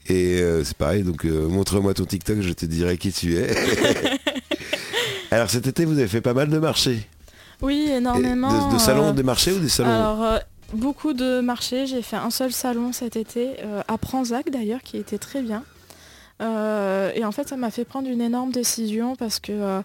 Et 0.08 0.42
euh, 0.42 0.64
c'est 0.64 0.76
pareil, 0.78 1.04
donc 1.04 1.26
euh, 1.26 1.48
montre-moi 1.48 1.94
ton 1.94 2.06
TikTok, 2.06 2.42
je 2.42 2.54
te 2.54 2.66
dirai 2.66 2.98
qui 2.98 3.12
tu 3.12 3.38
es. 3.38 3.50
Alors 5.32 5.50
cet 5.50 5.68
été, 5.68 5.86
vous 5.86 5.98
avez 6.00 6.08
fait 6.08 6.22
pas 6.22 6.34
mal 6.34 6.50
de 6.50 6.58
marchés. 6.58 7.08
Oui, 7.62 7.90
énormément. 7.92 8.70
de, 8.70 8.74
de 8.76 8.80
salons, 8.80 9.10
euh, 9.10 9.12
des 9.12 9.24
marchés 9.24 9.52
ou 9.52 9.60
des 9.60 9.70
salons 9.70 9.90
Alors, 9.90 10.24
euh, 10.24 10.38
beaucoup 10.74 11.14
de 11.14 11.42
marchés. 11.42 11.86
J'ai 11.86 12.02
fait 12.02 12.16
un 12.16 12.30
seul 12.32 12.52
salon 12.52 12.92
cet 12.94 13.16
été, 13.16 13.58
euh, 13.64 13.82
à 13.88 13.98
Pranzac 13.98 14.50
d'ailleurs, 14.50 14.82
qui 14.82 14.98
était 14.98 15.18
très 15.20 15.42
bien. 15.42 15.64
Euh, 16.42 17.12
et 17.16 17.26
en 17.26 17.32
fait, 17.32 17.50
ça 17.50 17.58
m'a 17.58 17.70
fait 17.70 17.86
prendre 17.86 18.08
une 18.10 18.22
énorme 18.22 18.52
décision 18.52 19.16
parce 19.16 19.40
que 19.40 19.52
euh, 19.52 19.82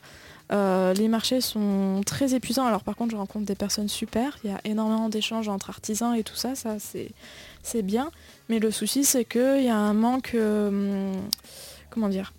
euh, 0.52 0.94
les 0.94 1.08
marchés 1.08 1.40
sont 1.40 2.00
très 2.06 2.34
épuisants. 2.34 2.64
Alors 2.64 2.84
par 2.84 2.94
contre, 2.96 3.10
je 3.10 3.16
rencontre 3.16 3.44
des 3.44 3.56
personnes 3.56 3.88
super. 3.88 4.38
Il 4.44 4.50
y 4.50 4.52
a 4.52 4.60
énormément 4.64 5.08
d'échanges 5.08 5.48
entre 5.48 5.70
artisans 5.70 6.14
et 6.14 6.22
tout 6.22 6.36
ça. 6.36 6.54
Ça, 6.54 6.76
c'est 6.78 7.10
c'est 7.62 7.82
bien. 7.82 8.10
Mais 8.48 8.58
le 8.58 8.70
souci, 8.70 9.04
c'est 9.04 9.24
qu'il 9.24 9.64
y 9.64 9.68
a 9.68 9.76
un 9.76 9.94
manque... 9.94 10.32
euh, 10.34 11.12
comment 11.90 12.08
dire 12.08 12.32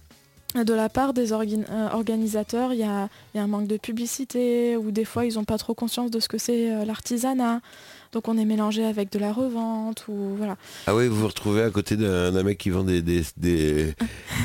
de 0.56 0.74
la 0.74 0.88
part 0.88 1.12
des 1.12 1.34
euh, 1.34 1.90
organisateurs, 1.92 2.72
il 2.72 2.80
y 2.80 2.84
a, 2.84 3.10
il 3.34 3.38
y 3.38 3.42
a 3.42 3.44
un 3.44 3.48
manque 3.48 3.68
de 3.68 3.76
publicité, 3.76 4.78
ou 4.78 4.90
des 4.90 5.04
fois 5.04 5.26
ils 5.26 5.36
n'ont 5.36 5.44
pas 5.44 5.58
trop 5.58 5.74
conscience 5.74 6.10
de 6.12 6.22
ce 6.22 6.30
que 6.30 6.38
c'est 6.38 6.72
euh, 6.72 6.86
l'artisanat. 6.86 7.60
Donc 8.14 8.30
on 8.30 8.38
est 8.38 8.46
mélangé 8.46 8.86
avec 8.86 9.12
de 9.12 9.20
la 9.20 9.34
revente, 9.34 10.06
ou 10.08 10.14
voilà. 10.38 10.56
Ah 10.88 10.96
oui, 10.96 11.10
vous 11.10 11.18
vous 11.18 11.28
retrouvez 11.28 11.62
à 11.62 11.70
côté 11.72 11.98
d'un 11.98 12.42
mec 12.44 12.58
qui 12.58 12.70
vend 12.70 12.86
des, 12.86 13.02
des, 13.02 13.24
des, 13.36 13.94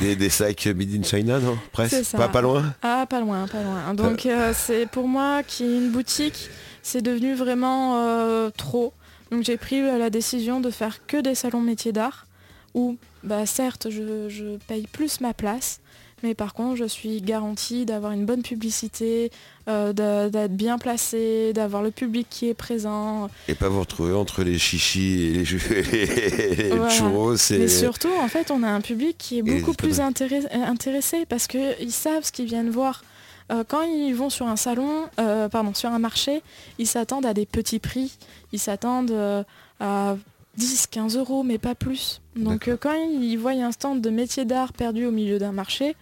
des, 0.00 0.16
des 0.16 0.30
sacs 0.30 0.66
Made 0.66 0.92
in 0.92 1.04
China, 1.04 1.38
non? 1.38 1.56
Presque 1.70 1.94
C'est 1.94 2.02
ça. 2.02 2.18
Pas, 2.18 2.26
pas 2.26 2.40
loin? 2.40 2.74
Ah, 2.82 3.06
pas 3.08 3.20
loin, 3.20 3.46
pas 3.46 3.62
loin. 3.62 3.94
Donc 3.94 4.26
euh, 4.26 4.52
c'est 4.52 4.86
pour 4.86 5.06
moi 5.06 5.44
qui 5.44 5.62
une 5.62 5.92
boutique, 5.92 6.50
c'est 6.82 7.02
devenu 7.02 7.34
vraiment 7.34 8.00
euh, 8.00 8.50
trop. 8.50 8.92
Donc 9.30 9.44
j'ai 9.44 9.56
pris 9.56 9.80
euh, 9.80 9.98
la 9.98 10.10
décision 10.10 10.60
de 10.60 10.70
faire 10.70 11.06
que 11.06 11.20
des 11.20 11.34
salons 11.34 11.60
métiers 11.60 11.92
d'art, 11.92 12.26
où 12.74 12.96
bah, 13.22 13.46
certes 13.46 13.88
je, 13.90 14.28
je 14.28 14.56
paye 14.68 14.86
plus 14.90 15.20
ma 15.20 15.34
place, 15.34 15.80
mais 16.22 16.34
par 16.34 16.52
contre 16.54 16.76
je 16.76 16.84
suis 16.84 17.20
garantie 17.22 17.84
d'avoir 17.86 18.12
une 18.12 18.26
bonne 18.26 18.42
publicité, 18.42 19.30
euh, 19.68 19.92
d'être 19.92 20.52
bien 20.56 20.78
placée, 20.78 21.52
d'avoir 21.52 21.82
le 21.82 21.90
public 21.90 22.26
qui 22.28 22.48
est 22.48 22.54
présent. 22.54 23.30
Et 23.48 23.54
pas 23.54 23.68
vous 23.68 23.80
retrouver 23.80 24.14
entre 24.14 24.42
les 24.42 24.58
chichis 24.58 25.22
et 25.26 25.32
les, 25.44 26.66
et 26.86 26.90
churros. 26.90 27.36
c'est- 27.36 27.58
Mais 27.58 27.68
surtout, 27.68 28.10
en 28.20 28.28
fait, 28.28 28.50
on 28.50 28.62
a 28.62 28.68
un 28.68 28.80
public 28.80 29.16
qui 29.18 29.36
est 29.36 29.38
Et 29.38 29.42
beaucoup 29.42 29.72
plus 29.74 30.00
intéré- 30.00 30.44
euh, 30.52 30.64
intéressé 30.64 31.24
parce 31.28 31.46
qu'ils 31.46 31.92
savent 31.92 32.24
ce 32.24 32.32
qu'ils 32.32 32.46
viennent 32.46 32.70
voir. 32.70 33.02
Euh, 33.50 33.64
quand 33.66 33.82
ils 33.82 34.14
vont 34.14 34.30
sur 34.30 34.46
un 34.46 34.56
salon, 34.56 35.08
euh, 35.18 35.48
pardon, 35.48 35.74
sur 35.74 35.90
un 35.90 35.98
marché, 35.98 36.42
ils 36.78 36.86
s'attendent 36.86 37.26
à 37.26 37.34
des 37.34 37.46
petits 37.46 37.80
prix. 37.80 38.16
Ils 38.52 38.58
s'attendent 38.58 39.10
euh, 39.10 39.42
à 39.80 40.16
10, 40.56 40.86
15 40.86 41.16
euros, 41.16 41.42
mais 41.42 41.58
pas 41.58 41.74
plus. 41.74 42.20
Donc 42.36 42.70
quand 42.80 42.94
ils 42.94 43.36
voient 43.36 43.52
un 43.52 43.72
stand 43.72 44.00
de 44.00 44.10
métier 44.10 44.44
d'art 44.44 44.72
perdu 44.72 45.04
au 45.06 45.10
milieu 45.10 45.38
d'un 45.38 45.52
marché, 45.52 45.96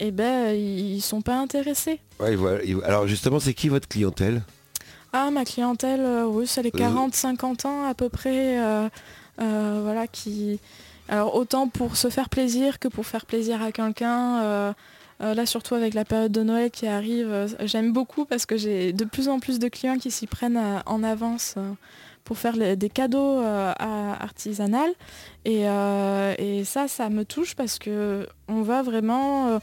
eh 0.00 0.10
ben, 0.10 0.54
ils 0.54 1.00
sont 1.00 1.22
pas 1.22 1.36
intéressés. 1.36 2.00
Ouais, 2.20 2.36
voilà. 2.36 2.62
Alors 2.84 3.06
justement, 3.06 3.40
c'est 3.40 3.54
qui 3.54 3.68
votre 3.68 3.88
clientèle? 3.88 4.42
Ah, 5.14 5.30
ma 5.30 5.44
clientèle, 5.44 6.24
oui, 6.26 6.46
c'est 6.46 6.62
les 6.62 6.70
40-50 6.70 7.66
ans 7.66 7.84
à 7.84 7.94
peu 7.94 8.08
près, 8.08 8.58
voilà, 9.38 10.06
qui... 10.06 10.58
Alors 11.08 11.34
autant 11.34 11.68
pour 11.68 11.96
se 11.96 12.08
faire 12.08 12.28
plaisir 12.28 12.78
que 12.78 12.88
pour 12.88 13.04
faire 13.04 13.26
plaisir 13.26 13.60
à 13.60 13.72
quelqu'un. 13.72 14.74
Euh, 15.22 15.26
euh, 15.26 15.34
là, 15.34 15.46
surtout 15.46 15.74
avec 15.74 15.94
la 15.94 16.04
période 16.04 16.32
de 16.32 16.42
Noël 16.42 16.70
qui 16.70 16.86
arrive, 16.86 17.30
euh, 17.30 17.48
j'aime 17.64 17.92
beaucoup 17.92 18.24
parce 18.24 18.46
que 18.46 18.56
j'ai 18.56 18.92
de 18.92 19.04
plus 19.04 19.28
en 19.28 19.38
plus 19.40 19.58
de 19.58 19.68
clients 19.68 19.96
qui 19.98 20.10
s'y 20.10 20.26
prennent 20.26 20.56
à- 20.56 20.82
en 20.86 21.02
avance 21.02 21.54
euh, 21.56 21.72
pour 22.24 22.38
faire 22.38 22.56
des 22.76 22.88
cadeaux 22.88 23.40
euh, 23.40 23.72
artisanales. 23.78 24.92
Et, 25.44 25.68
euh, 25.68 26.34
et 26.38 26.64
ça, 26.64 26.88
ça 26.88 27.08
me 27.08 27.24
touche 27.24 27.54
parce 27.54 27.78
que 27.78 28.26
on 28.48 28.62
va 28.62 28.82
vraiment 28.82 29.48
euh, 29.48 29.58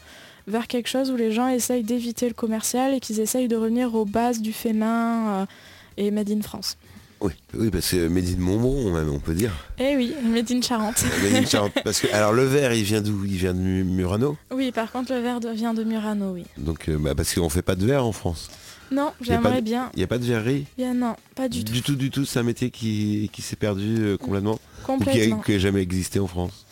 vers 0.46 0.66
quelque 0.66 0.88
chose 0.88 1.10
où 1.10 1.16
les 1.16 1.32
gens 1.32 1.48
essayent 1.48 1.84
d'éviter 1.84 2.28
le 2.28 2.34
commercial 2.34 2.92
et 2.94 3.00
qu'ils 3.00 3.20
essayent 3.20 3.48
de 3.48 3.56
revenir 3.56 3.94
aux 3.94 4.04
bases 4.04 4.40
du 4.40 4.52
fait 4.52 4.72
main 4.72 5.42
euh, 5.42 5.46
et 5.96 6.10
Made 6.10 6.30
in 6.30 6.42
France. 6.42 6.76
Oui, 7.20 7.32
oui, 7.54 7.70
parce 7.70 7.90
que 7.90 8.08
Made 8.08 8.24
in 8.26 8.40
Montbron, 8.40 8.92
même, 8.92 9.10
on 9.10 9.18
peut 9.18 9.34
dire. 9.34 9.52
Eh 9.78 9.94
oui, 9.96 10.14
Made 10.24 10.50
in 10.50 10.62
Charente. 10.62 11.04
Made 11.22 11.34
in 11.34 11.46
Charente. 11.46 11.72
Parce 11.84 12.00
que, 12.00 12.06
alors 12.14 12.32
le 12.32 12.44
verre, 12.44 12.72
il 12.72 12.82
vient 12.82 13.02
d'où? 13.02 13.24
Il 13.26 13.36
vient 13.36 13.52
de 13.52 13.58
Mu- 13.58 13.84
Murano? 13.84 14.38
Oui, 14.50 14.72
par 14.72 14.90
contre, 14.90 15.12
le 15.12 15.20
verre 15.20 15.38
de- 15.40 15.50
vient 15.50 15.74
de 15.74 15.84
Murano, 15.84 16.32
oui. 16.32 16.44
Donc, 16.56 16.88
euh, 16.88 16.96
bah, 16.98 17.14
parce 17.14 17.34
qu'on 17.34 17.50
fait 17.50 17.60
pas 17.62 17.74
de 17.74 17.84
verre 17.84 18.06
en 18.06 18.12
France. 18.12 18.48
Non, 18.90 19.12
j'aimerais 19.20 19.60
bien. 19.60 19.90
Il 19.94 19.98
n'y 19.98 20.04
a 20.04 20.06
pas 20.06 20.18
de 20.18 20.24
verrerie? 20.24 20.64
Bien, 20.78 20.94
non, 20.94 21.14
pas 21.34 21.48
du 21.48 21.62
tout. 21.62 21.72
Du 21.72 21.82
tout, 21.82 21.94
du 21.94 22.10
tout. 22.10 22.24
C'est 22.24 22.38
un 22.38 22.42
métier 22.42 22.70
qui, 22.70 23.30
qui 23.32 23.42
s'est 23.42 23.54
perdu 23.56 23.96
euh, 24.00 24.16
complètement. 24.16 24.54
Ou 24.54 24.58
qui 24.80 24.82
Complètement. 24.86 25.42
n'a 25.46 25.58
jamais 25.58 25.82
existé 25.82 26.18
en 26.20 26.26
France. 26.26 26.64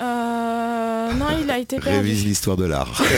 Euh, 0.00 1.12
non, 1.14 1.26
il 1.42 1.50
a 1.50 1.58
été 1.58 1.78
perdu. 1.78 1.98
Révise 1.98 2.24
l'histoire 2.24 2.56
de 2.56 2.64
l'art. 2.64 3.02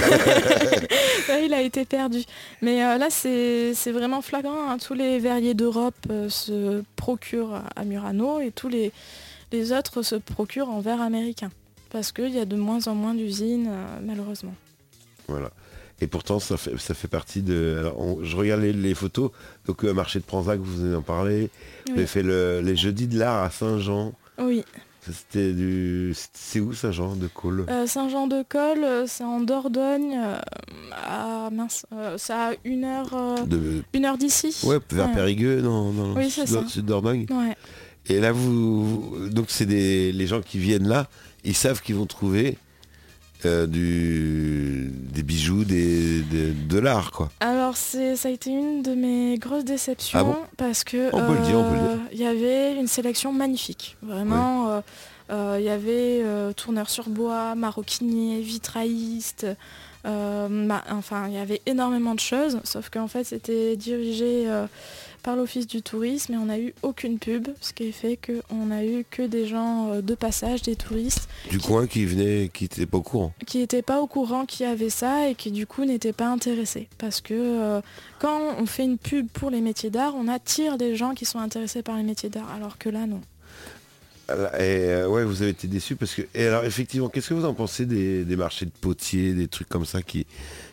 Il 1.45 1.53
a 1.55 1.61
été 1.62 1.85
perdu. 1.85 2.23
Mais 2.62 2.85
euh, 2.85 2.99
là, 2.99 3.09
c'est 3.11 3.93
vraiment 3.93 4.23
flagrant. 4.23 4.71
hein. 4.71 4.79
Tous 4.79 4.95
les 4.95 5.19
verriers 5.19 5.55
d'Europe 5.55 5.95
euh, 6.11 6.29
se 6.29 6.83
procurent 6.97 7.62
à 7.75 7.85
Murano 7.85 8.41
et 8.41 8.51
tous 8.51 8.69
les, 8.69 8.91
les 9.53 9.73
autres 9.73 10.03
se 10.03 10.17
procurent 10.17 10.71
en 10.71 10.81
verre 10.81 11.01
américain. 11.01 11.51
parce 11.91 12.11
qu'il 12.12 12.31
y 12.31 12.39
a 12.41 12.45
de 12.45 12.57
moins 12.57 12.87
en 12.89 12.95
moins 12.95 13.15
d'usines, 13.15 13.71
malheureusement. 14.05 14.55
Voilà. 15.29 15.51
Et 16.01 16.07
pourtant, 16.07 16.39
ça 16.41 16.57
fait, 16.57 16.77
ça 16.79 16.95
fait 16.95 17.09
partie 17.09 17.43
de. 17.43 17.77
Alors, 17.81 17.99
on- 18.01 18.23
je 18.23 18.37
regarde 18.37 18.61
les, 18.62 18.73
les 18.73 18.95
photos. 18.95 19.31
Donc, 19.67 19.83
le 19.83 19.95
marché 19.95 20.19
de 20.19 20.25
Pranzac, 20.25 20.59
vous 20.61 20.77
venez 20.79 20.93
d'en 20.93 21.03
parler. 21.03 21.49
Vous 21.89 21.95
avez 21.95 22.07
fait 22.07 22.23
le- 22.23 22.61
les 22.61 22.77
jeudis 22.77 23.07
de 23.07 23.19
l'art 23.19 23.43
à 23.43 23.51
Saint-Jean. 23.51 24.12
Oui, 24.39 24.62
C'était 25.09 25.53
du. 25.53 26.14
C'est 26.33 26.59
où 26.61 26.73
Saint-Jean 26.73 27.14
de 27.16 27.29
Cole 27.29 27.64
Euh, 27.69 27.87
Saint-Jean-de-Col, 27.87 28.83
euh, 28.85 29.05
c'est 29.07 29.23
en 29.25 29.40
Dordogne, 29.40 30.19
euh, 30.19 30.38
à, 30.92 31.49
mince, 31.51 31.87
euh, 31.92 32.16
c'est 32.19 32.33
à 32.33 32.53
une 32.64 32.85
heure, 32.85 33.14
euh, 33.14 33.45
de... 33.47 33.83
une 33.92 34.05
heure 34.05 34.19
d'ici. 34.19 34.55
Ouais, 34.64 34.79
vers 34.90 35.07
Ouais. 35.09 35.14
Périgueux, 35.14 35.62
dans, 35.62 35.92
dans 35.92 36.14
Oui, 36.16 36.25
le 36.25 36.31
sud, 36.31 36.47
ça. 36.49 36.66
sud 36.66 36.87
d'Ordogne. 36.87 37.27
Ouais. 37.31 37.57
Et 38.07 38.21
là, 38.21 38.33
vous. 38.33 39.29
Donc, 39.31 39.47
c'est 39.49 39.66
des... 39.66 40.11
les 40.12 40.27
gens 40.27 40.40
qui 40.40 40.59
viennent 40.59 40.88
là, 40.88 41.09
ils 41.45 41.55
savent 41.55 41.83
qu'ils 41.83 41.95
vont 41.97 42.07
trouver 42.07 42.59
euh, 43.47 43.67
du... 43.67 44.91
des 45.13 45.23
bijoux, 45.23 45.65
des... 45.65 46.21
des- 46.23 46.53
de 46.53 46.79
l'art, 46.79 47.13
quoi. 47.13 47.31
Alors 47.41 47.77
c'est, 47.77 48.17
ça 48.17 48.29
a 48.29 48.33
été 48.33 48.51
une 48.51 48.83
de 48.83 48.95
mes 48.95 49.39
grosses 49.39 49.65
déceptions 49.65 50.19
Ah 50.19 50.25
bon? 50.25 50.37
parce 50.57 50.85
que 50.85 51.09
On 51.15 51.27
peut 51.27 51.35
le 51.39 51.45
dire, 51.47 51.59
on 51.59 51.65
peut 51.71 51.77
le 51.77 51.81
euh, 51.81 51.97
il 52.13 52.19
y 52.19 52.27
avait 52.27 52.75
une 52.75 52.87
sélection 52.89 53.33
magnifique. 53.33 53.97
Vraiment, 54.03 54.69
euh, 54.71 54.81
euh, 55.31 55.57
il 55.59 55.65
y 55.65 55.69
avait 55.71 56.23
tourneur 56.57 56.91
sur 56.91 57.09
bois, 57.09 57.55
maroquinier, 57.55 58.41
vitrailliste. 58.41 59.47
enfin, 60.05 61.27
il 61.29 61.35
y 61.35 61.39
avait 61.39 61.63
énormément 61.67 62.15
de 62.15 62.21
choses, 62.21 62.59
sauf 62.65 62.91
qu'en 62.91 63.09
fait 63.09 63.25
c'était 63.25 63.77
dirigé 63.77 64.47
par 65.27 65.35
l'office 65.35 65.67
du 65.67 65.83
tourisme 65.83 66.35
et 66.35 66.37
on 66.37 66.45
n'a 66.45 66.61
eu 66.61 66.73
aucune 66.83 67.19
pub, 67.19 67.49
ce 67.61 67.73
qui 67.73 67.91
fait 67.91 68.17
qu'on 68.17 68.71
a 68.71 68.85
eu 68.85 69.05
que 69.11 69.23
des 69.23 69.49
gens 69.49 69.91
euh, 69.93 70.01
de 70.01 70.15
passage, 70.15 70.62
des 70.62 70.77
touristes, 70.77 71.29
Du 71.51 71.59
coin 71.59 71.89
qui 71.89 72.05
venait, 72.05 72.49
qui 72.55 72.65
n'était 72.65 72.87
pas 72.87 72.99
au 72.99 73.03
courant. 73.03 73.35
qui 73.45 73.59
n'étaient 73.59 73.83
pas 73.83 74.01
au 74.01 74.07
courant 74.07 74.47
qu'il 74.47 74.65
y 74.65 74.69
avait 74.69 74.89
ça 74.89 75.29
et 75.29 75.35
qui 75.35 75.51
du 75.51 75.67
coup 75.67 75.85
n'étaient 75.85 76.12
pas 76.12 76.29
intéressés. 76.29 76.89
Parce 76.99 77.21
que 77.21 77.35
euh, 77.35 77.81
quand 78.21 78.41
on 78.57 78.67
fait 78.67 78.85
une 78.85 78.99
pub 78.99 79.27
pour 79.27 79.51
les 79.51 79.61
métiers 79.61 79.91
d'art, 79.91 80.15
on 80.15 80.29
attire 80.29 80.79
des 80.79 80.95
gens 80.95 81.12
qui 81.12 81.25
sont 81.25 81.41
intéressés 81.41 81.83
par 81.83 81.97
les 81.97 82.05
métiers 82.05 82.29
d'art, 82.29 82.49
alors 82.55 82.79
que 82.79 82.89
là 82.89 83.07
non. 83.07 83.21
Et 84.29 84.33
euh, 84.61 85.09
ouais, 85.09 85.25
vous 85.25 85.43
avez 85.43 85.51
été 85.51 85.67
déçu 85.67 85.97
parce 85.97 86.15
que. 86.15 86.23
Et 86.35 86.47
alors, 86.47 86.65
effectivement, 86.65 87.09
qu'est-ce 87.09 87.29
que 87.29 87.35
vous 87.35 87.45
en 87.45 87.55
pensez 87.55 87.87
des, 87.87 88.25
des 88.25 88.37
marchés 88.37 88.67
de 88.67 88.73
potiers, 88.81 89.35
des 89.35 89.47
trucs 89.47 89.69
comme 89.69 89.87
ça 89.87 90.03
qui, 90.03 90.27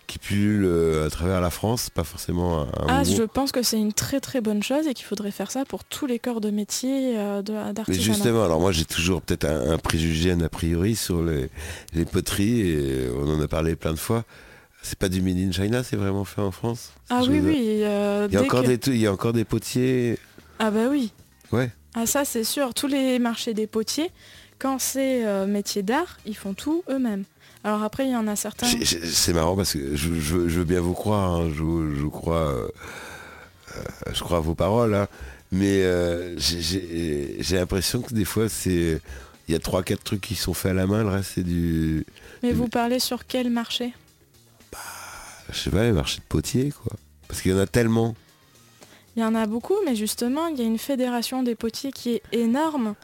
qui 0.07 0.19
pullulent 0.19 0.65
euh, 0.65 1.07
à 1.07 1.09
travers 1.09 1.41
la 1.41 1.49
France 1.49 1.89
Pas 1.89 2.03
forcément 2.03 2.61
un, 2.61 2.67
Ah, 2.87 3.03
je 3.03 3.23
pense 3.23 3.51
que 3.51 3.63
c'est 3.63 3.77
une 3.79 3.93
très 3.93 4.19
très 4.19 4.41
bonne 4.41 4.61
chose 4.63 4.87
et 4.87 4.93
qu'il 4.93 5.05
faudrait 5.05 5.31
faire 5.31 5.49
ça 5.51 5.65
pour 5.65 5.83
tous 5.83 6.05
les 6.05 6.19
corps 6.19 6.41
de 6.41 6.49
métier 6.51 7.17
euh, 7.17 7.41
d'artisanat. 7.41 8.01
justement, 8.13 8.43
alors 8.43 8.59
moi 8.59 8.71
j'ai 8.71 8.85
toujours 8.85 9.21
peut-être 9.21 9.45
un, 9.45 9.71
un 9.71 9.77
préjugé, 9.77 10.31
un 10.31 10.41
a 10.41 10.49
priori 10.49 10.95
sur 10.95 11.23
les, 11.23 11.49
les 11.93 12.05
poteries, 12.05 12.61
et 12.61 13.07
on 13.17 13.27
en 13.27 13.41
a 13.41 13.47
parlé 13.47 13.75
plein 13.75 13.93
de 13.93 13.99
fois. 13.99 14.23
C'est 14.81 14.99
pas 14.99 15.07
du 15.09 15.21
made 15.21 15.37
in 15.37 15.51
China, 15.53 15.81
c'est 15.83 15.95
vraiment 15.95 16.25
fait 16.25 16.41
en 16.41 16.51
France 16.51 16.91
Ah 17.09 17.21
oui, 17.27 17.39
oui. 17.41 17.55
euh, 17.83 18.27
Il 18.29 18.33
y, 18.33 18.37
a 18.37 18.41
encore 18.41 18.63
que- 18.63 18.67
des, 18.75 18.91
il 18.91 18.97
y 18.99 19.07
a 19.07 19.13
encore 19.13 19.31
des 19.33 19.45
potiers. 19.45 20.19
Ah 20.59 20.71
bah 20.71 20.87
oui. 20.91 21.11
Ouais. 21.53 21.71
Ah 21.95 22.05
ça 22.05 22.25
c'est 22.25 22.43
sûr, 22.43 22.73
tous 22.73 22.87
les 22.87 23.17
marchés 23.19 23.53
des 23.53 23.67
potiers, 23.67 24.11
quand 24.59 24.79
c'est 24.79 25.25
euh, 25.25 25.45
métier 25.47 25.83
d'art, 25.83 26.17
ils 26.25 26.35
font 26.35 26.53
tout 26.53 26.83
eux-mêmes. 26.89 27.23
Alors 27.63 27.81
après, 27.83 28.05
il 28.05 28.11
y 28.11 28.15
en 28.15 28.27
a 28.27 28.35
certains... 28.35 28.67
C'est 28.67 29.33
marrant 29.33 29.55
parce 29.55 29.73
que 29.73 29.95
je, 29.95 30.13
je- 30.15 30.47
je 30.49 30.59
veux 30.59 30.65
bien 30.65 30.81
vous 30.81 30.93
croire, 30.93 31.31
hein, 31.31 31.49
je, 31.55 32.07
crois, 32.07 32.47
euh, 32.49 32.67
euh, 33.77 33.81
je 34.13 34.19
crois 34.21 34.37
à 34.37 34.41
vos 34.41 34.55
paroles, 34.55 34.93
hein, 34.95 35.07
mais 35.51 35.83
euh, 35.83 36.37
j'ai- 36.37 37.37
l'impression 37.51 38.01
que 38.01 38.13
des 38.13 38.25
fois 38.25 38.49
c'est, 38.49 38.99
il 39.47 39.51
y 39.51 39.55
a 39.55 39.59
trois 39.59 39.81
quatre 39.83 40.03
trucs 40.03 40.21
qui 40.21 40.35
sont 40.35 40.53
faits 40.53 40.71
à 40.71 40.73
la 40.73 40.87
main, 40.87 41.03
le 41.03 41.09
reste 41.09 41.31
c'est 41.35 41.43
du, 41.43 42.05
Mais 42.41 42.51
vous 42.51 42.67
parlez 42.67 42.99
sur 42.99 43.25
quel 43.27 43.49
marché? 43.49 43.93
Je 45.51 45.57
sais 45.57 45.69
pas, 45.69 45.83
les 45.83 45.91
marchés 45.91 46.17
de 46.19 46.23
potiers 46.27 46.71
quoi, 46.83 46.93
parce 47.27 47.41
qu'il 47.41 47.51
y 47.51 47.55
en 47.55 47.59
a 47.59 47.67
tellement. 47.67 48.15
Il 49.15 49.21
y 49.21 49.23
en 49.25 49.35
a 49.35 49.45
beaucoup, 49.45 49.75
mais 49.85 49.95
justement, 49.95 50.47
il 50.47 50.57
y 50.57 50.61
a 50.61 50.65
une 50.65 50.79
fédération 50.79 51.43
des 51.43 51.53
potiers 51.55 51.91
qui 51.91 52.15
est 52.15 52.23
énorme. 52.31 52.95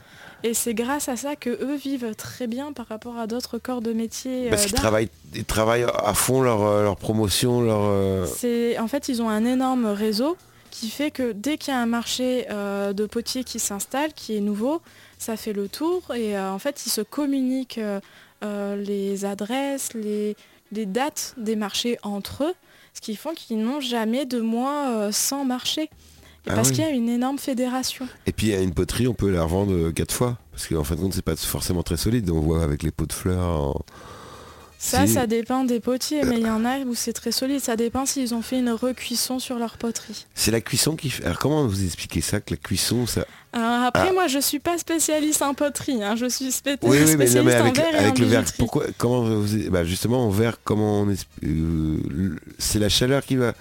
Et 0.44 0.54
c'est 0.54 0.74
grâce 0.74 1.10
à 1.10 1.18
ça 1.18 1.36
que 1.36 1.50
eux 1.50 1.76
vivent 1.76 2.16
très 2.16 2.48
bien 2.48 2.72
par 2.72 2.88
rapport 2.88 3.18
à 3.18 3.28
d'autres 3.28 3.58
corps 3.58 3.82
de 3.82 3.92
métier. 3.94 4.48
euh, 4.48 4.50
Parce 4.50 4.66
qu'ils 4.66 4.76
travaillent, 4.76 5.10
ils 5.36 5.44
travaillent 5.46 5.84
à 5.84 6.14
fond 6.14 6.42
leur, 6.42 6.62
euh, 6.64 6.84
leur 6.84 6.96
promotion, 6.96 7.62
leur. 7.62 7.82
euh, 7.84 8.26
C'est 8.26 8.78
en 8.80 8.88
fait 8.88 9.10
ils 9.10 9.22
ont 9.22 9.30
un 9.30 9.44
énorme 9.46 9.86
réseau 9.88 10.38
qui 10.72 10.90
fait 10.90 11.12
que 11.12 11.34
dès 11.34 11.58
qu'il 11.58 11.74
y 11.74 11.78
a 11.78 11.80
un 11.82 11.86
marché 11.88 12.46
euh, 12.52 12.94
de 12.94 13.06
potiers 13.06 13.44
qui 13.44 13.60
s'installe, 13.60 14.14
qui 14.14 14.38
est 14.38 14.40
nouveau, 14.40 14.82
ça 15.18 15.36
fait 15.36 15.52
le 15.52 15.68
tour 15.68 16.04
et 16.16 16.38
euh, 16.38 16.52
en 16.54 16.60
fait 16.60 16.86
ils 16.86 16.90
se 16.90 17.02
communiquent 17.02 17.80
euh, 18.44 18.76
les 18.78 19.26
adresses, 19.26 19.94
les, 19.94 20.38
les 20.72 20.86
dates 20.86 21.34
des 21.36 21.58
marchés 21.58 21.98
entre 22.04 22.46
eux, 22.46 22.54
ce 22.94 23.02
qui 23.02 23.18
font 23.18 23.34
qu'ils 23.34 23.60
n'ont 23.62 23.82
jamais 23.82 24.26
de 24.26 24.40
mois 24.40 25.10
sans 25.12 25.44
marché. 25.44 25.90
Et 26.48 26.50
Ah 26.52 26.56
parce 26.56 26.70
oui. 26.70 26.76
qu'il 26.76 26.84
y 26.84 26.88
a 26.88 26.92
une 26.92 27.10
énorme 27.10 27.38
fédération. 27.38 28.08
Et 28.26 28.32
puis 28.32 28.54
à 28.54 28.62
une 28.62 28.74
poterie, 28.74 29.08
on 29.08 29.14
peut 29.14 29.30
la 29.30 29.44
revendre 29.44 29.74
euh, 29.74 29.92
quatre 29.92 30.14
fois, 30.14 30.38
parce 30.52 30.68
qu'en 30.68 30.84
fin 30.84 30.96
de 30.96 31.02
compte, 31.02 31.14
c'est 31.14 31.22
pas 31.22 31.36
forcément 31.36 31.84
très 31.84 31.98
solide. 31.98 32.30
On 32.30 32.40
voit 32.40 32.64
avec 32.64 32.82
les 32.84 32.92
pots 32.92 33.06
de 33.06 33.14
fleurs. 33.14 33.46
en- 33.48 33.82
Ça, 34.82 35.06
Si. 35.06 35.16
ça 35.16 35.28
dépend 35.28 35.66
des 35.66 35.82
potiers, 35.82 36.24
mais 36.24 36.38
il 36.40 36.46
y 36.48 36.50
en 36.50 36.64
a 36.64 36.80
où 36.80 36.96
c'est 36.96 37.12
très 37.12 37.34
solide. 37.34 37.60
Ça 37.60 37.76
dépend 37.76 38.06
s'ils 38.06 38.34
ont 38.34 38.42
fait 38.42 38.60
une 38.60 38.70
recuisson 38.70 39.38
sur 39.38 39.60
leur 39.60 39.78
poterie. 39.78 40.26
C'est 40.36 40.52
la 40.52 40.62
cuisson 40.62 40.96
qui 40.96 41.10
fait. 41.10 41.26
Alors 41.26 41.38
comment 41.38 41.68
vous 41.68 41.84
expliquez 41.84 42.22
ça 42.22 42.40
que 42.40 42.52
la 42.54 42.58
cuisson, 42.58 43.06
ça. 43.06 43.26
Alors 43.52 43.84
après, 43.88 44.08
Ah. 44.12 44.14
moi, 44.14 44.28
je 44.28 44.40
suis 44.40 44.60
pas 44.60 44.78
spécialiste 44.78 45.42
en 45.42 45.54
poterie. 45.54 46.02
hein. 46.02 46.16
Je 46.16 46.28
suis 46.30 46.50
spé- 46.54 46.78
Oui, 46.84 46.92
oui, 46.92 46.98
mais, 47.18 47.28
spécialiste 47.28 47.36
non, 47.36 47.44
mais 47.44 47.56
en 47.58 47.60
avec, 47.66 47.76
verre 47.76 47.94
et 47.94 47.98
en 47.98 48.04
avec 48.04 48.20
le 48.20 48.26
verre, 48.28 48.44
pourquoi 48.58 48.86
Comment 48.98 49.24
vous 49.24 49.70
bah 49.70 49.84
justement 49.84 50.26
en 50.26 50.30
verre, 50.30 50.58
comment 50.64 51.02
on 51.02 51.10
euh, 51.44 52.38
C'est 52.58 52.80
la 52.80 52.88
chaleur 52.88 53.26
qui 53.26 53.36
va. 53.36 53.54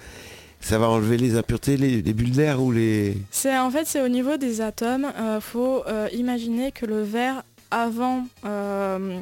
Ça 0.61 0.77
va 0.77 0.89
enlever 0.89 1.17
les 1.17 1.35
impuretés, 1.37 1.77
les, 1.77 2.01
les 2.01 2.13
bulles 2.13 2.31
d'air 2.31 2.61
ou 2.61 2.71
les. 2.71 3.17
C'est 3.31 3.57
en 3.57 3.71
fait, 3.71 3.85
c'est 3.87 4.01
au 4.01 4.07
niveau 4.09 4.37
des 4.37 4.61
atomes. 4.61 5.11
Il 5.17 5.41
faut 5.41 5.83
euh, 5.87 6.07
imaginer 6.13 6.71
que 6.71 6.85
le 6.85 7.01
verre 7.01 7.43
avant, 7.71 8.25
euh, 8.45 9.21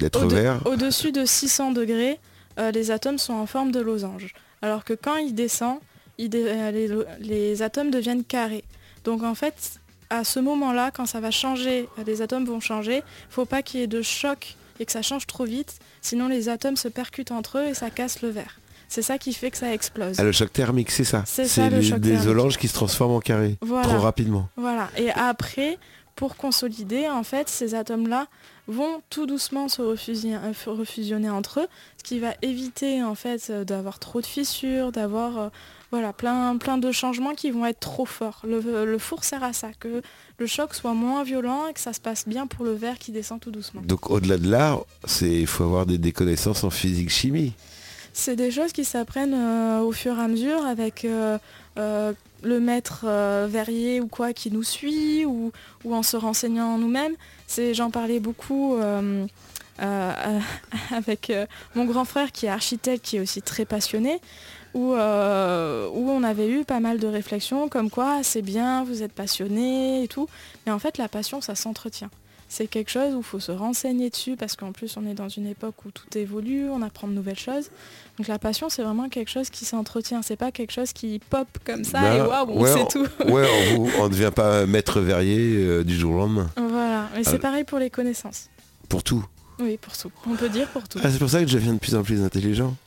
L'être 0.00 0.24
au-de- 0.24 0.34
vert. 0.34 0.60
au-dessus 0.66 1.10
de 1.12 1.24
600 1.24 1.72
degrés, 1.72 2.18
euh, 2.58 2.70
les 2.70 2.90
atomes 2.90 3.18
sont 3.18 3.34
en 3.34 3.46
forme 3.46 3.72
de 3.72 3.80
losange. 3.80 4.32
Alors 4.62 4.84
que 4.84 4.92
quand 4.94 5.16
il 5.16 5.34
descend, 5.34 5.78
il 6.16 6.30
dé- 6.30 6.44
euh, 6.46 6.70
les, 6.70 6.88
les 7.26 7.62
atomes 7.62 7.90
deviennent 7.90 8.24
carrés. 8.24 8.64
Donc 9.04 9.22
en 9.22 9.34
fait, 9.34 9.54
à 10.10 10.24
ce 10.24 10.38
moment-là, 10.40 10.90
quand 10.92 11.06
ça 11.06 11.20
va 11.20 11.30
changer, 11.30 11.88
euh, 11.98 12.02
les 12.06 12.22
atomes 12.22 12.44
vont 12.44 12.60
changer, 12.60 13.02
faut 13.30 13.44
pas 13.46 13.62
qu'il 13.62 13.80
y 13.80 13.82
ait 13.82 13.86
de 13.88 14.02
choc 14.02 14.56
et 14.80 14.86
que 14.86 14.92
ça 14.92 15.02
change 15.02 15.26
trop 15.26 15.44
vite, 15.44 15.78
sinon 16.02 16.28
les 16.28 16.48
atomes 16.48 16.76
se 16.76 16.88
percutent 16.88 17.32
entre 17.32 17.58
eux 17.58 17.66
et 17.66 17.74
ça 17.74 17.90
casse 17.90 18.22
le 18.22 18.28
verre. 18.28 18.60
C'est 18.88 19.02
ça 19.02 19.18
qui 19.18 19.32
fait 19.34 19.50
que 19.50 19.58
ça 19.58 19.72
explose. 19.72 20.16
Ah, 20.18 20.24
le 20.24 20.32
choc 20.32 20.52
thermique, 20.52 20.90
c'est 20.90 21.04
ça. 21.04 21.22
C'est 21.26 21.46
ça, 21.46 21.68
le 21.68 21.76
les- 21.78 21.82
choc 21.82 22.00
des 22.00 22.12
thermique. 22.16 22.36
oranges 22.36 22.56
qui 22.58 22.68
se 22.68 22.74
transforment 22.74 23.16
en 23.16 23.20
carré. 23.20 23.56
Voilà. 23.60 23.86
Trop 23.88 23.98
rapidement. 24.00 24.48
Voilà. 24.56 24.88
Et 24.96 25.10
après, 25.10 25.78
pour 26.16 26.36
consolider, 26.36 27.08
en 27.08 27.22
fait, 27.22 27.48
ces 27.48 27.74
atomes-là 27.74 28.26
vont 28.66 29.02
tout 29.08 29.26
doucement 29.26 29.68
se 29.68 29.82
euh, 29.82 29.94
refusionner 30.66 31.30
entre 31.30 31.60
eux, 31.60 31.66
ce 31.96 32.02
qui 32.04 32.18
va 32.18 32.32
éviter 32.42 33.02
en 33.02 33.14
fait 33.14 33.46
euh, 33.50 33.64
d'avoir 33.64 33.98
trop 33.98 34.20
de 34.20 34.26
fissures, 34.26 34.92
d'avoir 34.92 35.38
euh, 35.38 35.48
voilà 35.90 36.12
plein 36.12 36.54
plein 36.58 36.76
de 36.76 36.92
changements 36.92 37.34
qui 37.34 37.50
vont 37.50 37.64
être 37.64 37.80
trop 37.80 38.04
forts. 38.04 38.42
Le, 38.44 38.84
le 38.84 38.98
four 38.98 39.24
sert 39.24 39.42
à 39.42 39.52
ça, 39.54 39.68
que 39.80 40.02
le 40.38 40.46
choc 40.46 40.74
soit 40.74 40.92
moins 40.92 41.22
violent 41.24 41.66
et 41.66 41.72
que 41.72 41.80
ça 41.80 41.94
se 41.94 42.00
passe 42.00 42.28
bien 42.28 42.46
pour 42.46 42.64
le 42.66 42.72
verre 42.72 42.98
qui 42.98 43.10
descend 43.10 43.40
tout 43.40 43.50
doucement. 43.50 43.80
Donc 43.82 44.10
au-delà 44.10 44.36
de 44.36 44.50
l'art, 44.50 44.80
c'est 45.06 45.30
il 45.30 45.46
faut 45.46 45.64
avoir 45.64 45.86
des, 45.86 45.96
des 45.96 46.12
connaissances 46.12 46.62
en 46.64 46.70
physique 46.70 47.08
chimie. 47.10 47.54
C'est 48.20 48.34
des 48.34 48.50
choses 48.50 48.72
qui 48.72 48.84
s'apprennent 48.84 49.32
euh, 49.32 49.78
au 49.78 49.92
fur 49.92 50.18
et 50.18 50.20
à 50.20 50.26
mesure 50.26 50.66
avec 50.66 51.04
euh, 51.04 51.38
euh, 51.78 52.12
le 52.42 52.58
maître 52.58 53.06
verrier 53.46 54.00
ou 54.00 54.08
quoi 54.08 54.32
qui 54.32 54.50
nous 54.50 54.64
suit 54.64 55.24
ou, 55.24 55.52
en 55.88 56.02
se 56.02 56.16
renseignant 56.16 56.78
nous-mêmes. 56.78 57.14
J'en 57.72 57.92
parlais 57.92 58.18
beaucoup 58.18 58.76
avec 60.90 61.32
mon 61.76 61.84
grand 61.84 62.04
frère 62.04 62.32
qui 62.32 62.46
est 62.46 62.50
architecte, 62.50 63.04
qui 63.04 63.18
est 63.18 63.20
aussi 63.20 63.40
très 63.40 63.64
passionné, 63.64 64.20
où, 64.74 64.94
où 64.94 66.10
on 66.10 66.22
avait 66.24 66.50
eu 66.50 66.64
pas 66.64 66.80
mal 66.80 66.98
de 66.98 67.06
réflexions 67.06 67.68
comme 67.68 67.88
quoi 67.88 68.24
c'est 68.24 68.42
bien, 68.42 68.82
vous 68.82 69.04
êtes 69.04 69.12
passionné 69.12 70.02
et 70.02 70.08
tout. 70.08 70.28
Mais 70.66 70.72
en 70.72 70.80
fait 70.80 70.98
la 70.98 71.08
passion 71.08 71.40
ça 71.40 71.54
s'entretient. 71.54 72.10
C'est 72.50 72.66
quelque 72.66 72.90
chose 72.90 73.14
où 73.14 73.18
il 73.18 73.22
faut 73.24 73.40
se 73.40 73.52
renseigner 73.52 74.08
dessus 74.08 74.34
parce 74.36 74.56
qu'en 74.56 74.72
plus 74.72 74.96
on 74.96 75.06
est 75.06 75.12
dans 75.14 75.28
une 75.28 75.46
époque 75.46 75.84
où 75.84 75.90
tout 75.90 76.06
évolue, 76.16 76.68
on 76.70 76.80
apprend 76.80 77.06
de 77.06 77.12
nouvelles 77.12 77.38
choses. 77.38 77.70
Donc 78.16 78.26
la 78.26 78.38
passion 78.38 78.68
c'est 78.70 78.82
vraiment 78.82 79.08
quelque 79.10 79.30
chose 79.30 79.50
qui 79.50 79.64
s'entretient, 79.66 80.22
c'est 80.22 80.36
pas 80.36 80.50
quelque 80.50 80.72
chose 80.72 80.92
qui 80.94 81.20
pop 81.30 81.46
comme 81.64 81.84
ça 81.84 81.98
et 82.16 82.18
Bah, 82.20 82.44
waouh 82.44 82.50
on 82.58 82.62
ouais, 82.62 82.72
sait 82.72 82.86
tout. 82.90 83.06
Ouais, 83.30 83.46
on 83.98 84.04
ne 84.08 84.08
devient 84.08 84.32
pas 84.34 84.64
maître 84.66 85.00
verrier 85.00 85.38
euh, 85.58 85.84
du 85.84 85.94
jour 85.94 86.14
au 86.14 86.18
lendemain. 86.18 86.48
voilà, 86.56 87.08
et 87.18 87.24
c'est 87.24 87.38
pareil 87.38 87.64
pour 87.64 87.78
les 87.78 87.90
connaissances. 87.90 88.48
Pour 88.88 89.02
tout. 89.02 89.24
Oui, 89.60 89.76
pour 89.76 89.94
tout. 89.96 90.10
On 90.30 90.34
peut 90.36 90.48
dire 90.48 90.68
pour 90.68 90.88
tout. 90.88 91.00
Ah, 91.02 91.10
c'est 91.10 91.18
pour 91.18 91.28
ça 91.28 91.40
que 91.42 91.48
je 91.48 91.54
deviens 91.54 91.74
de 91.74 91.78
plus 91.80 91.94
en 91.96 92.02
plus 92.04 92.22
intelligent. 92.22 92.74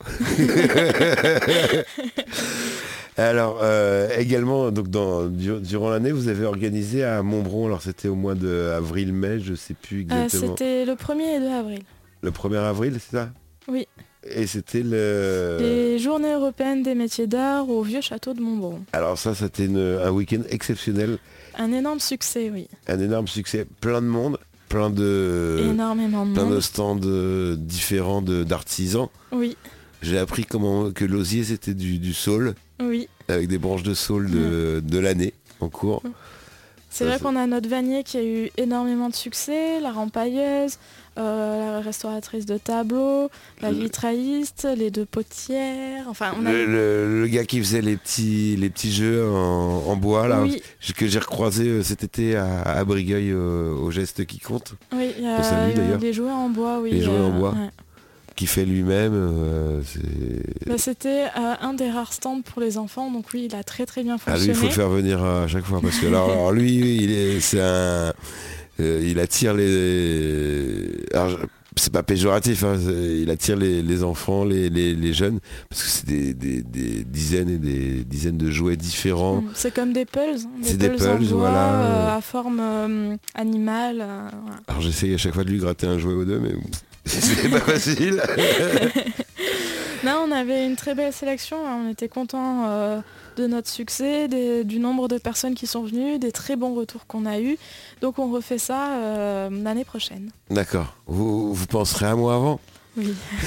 Alors 3.18 3.58
euh, 3.62 4.08
également, 4.18 4.70
donc 4.70 4.88
dans, 4.88 5.26
du- 5.26 5.60
durant 5.60 5.90
l'année, 5.90 6.12
vous 6.12 6.28
avez 6.28 6.46
organisé 6.46 7.04
à 7.04 7.22
Montbron, 7.22 7.66
alors 7.66 7.82
c'était 7.82 8.08
au 8.08 8.14
mois 8.14 8.34
de 8.34 8.72
avril-mai, 8.76 9.38
je 9.40 9.54
sais 9.54 9.74
plus 9.74 10.06
Euh, 10.10 10.24
exactement. 10.24 10.52
C'était 10.56 10.84
le 10.86 10.92
1er 10.94 11.36
et 11.36 11.40
2 11.40 11.46
avril. 11.48 11.80
le 12.22 12.30
1er 12.30 12.56
avril, 12.58 12.94
c'est 12.98 13.16
ça? 13.16 13.30
Oui. 13.68 13.86
Et 14.24 14.46
c'était 14.46 14.82
le... 14.84 15.58
Les 15.60 15.98
journées 15.98 16.32
européennes 16.32 16.82
des 16.82 16.94
métiers 16.94 17.26
d'art 17.26 17.68
au 17.68 17.82
vieux 17.82 18.00
château 18.00 18.32
de 18.34 18.40
Montbron. 18.40 18.82
Alors 18.92 19.18
ça, 19.18 19.34
c'était 19.34 19.68
un 19.68 20.10
week-end 20.10 20.42
exceptionnel, 20.48 21.18
Un 21.58 21.72
énorme 21.72 22.00
succès, 22.00 22.48
oui. 22.52 22.68
un 22.88 23.00
énorme 23.00 23.26
succès, 23.28 23.66
plein 23.80 24.00
de 24.00 24.06
monde, 24.06 24.38
plein 24.68 24.90
de... 24.90 25.66
Énormément 25.70 26.24
de 26.24 26.32
plein 26.34 26.48
de 26.48 26.60
stands 26.60 27.00
euh, 27.04 27.56
différents 27.58 28.22
de- 28.22 28.44
d'artisans. 28.44 29.08
Oui, 29.32 29.56
J'ai 30.02 30.18
appris 30.18 30.44
comment 30.44 30.92
que 30.92 31.04
l'osier 31.04 31.42
c'était 31.44 31.74
du, 31.74 31.98
du 31.98 32.14
saule, 32.14 32.54
oui. 32.88 33.08
avec 33.28 33.48
des 33.48 33.58
branches 33.58 33.82
de 33.82 33.94
saule 33.94 34.30
de, 34.30 34.82
de 34.84 34.98
l'année 34.98 35.32
en 35.60 35.68
cours. 35.68 36.02
C'est 36.90 37.04
Ça, 37.04 37.08
vrai 37.08 37.16
c'est- 37.18 37.24
qu'on 37.24 37.36
a 37.36 37.46
notre 37.46 37.68
vanier 37.70 38.02
qui 38.04 38.18
a 38.18 38.22
eu 38.24 38.50
énormément 38.58 39.08
de 39.08 39.14
succès, 39.14 39.80
la 39.80 39.92
rempailleuse, 39.92 40.76
euh, 41.18 41.76
la 41.76 41.80
restauratrice 41.80 42.44
de 42.44 42.58
tableaux, 42.58 43.30
la 43.62 43.72
vitrailliste, 43.72 44.68
les 44.76 44.90
deux 44.90 45.06
potières. 45.06 46.04
Enfin, 46.08 46.32
on 46.38 46.44
a 46.44 46.52
Le, 46.52 46.66
le- 46.66 47.20
le 47.22 47.26
gars 47.28 47.44
qui 47.46 47.58
faisait 47.60 47.80
les 47.80 47.96
petits, 47.96 48.56
les 48.56 48.68
petits 48.68 48.92
jeux 48.92 49.26
en, 49.26 49.84
en 49.86 49.96
bois 49.96 50.28
là, 50.28 50.42
Oui. 50.42 50.62
que 50.96 51.06
j'ai 51.06 51.18
recroisé 51.18 51.66
euh, 51.68 51.82
cet 51.82 52.04
été 52.04 52.36
à, 52.36 52.60
à 52.62 52.84
Brigueuil 52.84 53.30
euh, 53.30 53.72
au 53.74 53.90
geste 53.90 54.26
qui 54.26 54.38
compte, 54.38 54.74
Oui, 54.94 55.12
il 55.18 55.24
y 55.24 55.26
a 55.26 55.38
d'ailleurs. 55.74 55.98
les 55.98 56.12
jouets 56.12 56.30
en 56.30 56.50
bois, 56.50 56.78
oui. 56.80 56.90
Les 56.90 57.00
jouets 57.02 57.18
en 57.18 57.30
bois. 57.30 57.52
ouais. 57.52 57.70
Qui 58.34 58.46
fait 58.46 58.64
lui-même. 58.64 59.12
euh, 59.14 59.80
Bah, 60.66 60.74
C'était 60.78 61.24
euh, 61.24 61.54
un 61.60 61.74
des 61.74 61.90
rares 61.90 62.12
stands 62.12 62.40
pour 62.42 62.60
les 62.62 62.78
enfants, 62.78 63.10
donc 63.10 63.26
oui, 63.34 63.48
il 63.50 63.54
a 63.56 63.62
très 63.62 63.86
très 63.86 64.02
bien 64.02 64.16
Ah 64.26 64.36
lui, 64.38 64.46
fonctionné. 64.46 64.52
il 64.52 64.54
faut 64.60 64.66
le 64.66 64.72
faire 64.72 64.88
venir 64.88 65.22
à 65.24 65.46
chaque 65.48 65.64
fois 65.64 65.80
parce 65.80 65.98
que 65.98 66.06
alors, 66.06 66.30
alors, 66.30 66.52
lui, 66.52 66.96
il 67.02 67.10
est, 67.12 67.40
c'est 67.40 67.60
un, 67.60 68.12
euh, 68.80 69.00
il 69.06 69.18
attire 69.20 69.54
les, 69.54 70.88
c'est 71.76 71.92
pas 71.92 72.02
péjoratif, 72.02 72.64
hein, 72.64 72.76
il 72.86 73.30
attire 73.30 73.56
les, 73.56 73.80
les 73.82 74.04
enfants, 74.04 74.44
les, 74.44 74.68
les- 74.68 74.94
les 74.94 75.12
jeunes 75.14 75.38
parce 75.70 75.82
que 75.82 75.88
c'est 75.88 76.06
des, 76.06 76.34
des- 76.34 76.62
des 76.62 77.02
dizaines 77.04 77.48
et 77.48 77.56
des 77.58 78.04
dizaines 78.04 78.36
de 78.36 78.50
jouets 78.50 78.76
différents. 78.76 79.40
Mm, 79.40 79.50
C'est 79.54 79.72
comme 79.74 79.92
des 79.94 80.04
pulls, 80.04 80.20
hein, 80.44 80.50
C'est 80.62 80.76
des 80.76 80.88
en 81.08 81.16
pulls, 81.16 81.28
bois, 81.28 81.38
voilà. 81.50 82.14
à 82.16 82.20
forme 82.20 83.16
animale. 83.34 83.96
voilà. 83.96 84.30
Alors 84.68 84.82
j'essaye 84.82 85.14
à 85.14 85.18
chaque 85.18 85.34
fois 85.34 85.44
de 85.44 85.50
lui 85.50 85.58
gratter 85.58 85.86
un 85.86 85.98
jouet 85.98 86.12
ou 86.14 86.24
deux, 86.26 86.38
mais 86.40 86.52
c'est 87.06 87.48
pas 87.50 87.60
facile. 87.60 88.22
Là, 90.04 90.18
on 90.26 90.32
avait 90.32 90.66
une 90.66 90.74
très 90.74 90.96
belle 90.96 91.12
sélection, 91.12 91.58
hein, 91.64 91.84
on 91.86 91.90
était 91.90 92.08
contents 92.08 92.64
euh, 92.66 93.00
de 93.36 93.46
notre 93.46 93.68
succès, 93.68 94.26
des- 94.26 94.64
du 94.64 94.80
nombre 94.80 95.06
de 95.06 95.16
personnes 95.18 95.54
qui 95.54 95.68
sont 95.68 95.84
venues, 95.84 96.18
des 96.18 96.32
très 96.32 96.56
bons 96.56 96.74
retours 96.74 97.06
qu'on 97.06 97.24
a 97.24 97.38
eus. 97.38 97.56
Donc 98.00 98.18
on 98.18 98.28
refait 98.32 98.58
ça 98.58 98.94
euh, 98.96 99.48
l'année 99.62 99.84
prochaine. 99.84 100.30
D'accord. 100.50 100.96
Vous, 101.06 101.54
vous 101.54 101.66
penserez 101.66 102.06
à 102.06 102.16
moi 102.16 102.34
avant? 102.34 102.60
Oui. 102.96 103.14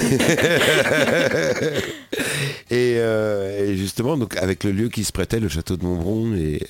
et, 2.70 2.96
euh, 2.98 3.66
et 3.72 3.76
justement, 3.76 4.16
donc 4.16 4.36
avec 4.36 4.64
le 4.64 4.72
lieu 4.72 4.88
qui 4.88 5.04
se 5.04 5.12
prêtait, 5.12 5.40
le 5.40 5.48
château 5.48 5.76
de 5.76 5.84
Montbron, 5.84 6.34
et, 6.34 6.62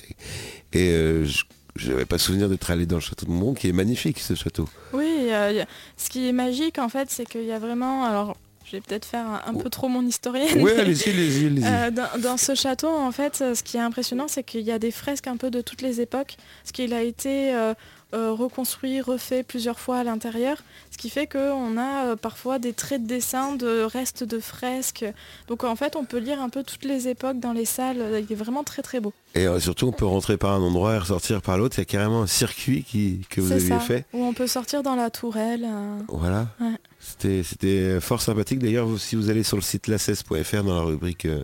et 0.73 0.89
euh, 0.91 1.25
je 1.25 1.43
n'avais 1.85 2.05
pas 2.05 2.17
souvenir 2.17 2.49
d'être 2.49 2.71
allé 2.71 2.85
dans 2.85 2.97
le 2.97 3.01
château 3.01 3.25
de 3.25 3.31
Montbron, 3.31 3.53
qui 3.53 3.69
est 3.69 3.73
magnifique 3.73 4.19
ce 4.19 4.33
château. 4.33 4.67
Oui, 4.93 5.27
euh, 5.29 5.63
ce 5.97 6.09
qui 6.09 6.27
est 6.27 6.33
magique 6.33 6.79
en 6.79 6.89
fait, 6.89 7.09
c'est 7.11 7.25
qu'il 7.25 7.45
y 7.45 7.51
a 7.51 7.59
vraiment... 7.59 8.05
Alors, 8.05 8.35
je 8.65 8.71
vais 8.73 8.81
peut-être 8.81 9.05
faire 9.05 9.25
un, 9.25 9.41
un 9.45 9.53
peu 9.53 9.69
trop 9.69 9.87
mon 9.87 10.05
historienne. 10.05 10.61
Oui, 10.61 10.71
allez-y, 10.71 11.09
allez-y. 11.09 11.63
Euh, 11.63 11.89
dans, 11.89 12.21
dans 12.21 12.37
ce 12.37 12.53
château, 12.53 12.89
en 12.89 13.11
fait, 13.13 13.37
ce 13.37 13.63
qui 13.63 13.77
est 13.77 13.81
impressionnant, 13.81 14.27
c'est 14.27 14.43
qu'il 14.43 14.61
y 14.61 14.71
a 14.71 14.79
des 14.79 14.91
fresques 14.91 15.27
un 15.27 15.37
peu 15.37 15.49
de 15.49 15.61
toutes 15.61 15.81
les 15.81 16.01
époques, 16.01 16.35
ce 16.65 16.73
qu'il 16.73 16.93
a 16.93 17.01
été 17.01 17.53
euh, 17.55 17.73
reconstruit, 18.13 19.01
refait 19.01 19.43
plusieurs 19.43 19.79
fois 19.79 19.97
à 19.97 20.03
l'intérieur, 20.03 20.57
ce 20.91 20.97
qui 20.97 21.09
fait 21.09 21.27
qu'on 21.27 21.77
a 21.77 22.05
euh, 22.05 22.15
parfois 22.15 22.57
des 22.59 22.73
traits 22.73 23.03
de 23.03 23.07
dessin 23.07 23.55
de 23.55 23.81
restes 23.83 24.23
de 24.23 24.39
fresques. 24.39 25.05
Donc 25.47 25.63
en 25.63 25.75
fait, 25.75 25.95
on 25.95 26.05
peut 26.05 26.17
lire 26.17 26.41
un 26.41 26.49
peu 26.49 26.63
toutes 26.63 26.85
les 26.85 27.07
époques 27.07 27.39
dans 27.39 27.53
les 27.53 27.65
salles. 27.65 28.23
Il 28.27 28.31
est 28.31 28.35
vraiment 28.35 28.63
très 28.63 28.81
très 28.81 28.99
beau. 28.99 29.13
Et 29.35 29.45
euh, 29.47 29.59
surtout, 29.59 29.87
on 29.87 29.91
peut 29.91 30.05
rentrer 30.05 30.37
par 30.37 30.53
un 30.53 30.61
endroit 30.61 30.95
et 30.95 30.97
ressortir 30.99 31.41
par 31.41 31.57
l'autre. 31.57 31.77
Il 31.77 31.81
y 31.81 31.83
a 31.83 31.85
carrément 31.85 32.21
un 32.23 32.27
circuit 32.27 32.83
qui, 32.83 33.21
que 33.29 33.41
vous 33.41 33.51
aviez 33.51 33.67
ça. 33.67 33.79
fait. 33.79 34.05
Où 34.13 34.23
on 34.23 34.33
peut 34.33 34.47
sortir 34.47 34.83
dans 34.83 34.95
la 34.95 35.09
tourelle. 35.09 35.65
euh, 35.67 35.97
Voilà. 36.07 36.47
Ouais. 36.59 36.75
C'était, 36.99 37.99
fort 38.01 38.21
sympathique. 38.21 38.59
D'ailleurs, 38.59 38.87
si 38.99 39.15
vous 39.15 39.29
allez 39.29 39.43
sur 39.43 39.57
le 39.57 39.61
site 39.63 39.87
la16.fr 39.87 40.63
dans 40.63 40.75
la 40.75 40.81
rubrique 40.81 41.25
euh, 41.25 41.43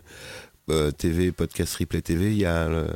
euh, 0.70 0.91
TV, 0.91 1.32
podcast 1.32 1.76
replay 1.76 2.01
TV, 2.01 2.32
il 2.32 2.38
y 2.38 2.45
a 2.45 2.64
euh, 2.68 2.88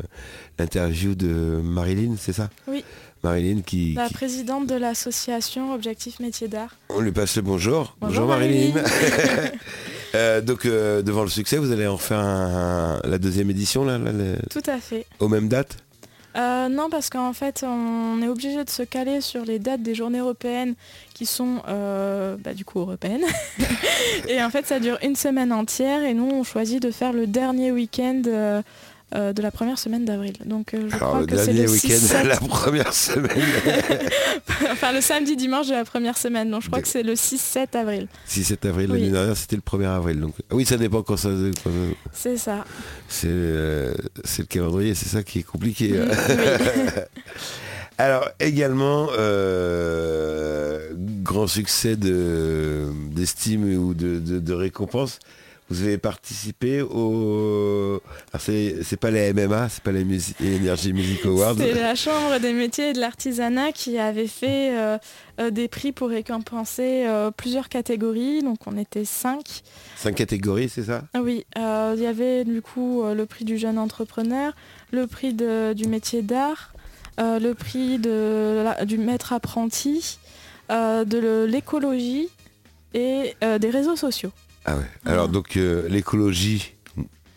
l'interview 0.58 1.16
de 1.16 1.60
Marilyn, 1.64 2.16
c'est 2.18 2.34
ça? 2.34 2.50
Oui. 2.68 2.84
Marilyn 3.28 3.62
qui, 3.66 3.94
La 3.94 4.10
présidente 4.10 4.68
de 4.68 4.76
l'association 4.76 5.74
Objectif 5.74 6.20
Métier 6.22 6.48
d'Art. 6.48 6.76
On 6.90 7.02
lui 7.02 7.12
passe 7.12 7.36
le 7.36 7.42
bonjour. 7.42 7.96
Bonjour, 8.00 8.26
Marilyn. 8.28 8.74
Marilyn. 8.74 9.52
Euh, 10.16 10.40
donc 10.40 10.66
euh, 10.66 11.02
devant 11.02 11.24
le 11.24 11.28
succès, 11.30 11.58
vous 11.58 11.74
allez 11.74 11.86
en 11.86 11.98
faire 11.98 12.20
un- 12.20 13.00
un- 13.04 13.08
la 13.08 13.18
deuxième 13.18 13.50
édition 13.50 13.84
là, 13.84 13.98
là, 13.98 14.14
le- 14.14 14.38
Tout 14.50 14.64
à 14.66 14.78
fait. 14.78 15.06
aux 15.20 15.28
mêmes 15.28 15.50
dates 15.50 15.76
Euh, 16.38 16.70
non, 16.70 16.90
parce 16.90 17.10
qu'en 17.10 17.34
fait, 17.34 17.66
on 17.68 18.22
est 18.22 18.28
obligé 18.30 18.64
de 18.64 18.70
se 18.70 18.84
caler 18.84 19.20
sur 19.22 19.44
les 19.44 19.60
dates 19.60 19.82
des 19.84 19.96
journées 19.96 20.20
européennes 20.20 20.76
qui 21.14 21.26
sont 21.26 21.62
euh, 21.68 22.38
bah, 22.40 22.54
du 22.54 22.64
coup 22.64 22.80
européennes. 22.80 23.26
et 24.30 24.42
en 24.42 24.50
fait, 24.50 24.66
ça 24.66 24.80
dure 24.80 24.98
une 25.04 25.16
semaine 25.18 25.52
entière 25.52 26.04
et 26.04 26.14
nous, 26.14 26.30
on 26.32 26.44
choisit 26.44 26.82
de 26.82 26.90
faire 26.92 27.12
le 27.12 27.28
dernier 27.28 27.72
week-end 27.74 28.22
euh, 28.28 28.62
euh, 29.16 29.32
de 29.32 29.42
la 29.42 29.52
première 29.52 29.80
semaine 29.80 30.04
d'avril. 30.04 30.34
Donc, 30.46 30.74
euh, 30.74 30.90
je 30.90 30.96
Alors 30.96 31.10
crois 31.10 31.20
le 31.22 31.26
que 31.28 31.38
c'est 31.38 31.46
dernier 31.46 31.64
le 31.64 31.72
week-end, 31.72 31.88
6-7, 31.94 32.24
la 32.28 32.38
première 32.38 32.94
semaine, 32.94 33.30
enfin 34.72 34.92
le 34.92 35.00
samedi 35.00 35.36
dimanche 35.38 35.68
de 35.68 35.74
la 35.74 35.86
première 35.86 36.18
semaine. 36.18 36.52
Donc, 36.52 36.64
je 36.64 36.68
crois 36.68 36.82
que 36.82 36.88
c'est 36.90 37.04
le 37.04 37.14
6-7 37.14 37.78
avril. 37.78 38.08
6-7 38.30 38.68
avril 38.68 38.92
Oui. 38.92 39.00
l'année 39.00 39.12
dernière, 39.12 39.38
c'était 39.38 39.56
le 39.56 39.62
1er 39.62 39.88
avril. 39.96 40.20
Donc 40.20 40.34
ah 40.50 40.56
oui, 40.56 40.66
ça 40.66 40.76
dépend 40.78 41.04
quand 41.04 41.16
ça. 41.18 41.30
C'est 42.12 42.38
ça. 42.38 42.66
c'est, 43.08 43.28
euh, 43.30 43.94
c'est 44.26 44.42
le 44.42 44.48
calendrier, 44.48 44.94
c'est 44.94 45.08
ça 45.10 45.24
qui 45.24 45.40
est 45.40 45.44
compliqué. 45.44 45.94
Oui. 45.94 46.08
Alors 48.00 48.30
également 48.40 49.08
euh, 49.18 50.92
grand 51.24 51.48
succès 51.48 51.96
de 51.96 52.86
d'estime 53.12 53.64
ou 53.78 53.94
de, 53.94 54.20
de, 54.20 54.40
de 54.40 54.54
récompense. 54.54 55.18
Vous 55.70 55.84
avez 55.84 55.98
participé 55.98 56.82
au. 56.82 58.02
Alors 58.32 58.42
c'est, 58.42 58.98
pas 59.00 59.12
les 59.12 59.34
MMA, 59.34 59.68
c'est 59.68 59.84
pas 59.84 59.92
les 59.92 60.06
Musi- 60.06 60.34
Energy 60.42 60.94
Music 60.94 61.26
Awards. 61.26 61.56
C'est 61.58 61.74
la 61.74 61.94
Chambre 61.94 62.40
des 62.40 62.54
métiers 62.54 62.92
et 62.92 62.94
de 62.94 63.00
l'artisanat 63.02 63.74
qui 63.74 63.98
avait 64.00 64.28
fait 64.28 64.78
euh, 64.78 64.98
euh, 65.42 65.50
des 65.52 65.68
prix 65.68 65.92
pour 65.92 66.08
récompenser 66.08 67.04
euh, 67.06 67.32
plusieurs 67.32 67.68
catégories. 67.68 68.44
Donc, 68.44 68.60
on 68.66 68.78
était 68.78 69.04
cinq. 69.04 69.62
Cinq 69.98 70.16
catégories, 70.16 70.70
c'est 70.70 70.84
ça? 70.84 71.02
Ah 71.14 71.20
Oui, 71.22 71.46
euh, 71.58 71.94
il 71.98 72.02
y 72.02 72.08
avait 72.08 72.46
du 72.46 72.62
coup 72.62 73.04
le 73.04 73.26
prix 73.26 73.44
du 73.44 73.58
jeune 73.58 73.78
entrepreneur, 73.78 74.54
le 74.92 75.06
prix 75.06 75.34
de- 75.34 75.74
du 75.74 75.88
métier 75.90 76.22
d'art, 76.22 76.72
le 77.20 77.52
prix 77.54 77.98
de 78.00 78.62
la- 78.64 78.86
du 78.86 78.98
maître 78.98 79.34
apprenti, 79.34 80.18
de 80.70 81.44
l'écologie 81.46 82.30
et 82.94 83.36
des 83.60 83.70
réseaux 83.70 83.96
sociaux. 83.98 84.32
Ah 84.68 84.76
ouais. 84.78 84.84
Alors 85.06 85.30
donc 85.30 85.56
euh, 85.58 85.88
l'écologie, 85.90 86.74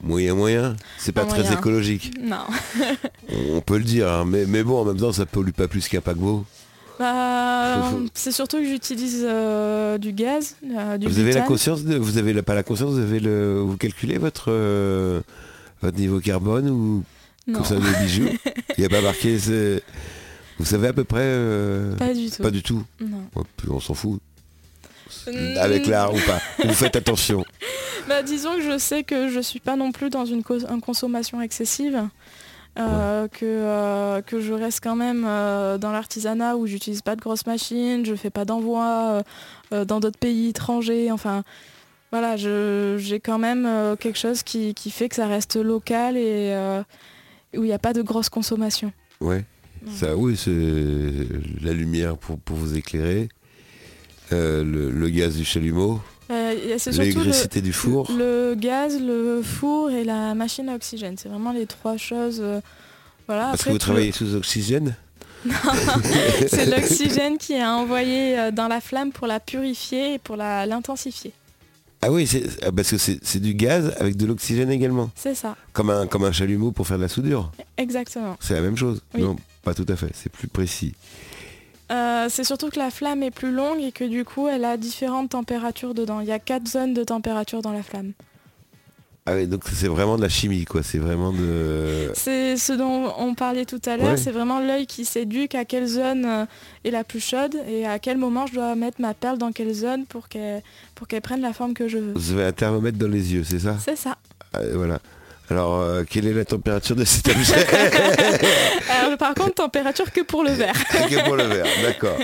moyen 0.02 0.34
moyen, 0.34 0.76
c'est 0.98 1.12
pas 1.12 1.22
Pas 1.24 1.28
très 1.30 1.42
moyen. 1.42 1.56
écologique. 1.58 2.12
Non. 2.22 2.44
On 3.54 3.60
peut 3.60 3.78
le 3.78 3.84
dire, 3.84 4.08
hein, 4.08 4.24
mais, 4.26 4.44
mais 4.46 4.62
bon 4.62 4.80
en 4.80 4.84
même 4.84 4.96
temps 4.98 5.12
ça 5.12 5.26
pollue 5.26 5.50
pas 5.52 5.68
plus 5.68 5.88
qu'un 5.88 6.00
paquebot. 6.00 6.44
Bah, 6.98 7.82
faut- 7.90 8.02
c'est 8.12 8.32
surtout 8.32 8.58
que 8.58 8.66
j'utilise 8.66 9.24
euh, 9.26 9.96
du 9.96 10.12
gaz, 10.12 10.56
euh, 10.76 10.98
du 10.98 11.06
vous 11.06 11.18
avez 11.18 11.32
la 11.32 11.40
conscience 11.42 11.82
de, 11.84 11.96
vous 11.96 12.18
avez 12.18 12.32
la- 12.34 12.42
pas 12.42 12.54
la 12.54 12.62
conscience, 12.62 12.90
vous 12.92 12.98
avez 13.00 13.20
le, 13.20 13.58
vous 13.60 13.76
calculez 13.78 14.18
votre 14.18 14.46
euh, 14.48 15.20
votre 15.80 15.96
niveau 15.96 16.20
carbone 16.20 16.68
ou 16.68 17.02
Non, 17.46 17.60
comme 17.60 17.64
ça 17.64 17.76
des 17.76 18.04
bijoux. 18.04 18.28
Il 18.76 18.80
n'y 18.80 18.84
a 18.84 18.88
pas 18.90 19.00
marqué. 19.00 19.38
Vous 20.58 20.66
savez 20.66 20.88
à 20.88 20.92
peu 20.92 21.04
près 21.04 21.20
euh, 21.22 21.96
pas 21.96 22.12
du 22.12 22.28
tout. 22.28 22.42
Pas 22.42 22.50
du 22.50 22.62
tout. 22.62 22.84
Non. 23.00 23.22
Ouais, 23.34 23.44
puis 23.56 23.68
on 23.70 23.80
s'en 23.80 23.94
fout. 23.94 24.20
Mm. 25.26 25.56
Avec 25.58 25.86
l'art 25.86 26.12
ou 26.14 26.18
pas. 26.26 26.40
Vous 26.64 26.74
faites 26.74 26.96
attention. 26.96 27.44
Bah, 28.08 28.22
disons 28.22 28.56
que 28.56 28.62
je 28.62 28.78
sais 28.78 29.04
que 29.04 29.28
je 29.28 29.38
suis 29.40 29.60
pas 29.60 29.76
non 29.76 29.92
plus 29.92 30.10
dans 30.10 30.24
une, 30.24 30.42
cause- 30.42 30.66
une 30.68 30.80
consommation 30.80 31.40
excessive. 31.42 32.08
euh, 32.78 33.28
que, 33.28 33.44
euh, 33.44 34.22
que 34.22 34.40
je 34.40 34.52
reste 34.52 34.80
quand 34.82 34.96
même 34.96 35.24
euh, 35.28 35.76
dans 35.78 35.92
l'artisanat 35.92 36.56
où 36.56 36.66
j'utilise 36.66 37.02
pas 37.02 37.14
de 37.14 37.20
grosses 37.20 37.46
machines, 37.46 38.04
je 38.06 38.14
fais 38.14 38.30
pas 38.30 38.44
d'envoi 38.44 39.22
dans 39.70 40.00
d'autres 40.00 40.18
pays 40.18 40.48
étrangers, 40.48 41.10
enfin 41.12 41.42
voilà, 42.10 42.36
j'ai 42.36 43.20
quand 43.20 43.38
même 43.38 43.68
quelque 44.00 44.18
chose 44.18 44.42
qui, 44.42 44.74
qui 44.74 44.90
fait 44.90 45.08
que 45.08 45.16
ça 45.16 45.26
reste 45.26 45.56
local 45.56 46.16
et 46.16 46.52
où 47.56 47.62
il 47.62 47.66
n'y 47.66 47.72
a 47.72 47.78
pas 47.78 47.92
de 47.92 48.02
grosse 48.02 48.28
consommation. 48.28 48.92
Ouais. 49.20 49.44
Ça, 49.94 50.16
oui, 50.16 50.36
c'est 50.36 50.50
la 51.64 51.72
lumière 51.72 52.16
pour, 52.16 52.38
pour 52.38 52.56
vous 52.56 52.76
éclairer. 52.76 53.28
Euh, 54.32 54.62
le, 54.64 54.90
le 54.90 55.08
gaz 55.08 55.36
du 55.36 55.44
chalumeau. 55.44 56.00
Euh, 56.30 56.54
L'électricité 56.92 57.60
du 57.60 57.72
four. 57.72 58.08
le 58.16 58.54
gaz, 58.56 58.96
le 59.00 59.42
four 59.42 59.90
et 59.90 60.04
la 60.04 60.34
machine 60.34 60.68
à 60.68 60.76
oxygène. 60.76 61.16
C'est 61.18 61.28
vraiment 61.28 61.50
les 61.52 61.66
trois 61.66 61.96
choses. 61.96 62.38
euh, 62.40 62.60
voilà. 63.26 63.46
Parce 63.50 63.64
que 63.64 63.70
vous 63.70 63.78
travaillez 63.78 64.12
sous 64.12 64.34
oxygène? 64.36 64.94
C'est 66.48 66.66
l'oxygène 66.66 67.38
qui 67.38 67.54
est 67.54 67.64
envoyé 67.64 68.38
euh, 68.38 68.50
dans 68.50 68.68
la 68.68 68.80
flamme 68.80 69.10
pour 69.10 69.26
la 69.26 69.40
purifier 69.40 70.14
et 70.14 70.18
pour 70.18 70.36
l'intensifier. 70.36 71.32
Ah 72.02 72.10
oui, 72.10 72.28
ah, 72.62 72.72
parce 72.72 72.90
que 72.90 72.96
c'est 72.98 73.18
c'est 73.22 73.40
du 73.40 73.52
gaz 73.52 73.94
avec 73.98 74.16
de 74.16 74.24
l'oxygène 74.24 74.70
également. 74.70 75.10
C'est 75.14 75.34
ça, 75.34 75.54
Comme 75.74 75.90
un, 75.90 76.06
comme 76.06 76.24
un 76.24 76.32
chalumeau 76.32 76.72
pour 76.72 76.86
faire 76.86 76.96
de 76.96 77.02
la 77.02 77.08
soudure. 77.08 77.52
exactement. 77.76 78.36
C'est 78.40 78.54
la 78.54 78.62
même 78.62 78.76
chose. 78.76 79.02
Oui. 79.14 79.20
Non, 79.22 79.36
pas 79.62 79.74
tout 79.74 79.84
à 79.88 79.96
fait. 79.96 80.10
C'est 80.14 80.30
plus 80.32 80.48
précis. 80.48 80.94
Euh, 81.90 82.26
c'est 82.28 82.44
surtout 82.44 82.68
que 82.70 82.78
la 82.78 82.90
flamme 82.90 83.22
est 83.22 83.30
plus 83.32 83.50
longue 83.52 83.80
et 83.80 83.90
que 83.92 84.04
du 84.04 84.24
coup 84.24 84.46
elle 84.48 84.64
a 84.64 84.76
différentes 84.76 85.30
températures 85.30 85.92
dedans. 85.94 86.20
Il 86.20 86.26
y 86.28 86.32
a 86.32 86.38
quatre 86.38 86.68
zones 86.68 86.94
de 86.94 87.02
température 87.04 87.62
dans 87.62 87.72
la 87.72 87.82
flamme. 87.82 88.12
Ah 89.26 89.34
oui, 89.34 89.46
donc 89.46 89.62
c'est 89.70 89.86
vraiment 89.86 90.16
de 90.16 90.22
la 90.22 90.28
chimie, 90.30 90.64
quoi. 90.64 90.82
C'est 90.82 90.98
vraiment 90.98 91.30
de... 91.32 92.10
C'est 92.14 92.56
ce 92.56 92.72
dont 92.72 93.12
on 93.18 93.34
parlait 93.34 93.66
tout 93.66 93.80
à 93.84 93.96
l'heure, 93.96 94.12
Ouais. 94.12 94.16
c'est 94.16 94.30
vraiment 94.30 94.60
l'œil 94.60 94.86
qui 94.86 95.04
s'éduque 95.04 95.54
à 95.54 95.64
quelle 95.66 95.86
zone 95.86 96.24
euh, 96.24 96.46
est 96.84 96.90
la 96.90 97.04
plus 97.04 97.20
chaude 97.20 97.54
et 97.68 97.86
à 97.86 97.98
quel 97.98 98.16
moment 98.16 98.46
je 98.46 98.54
dois 98.54 98.74
mettre 98.76 99.00
ma 99.00 99.12
perle 99.12 99.36
dans 99.36 99.52
quelle 99.52 99.72
zone 99.74 100.06
pour 100.06 100.28
qu'elle 100.28 100.62
pour 100.94 101.06
qu'elle 101.06 101.20
prenne 101.20 101.42
la 101.42 101.52
forme 101.52 101.74
que 101.74 101.86
je 101.86 101.98
veux. 101.98 102.12
Vous 102.14 102.32
avez 102.32 102.44
un 102.44 102.52
thermomètre 102.52 102.98
dans 102.98 103.08
les 103.08 103.34
yeux, 103.34 103.44
c'est 103.44 103.58
ça? 103.60 103.76
C'est 103.84 103.96
ça. 103.96 104.16
Ah, 104.54 104.60
Voilà. 104.74 105.00
Alors, 105.50 105.80
euh, 105.80 106.04
quelle 106.08 106.26
est 106.28 106.32
la 106.32 106.44
température 106.44 106.94
de 106.94 107.04
cet 107.04 107.28
objet 107.28 107.66
Alors, 109.02 109.18
par 109.18 109.34
contre, 109.34 109.54
température 109.54 110.10
que 110.12 110.20
pour 110.20 110.44
le 110.44 110.52
verre. 110.52 110.74
Que 111.10 111.24
pour 111.24 111.36
le 111.36 111.44
verre, 111.44 111.66
d'accord. 111.82 112.16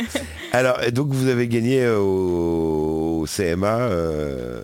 Alors, 0.53 0.83
et 0.85 0.93
donc 0.93 1.09
vous 1.11 1.29
avez 1.29 1.49
gagné 1.49 1.87
au, 1.89 3.23
au 3.23 3.27
CMA, 3.27 3.79
euh, 3.81 4.63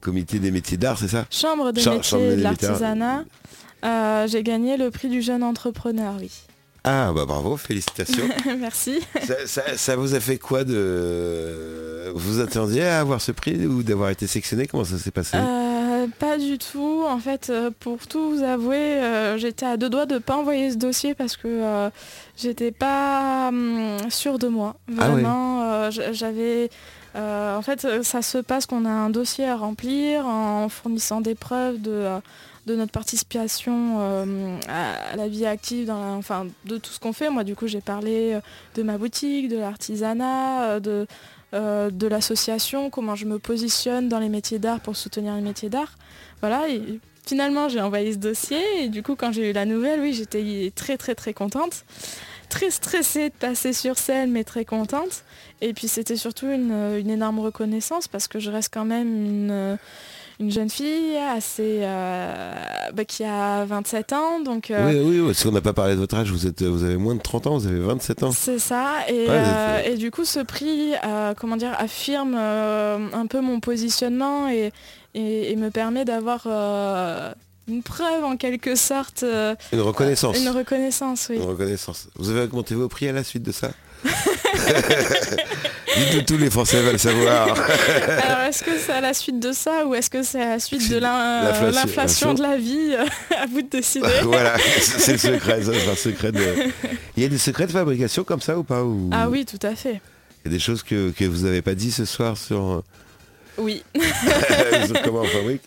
Comité 0.00 0.38
des 0.38 0.50
métiers 0.50 0.78
d'art, 0.78 0.96
c'est 0.98 1.08
ça? 1.08 1.26
Chambre 1.30 1.72
des 1.72 1.84
métiers 1.84 2.02
chambre 2.02 2.26
des 2.30 2.36
de 2.36 2.42
l'artisanat. 2.42 3.24
Euh, 3.84 4.26
J'ai 4.28 4.42
gagné 4.42 4.78
le 4.78 4.90
prix 4.90 5.08
du 5.08 5.20
jeune 5.20 5.42
entrepreneur, 5.42 6.14
oui. 6.18 6.30
Ah, 6.84 7.12
bah 7.14 7.26
bravo, 7.26 7.58
félicitations. 7.58 8.26
Merci. 8.58 9.00
ça, 9.26 9.34
ça- 9.44 9.76
ça 9.76 9.96
vous 9.96 10.14
a 10.14 10.20
fait 10.20 10.38
quoi 10.38 10.64
de... 10.64 12.10
Vous 12.14 12.40
attendiez 12.40 12.84
à 12.84 13.00
avoir 13.00 13.20
ce 13.20 13.32
prix 13.32 13.66
ou 13.66 13.82
d'avoir 13.82 14.08
été 14.08 14.26
sectionné 14.26 14.66
Comment 14.66 14.84
ça 14.84 14.96
s'est 14.96 15.10
passé? 15.10 15.36
Euh, 16.00 16.06
pas 16.18 16.38
du 16.38 16.58
tout. 16.58 17.04
En 17.08 17.18
fait, 17.18 17.50
euh, 17.50 17.70
pour 17.78 18.06
tout 18.06 18.30
vous 18.36 18.42
avouer, 18.42 18.76
euh, 18.76 19.38
j'étais 19.38 19.66
à 19.66 19.76
deux 19.76 19.88
doigts 19.90 20.06
de 20.06 20.18
pas 20.18 20.36
envoyer 20.36 20.70
ce 20.70 20.76
dossier 20.76 21.14
parce 21.14 21.36
que 21.36 21.46
euh, 21.48 21.90
j'étais 22.36 22.70
pas 22.72 23.48
hum, 23.48 23.96
sûre 24.10 24.38
de 24.38 24.48
moi. 24.48 24.76
Ah 24.98 25.10
oui. 25.12 25.22
Vraiment, 25.22 25.90
j'avais. 25.90 26.70
en 27.14 27.62
fait, 27.62 27.86
ça 28.02 28.22
se 28.22 28.38
passe 28.38 28.66
qu'on 28.66 28.84
a 28.84 28.90
un 28.90 29.10
dossier 29.10 29.46
à 29.48 29.56
remplir 29.56 30.26
en 30.26 30.68
fournissant 30.68 31.20
des 31.20 31.34
preuves 31.34 31.80
de, 31.80 32.06
de 32.66 32.76
notre 32.76 32.92
participation 32.92 33.98
à, 34.68 35.12
à 35.12 35.16
la 35.16 35.28
vie 35.28 35.46
active, 35.46 35.86
dans 35.86 35.98
la- 36.00 36.12
enfin 36.12 36.46
de 36.66 36.76
tout 36.78 36.92
ce 36.92 37.00
qu'on 37.00 37.12
fait. 37.12 37.30
Moi, 37.30 37.44
du 37.44 37.56
coup, 37.56 37.66
j'ai 37.66 37.80
parlé 37.80 38.38
de 38.76 38.82
ma 38.82 38.96
boutique, 38.98 39.48
de 39.48 39.58
l'artisanat, 39.58 40.80
de, 40.80 41.06
euh, 41.52 41.90
de 41.90 42.06
l'association, 42.06 42.90
comment 42.90 43.14
je 43.14 43.26
me 43.26 43.38
positionne 43.38 44.08
dans 44.08 44.18
les 44.18 44.28
métiers 44.28 44.58
d'art 44.58 44.80
pour 44.80 44.96
soutenir 44.96 45.34
les 45.34 45.40
métiers 45.40 45.68
d'art. 45.68 45.96
Voilà, 46.40 46.68
et 46.68 47.00
finalement 47.26 47.68
j'ai 47.68 47.80
envoyé 47.80 48.12
ce 48.12 48.18
dossier 48.18 48.60
et 48.82 48.88
du 48.88 49.02
coup 49.02 49.16
quand 49.16 49.32
j'ai 49.32 49.50
eu 49.50 49.52
la 49.52 49.64
nouvelle, 49.64 50.00
oui 50.00 50.12
j'étais 50.12 50.72
très 50.74 50.96
très 50.96 51.14
très 51.14 51.34
contente. 51.34 51.84
Très 52.48 52.70
stressée 52.70 53.28
de 53.30 53.34
passer 53.34 53.72
sur 53.72 53.98
scène 53.98 54.30
mais 54.32 54.44
très 54.44 54.64
contente. 54.64 55.24
Et 55.60 55.72
puis 55.72 55.88
c'était 55.88 56.16
surtout 56.16 56.46
une, 56.46 56.72
une 56.98 57.10
énorme 57.10 57.40
reconnaissance 57.40 58.08
parce 58.08 58.26
que 58.26 58.38
je 58.38 58.50
reste 58.50 58.72
quand 58.72 58.84
même 58.84 59.08
une, 59.08 59.78
une 60.40 60.50
jeune 60.50 60.70
fille 60.70 61.16
assez 61.18 61.80
euh, 61.82 62.54
bah, 62.94 63.04
qui 63.04 63.22
a 63.24 63.64
27 63.66 64.12
ans. 64.14 64.40
Donc 64.40 64.70
euh, 64.70 64.90
Oui, 65.04 65.18
oui, 65.20 65.26
parce 65.26 65.42
qu'on 65.44 65.52
n'a 65.52 65.60
pas 65.60 65.74
parlé 65.74 65.94
de 65.94 66.00
votre 66.00 66.16
âge, 66.16 66.30
vous, 66.32 66.46
êtes, 66.46 66.62
vous 66.62 66.82
avez 66.82 66.96
moins 66.96 67.14
de 67.14 67.20
30 67.20 67.46
ans, 67.46 67.58
vous 67.58 67.66
avez 67.66 67.78
27 67.78 68.22
ans. 68.22 68.32
C'est 68.32 68.58
ça, 68.58 69.04
et, 69.08 69.12
Ouais, 69.12 69.26
euh, 69.28 69.82
et 69.84 69.96
du 69.96 70.10
coup 70.10 70.24
ce 70.24 70.40
prix, 70.40 70.92
comment 71.36 71.56
dire, 71.56 71.74
affirme 71.78 72.34
un 72.34 73.26
peu 73.28 73.40
mon 73.40 73.60
positionnement 73.60 74.48
et, 74.48 74.72
et- 75.14 75.52
et 75.52 75.56
me 75.56 75.70
permet 75.70 76.04
d'avoir 76.06 76.46
une 77.68 77.82
preuve 77.82 78.24
en 78.24 78.36
quelque 78.36 78.74
sorte, 78.76 79.24
Une 79.72 79.80
reconnaissance. 79.80 80.38
une 80.40 80.48
reconnaissance, 80.48 81.26
oui. 81.30 81.36
Une 81.36 81.42
reconnaissance. 81.42 82.08
Vous 82.16 82.30
avez 82.30 82.40
augmenté 82.42 82.74
vos 82.74 82.88
prix 82.88 83.08
à 83.08 83.12
la 83.12 83.22
suite 83.24 83.42
de 83.42 83.52
ça? 83.52 83.70
Dites-le, 85.96 86.24
tous 86.24 86.38
les 86.38 86.50
Français 86.50 86.80
veulent 86.82 86.98
savoir. 86.98 87.48
Alors 88.24 88.40
est-ce 88.48 88.62
que 88.64 88.70
c'est 88.78 88.92
à 88.92 89.00
la 89.00 89.12
suite 89.14 89.40
de 89.40 89.52
ça 89.52 89.86
ou 89.86 89.94
est-ce 89.94 90.08
que 90.10 90.22
c'est 90.22 90.40
à 90.40 90.48
la 90.50 90.58
suite 90.60 90.88
de 90.90 90.98
l'in- 90.98 91.42
L'inflation- 91.72 92.34
de 92.34 92.42
la 92.42 92.56
vie 92.56 92.94
euh, 92.94 93.04
À 93.36 93.46
vous 93.46 93.62
de 93.62 93.68
décider. 93.68 94.06
voilà, 94.22 94.56
c'est 94.80 95.12
le 95.12 95.18
secret, 95.18 95.62
ça, 95.62 95.72
un 95.90 95.94
secret 95.96 96.32
de... 96.32 96.42
Il 97.16 97.22
y 97.22 97.26
a 97.26 97.28
des 97.28 97.38
secrets 97.38 97.66
de 97.66 97.72
fabrication 97.72 98.24
comme 98.24 98.40
ça 98.40 98.56
ou 98.56 98.62
pas 98.62 98.82
ou... 98.84 99.10
Ah 99.12 99.28
oui, 99.28 99.44
tout 99.44 99.64
à 99.66 99.74
fait. 99.74 100.00
Il 100.44 100.50
y 100.50 100.54
a 100.54 100.56
des 100.56 100.60
choses 100.60 100.82
que, 100.82 101.10
que 101.10 101.24
vous 101.24 101.44
n'avez 101.44 101.60
pas 101.62 101.74
dit 101.74 101.90
ce 101.92 102.04
soir 102.04 102.36
sur, 102.38 102.82
Oui. 103.58 103.82
sur 104.86 105.02
comment 105.02 105.20
on 105.22 105.26
fabrique. 105.26 105.62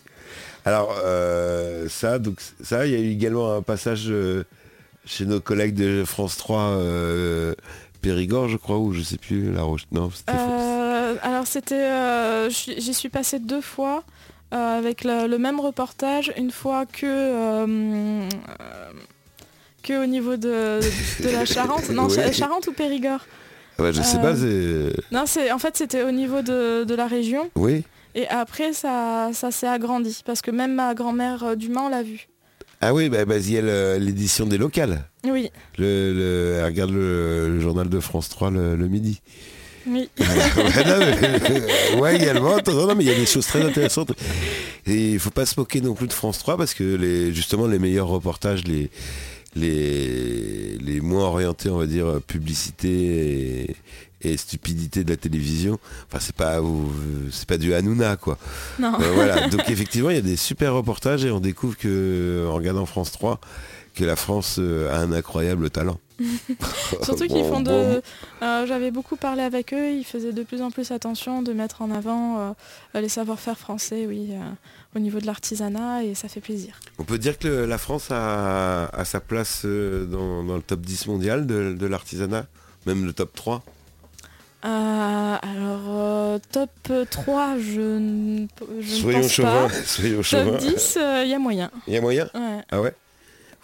Alors 0.64 0.96
euh, 1.04 1.86
ça, 1.90 2.18
donc 2.18 2.38
ça, 2.62 2.86
il 2.86 2.92
y 2.92 2.96
a 2.96 2.98
eu 2.98 3.10
également 3.12 3.54
un 3.56 3.60
passage 3.62 4.04
euh, 4.08 4.44
chez 5.04 5.26
nos 5.26 5.38
collègues 5.38 5.74
de 5.74 6.04
France 6.06 6.38
3 6.38 6.58
euh, 6.60 7.54
Périgord, 8.04 8.48
je 8.48 8.58
crois, 8.58 8.78
ou 8.78 8.92
je 8.92 9.00
sais 9.00 9.16
plus, 9.16 9.50
La 9.50 9.62
Roche. 9.62 9.86
Non, 9.90 10.10
c'était. 10.10 10.32
Euh, 10.38 11.14
alors 11.22 11.46
c'était, 11.46 11.74
euh, 11.74 12.50
j'y 12.50 12.92
suis 12.92 13.08
passée 13.08 13.38
deux 13.38 13.62
fois 13.62 14.04
euh, 14.52 14.78
avec 14.78 15.04
le, 15.04 15.26
le 15.26 15.38
même 15.38 15.58
reportage, 15.58 16.32
une 16.36 16.50
fois 16.50 16.84
que 16.86 18.28
que 19.82 20.02
au 20.02 20.06
niveau 20.06 20.36
de, 20.36 20.80
de 21.22 21.28
la 21.30 21.44
Charente, 21.44 21.88
non 21.90 22.08
Charente 22.32 22.66
ou 22.66 22.72
Périgord. 22.72 23.20
Ah 23.78 23.82
bah, 23.82 23.92
je 23.92 24.02
sais 24.02 24.18
pas, 24.18 24.36
c'est... 24.36 24.92
Non, 25.10 25.24
c'est 25.26 25.50
en 25.50 25.58
fait 25.58 25.76
c'était 25.76 26.02
au 26.02 26.10
niveau 26.10 26.42
de, 26.42 26.84
de 26.84 26.94
la 26.94 27.06
région 27.06 27.50
Oui 27.56 27.84
et 28.14 28.28
après 28.28 28.72
ça 28.72 29.30
ça 29.32 29.50
s'est 29.50 29.66
agrandi 29.66 30.22
parce 30.24 30.40
que 30.40 30.52
même 30.52 30.74
ma 30.74 30.94
grand-mère 30.94 31.56
du 31.56 31.68
Mans 31.68 31.88
l'a 31.88 32.02
vu. 32.02 32.28
Ah 32.86 32.92
oui, 32.92 33.08
bah, 33.08 33.24
bah, 33.24 33.38
il 33.38 33.50
y 33.50 33.56
a 33.58 33.98
l'édition 33.98 34.44
des 34.46 34.58
locales. 34.58 35.08
Oui, 35.26 35.50
Le, 35.78 36.60
regarde 36.64 36.90
le, 36.90 37.48
le 37.48 37.60
journal 37.60 37.88
de 37.88 37.98
France 37.98 38.28
3 38.28 38.50
le, 38.50 38.76
le 38.76 38.88
midi. 38.88 39.22
oui. 39.86 40.10
Ouais, 40.18 40.26
non, 40.86 40.98
mais- 40.98 41.98
ouais, 42.00 42.16
également. 42.16 42.56
Non, 42.66 42.94
mais 42.94 43.04
il 43.04 43.08
y 43.08 43.14
a 43.14 43.16
des 43.16 43.24
choses 43.24 43.46
très 43.46 43.62
intéressantes. 43.62 44.12
Et 44.86 45.12
il 45.12 45.18
faut 45.18 45.30
pas 45.30 45.46
se 45.46 45.58
moquer 45.58 45.80
non 45.80 45.94
plus 45.94 46.08
de 46.08 46.12
France 46.12 46.38
3 46.40 46.58
parce 46.58 46.74
que 46.74 46.84
les, 46.84 47.32
justement 47.32 47.66
les 47.66 47.78
meilleurs 47.78 48.08
reportages, 48.08 48.64
les, 48.64 48.90
les, 49.56 50.76
les 50.78 51.00
moins 51.00 51.24
orientés, 51.24 51.70
on 51.70 51.78
va 51.78 51.86
dire, 51.86 52.20
publicité 52.26 52.90
et, 53.70 53.76
et 54.24 54.36
stupidité 54.36 55.04
de 55.04 55.10
la 55.10 55.16
télévision, 55.16 55.78
enfin 56.08 56.18
c'est 56.20 56.34
pas 56.34 56.58
c'est 57.30 57.46
pas 57.48 57.58
du 57.58 57.74
Hanouna 57.74 58.16
quoi. 58.16 58.38
Non. 58.78 58.94
Euh, 59.00 59.12
voilà. 59.14 59.48
Donc 59.48 59.68
effectivement 59.68 60.10
il 60.10 60.16
y 60.16 60.18
a 60.18 60.22
des 60.22 60.36
super 60.36 60.74
reportages 60.74 61.24
et 61.24 61.30
on 61.30 61.40
découvre 61.40 61.76
que 61.76 62.46
en 62.48 62.54
regardant 62.54 62.86
France 62.86 63.12
3 63.12 63.40
que 63.94 64.04
la 64.04 64.16
France 64.16 64.56
euh, 64.58 64.92
a 64.92 64.98
un 64.98 65.12
incroyable 65.12 65.70
talent. 65.70 66.00
Surtout 67.02 67.26
qu'ils 67.26 67.44
font 67.44 67.60
de. 67.60 68.02
euh, 68.42 68.66
J'avais 68.66 68.90
beaucoup 68.90 69.16
parlé 69.16 69.42
avec 69.42 69.72
eux, 69.72 69.90
ils 69.92 70.04
faisaient 70.04 70.32
de 70.32 70.42
plus 70.42 70.62
en 70.62 70.70
plus 70.70 70.90
attention 70.90 71.42
de 71.42 71.52
mettre 71.52 71.82
en 71.82 71.90
avant 71.92 72.40
euh, 72.94 73.00
les 73.00 73.08
savoir-faire 73.08 73.58
français, 73.58 74.06
oui, 74.08 74.28
euh, 74.32 74.38
au 74.96 74.98
niveau 74.98 75.20
de 75.20 75.26
l'artisanat, 75.26 76.04
et 76.04 76.14
ça 76.14 76.28
fait 76.28 76.40
plaisir. 76.40 76.74
On 76.98 77.04
peut 77.04 77.18
dire 77.18 77.38
que 77.38 77.46
le- 77.46 77.66
la 77.66 77.78
France 77.78 78.08
a, 78.10 78.86
a 78.86 79.04
sa 79.04 79.20
place 79.20 79.64
dans, 79.64 80.42
dans 80.44 80.56
le 80.56 80.62
top 80.62 80.80
10 80.80 81.06
mondial 81.06 81.46
de, 81.46 81.74
de 81.78 81.86
l'artisanat, 81.86 82.46
même 82.86 83.04
le 83.04 83.12
top 83.12 83.32
3. 83.34 83.62
Euh, 84.64 85.36
alors, 85.42 85.82
euh, 85.88 86.38
top 86.52 86.70
3, 87.10 87.56
je, 87.58 87.80
ne- 87.98 88.46
Soyons 88.82 89.28
chauvins. 89.28 89.68
pas. 89.68 89.74
Soyons. 89.84 90.22
Top 90.22 90.56
10, 90.58 90.98
il 91.24 91.28
y 91.28 91.34
a 91.34 91.38
moyen. 91.38 91.70
Il 91.86 91.92
y 91.94 91.96
a 91.96 92.00
moyen? 92.00 92.28
Ouais. 92.34 92.60
Ah 92.70 92.80
ouais? 92.80 92.94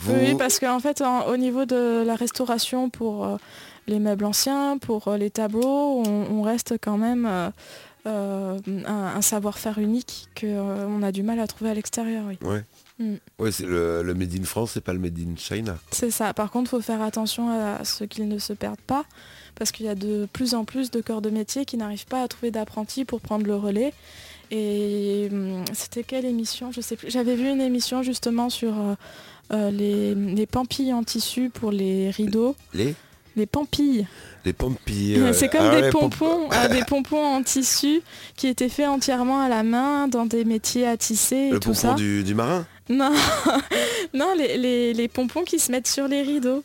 Vous- 0.00 0.14
Oui, 0.14 0.34
parce 0.38 0.58
qu'en 0.58 0.80
fait, 0.80 1.00
en- 1.02 1.26
au 1.26 1.36
niveau 1.36 1.64
de 1.64 2.02
la 2.06 2.14
restauration 2.16 2.90
pour 2.90 3.26
euh, 3.26 3.36
les 3.86 3.98
meubles 3.98 4.24
anciens, 4.24 4.78
pour 4.78 5.08
euh, 5.08 5.16
les 5.16 5.30
tableaux, 5.30 6.02
on, 6.06 6.26
on 6.30 6.42
reste 6.42 6.74
quand 6.82 6.96
même 6.98 7.26
euh, 7.26 7.50
euh, 8.06 8.58
un, 8.86 8.94
un 9.16 9.22
savoir-faire 9.22 9.78
unique 9.78 10.28
qu'on 10.38 11.02
a 11.02 11.12
du 11.12 11.22
mal 11.22 11.40
à 11.40 11.46
trouver 11.46 11.70
à 11.70 11.74
l'extérieur, 11.74 12.24
oui. 12.28 12.38
Ouais. 12.46 12.62
Mm. 12.98 13.14
Ouais, 13.38 13.52
c'est 13.52 13.64
le, 13.66 14.02
le 14.02 14.14
Made 14.14 14.34
in 14.38 14.44
France, 14.44 14.72
c'est 14.74 14.80
pas 14.84 14.92
le 14.92 14.98
Made 14.98 15.18
in 15.18 15.34
China. 15.36 15.76
C'est 15.90 16.10
ça. 16.10 16.34
Par 16.34 16.50
contre, 16.50 16.68
il 16.68 16.70
faut 16.76 16.80
faire 16.82 17.00
attention 17.02 17.48
à 17.50 17.84
ce 17.84 18.04
qu'ils 18.04 18.28
ne 18.28 18.38
se 18.38 18.52
perdent 18.52 18.80
pas, 18.86 19.04
parce 19.60 19.72
qu'il 19.72 19.84
y 19.84 19.90
a 19.90 19.94
de 19.94 20.26
plus 20.32 20.54
en 20.54 20.64
plus 20.64 20.90
de 20.90 21.02
corps 21.02 21.20
de 21.20 21.28
métier 21.28 21.66
qui 21.66 21.76
n'arrivent 21.76 22.06
pas 22.06 22.22
à 22.22 22.28
trouver 22.28 22.50
d'apprentis 22.50 23.04
pour 23.04 23.20
prendre 23.20 23.46
le 23.46 23.54
relais. 23.54 23.92
Et 24.50 25.28
hum, 25.30 25.62
c'était 25.74 26.02
quelle 26.02 26.24
émission? 26.24 26.72
Je 26.72 26.80
sais 26.80 26.96
plus. 26.96 27.10
J'avais 27.10 27.36
vu 27.36 27.46
une 27.48 27.60
émission 27.60 28.02
justement 28.02 28.48
sur 28.48 28.72
euh, 28.72 28.94
euh, 29.52 29.70
les, 29.70 30.14
les 30.14 30.46
pampilles 30.46 30.94
en 30.94 31.04
tissu 31.04 31.50
pour 31.50 31.70
les 31.72 32.10
rideaux. 32.10 32.56
Les 32.74 32.94
Les 33.36 33.44
pampilles. 33.46 34.06
Les 34.46 34.54
pampilles. 34.54 35.18
euh, 35.18 35.32
C'est 35.34 35.50
comme 35.50 35.66
alors 35.66 35.82
des 35.82 35.90
pompons, 35.90 36.48
euh, 36.52 36.68
des 36.68 36.82
pompons 36.84 37.22
en 37.24 37.42
tissu 37.42 38.00
qui 38.36 38.46
étaient 38.48 38.70
faits 38.70 38.88
entièrement 38.88 39.40
à 39.42 39.48
la 39.50 39.62
main 39.62 40.08
dans 40.08 40.24
des 40.24 40.44
métiers 40.46 40.86
à 40.86 40.96
tisser 40.96 41.36
et 41.36 41.50
Le 41.50 41.60
tout 41.60 41.68
pompon 41.72 41.80
ça. 41.80 41.94
du, 41.94 42.24
du 42.24 42.34
marin? 42.34 42.66
Non, 42.88 43.12
non, 44.14 44.34
les, 44.36 44.56
les- 44.58 44.94
les 44.94 45.08
pompons 45.08 45.44
qui 45.44 45.58
se 45.60 45.70
mettent 45.70 45.86
sur 45.86 46.08
les 46.08 46.22
rideaux. 46.22 46.64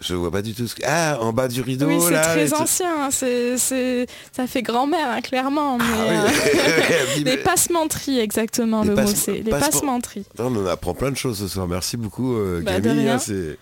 Je 0.00 0.14
vois 0.14 0.30
pas 0.30 0.40
du 0.40 0.54
tout 0.54 0.66
ce 0.66 0.74
que... 0.74 0.82
Ah, 0.86 1.18
en 1.20 1.32
bas 1.32 1.46
du 1.48 1.60
rideau, 1.60 1.86
oui, 1.86 1.98
c'est 2.00 2.20
très 2.20 2.54
ancien. 2.54 3.04
hein, 3.04 3.08
c'est, 3.10 3.58
ça 4.32 4.46
fait 4.46 4.62
grand-mère, 4.62 5.08
hein, 5.10 5.20
clairement. 5.20 5.76
Mais, 5.76 5.84
Ah 5.86 6.24
oui. 6.26 7.22
euh, 7.22 7.24
les 7.24 7.36
passementeries, 7.36 8.18
exactement, 8.18 8.80
Les 8.82 8.88
le 8.88 8.94
mot, 8.94 9.02
passe- 9.02 9.14
c'est 9.14 9.42
les 9.42 9.50
passe- 9.50 9.70
passementeries. 9.70 10.24
Attends, 10.34 10.46
on 10.54 10.56
en 10.56 10.66
apprend 10.66 10.94
plein 10.94 11.10
de 11.10 11.16
choses 11.16 11.38
ce 11.38 11.48
soir. 11.48 11.68
Merci 11.68 11.96
beaucoup, 11.98 12.34
euh, 12.34 12.62
Bah, 12.64 12.80
Camille. 12.80 13.02
rien. 13.02 13.14
hein, 13.16 13.18
c'est... 13.18 13.58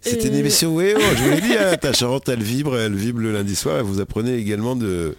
C'était 0.00 0.28
une 0.28 0.34
émission, 0.36 0.74
oui, 0.74 0.92
oh, 0.94 1.00
je 1.16 1.22
vous 1.22 1.30
l'ai 1.30 1.40
dit, 1.40 1.56
hein, 1.58 1.76
ta 1.78 1.92
Charente, 1.94 2.28
elle 2.28 2.42
vibre, 2.42 2.78
elle 2.78 2.94
vibre 2.94 3.20
le 3.20 3.32
lundi 3.32 3.56
soir, 3.56 3.78
et 3.78 3.82
vous 3.82 4.00
apprenez 4.00 4.34
également 4.34 4.76
de, 4.76 5.16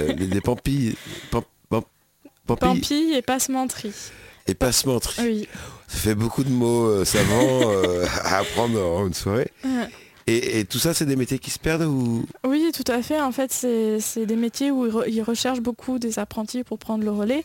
euh, 0.00 0.12
des, 0.14 0.26
des 0.26 0.40
pampilles, 0.40 0.96
pam- 1.30 1.42
pam- 1.68 1.82
pampilles 2.46 2.68
Pampilles 2.80 3.14
et 3.14 3.20
passementeries. 3.22 3.92
Et 4.50 4.54
passementeries. 4.54 5.22
Oui. 5.22 5.48
Ça 5.88 5.98
fait 5.98 6.14
beaucoup 6.14 6.44
de 6.44 6.50
mots 6.50 6.86
euh, 6.86 7.04
savants 7.04 7.60
euh, 7.70 8.04
à 8.24 8.38
apprendre 8.38 8.80
en 8.80 9.06
une 9.06 9.14
soirée. 9.14 9.50
Ouais. 9.64 9.88
Et, 10.26 10.60
et 10.60 10.64
tout 10.64 10.78
ça, 10.78 10.94
c'est 10.94 11.06
des 11.06 11.16
métiers 11.16 11.38
qui 11.40 11.50
se 11.50 11.58
perdent 11.58 11.82
ou? 11.82 12.24
Oui, 12.46 12.70
tout 12.72 12.84
à 12.92 13.02
fait. 13.02 13.20
En 13.20 13.32
fait, 13.32 13.50
c'est 13.52 14.26
des 14.26 14.36
métiers 14.36 14.70
où 14.70 14.86
ils, 14.86 14.92
re- 14.92 15.08
ils 15.08 15.22
recherchent 15.22 15.60
beaucoup 15.60 15.98
des 15.98 16.18
apprentis 16.20 16.62
pour 16.62 16.78
prendre 16.78 17.02
le 17.02 17.10
relais. 17.10 17.44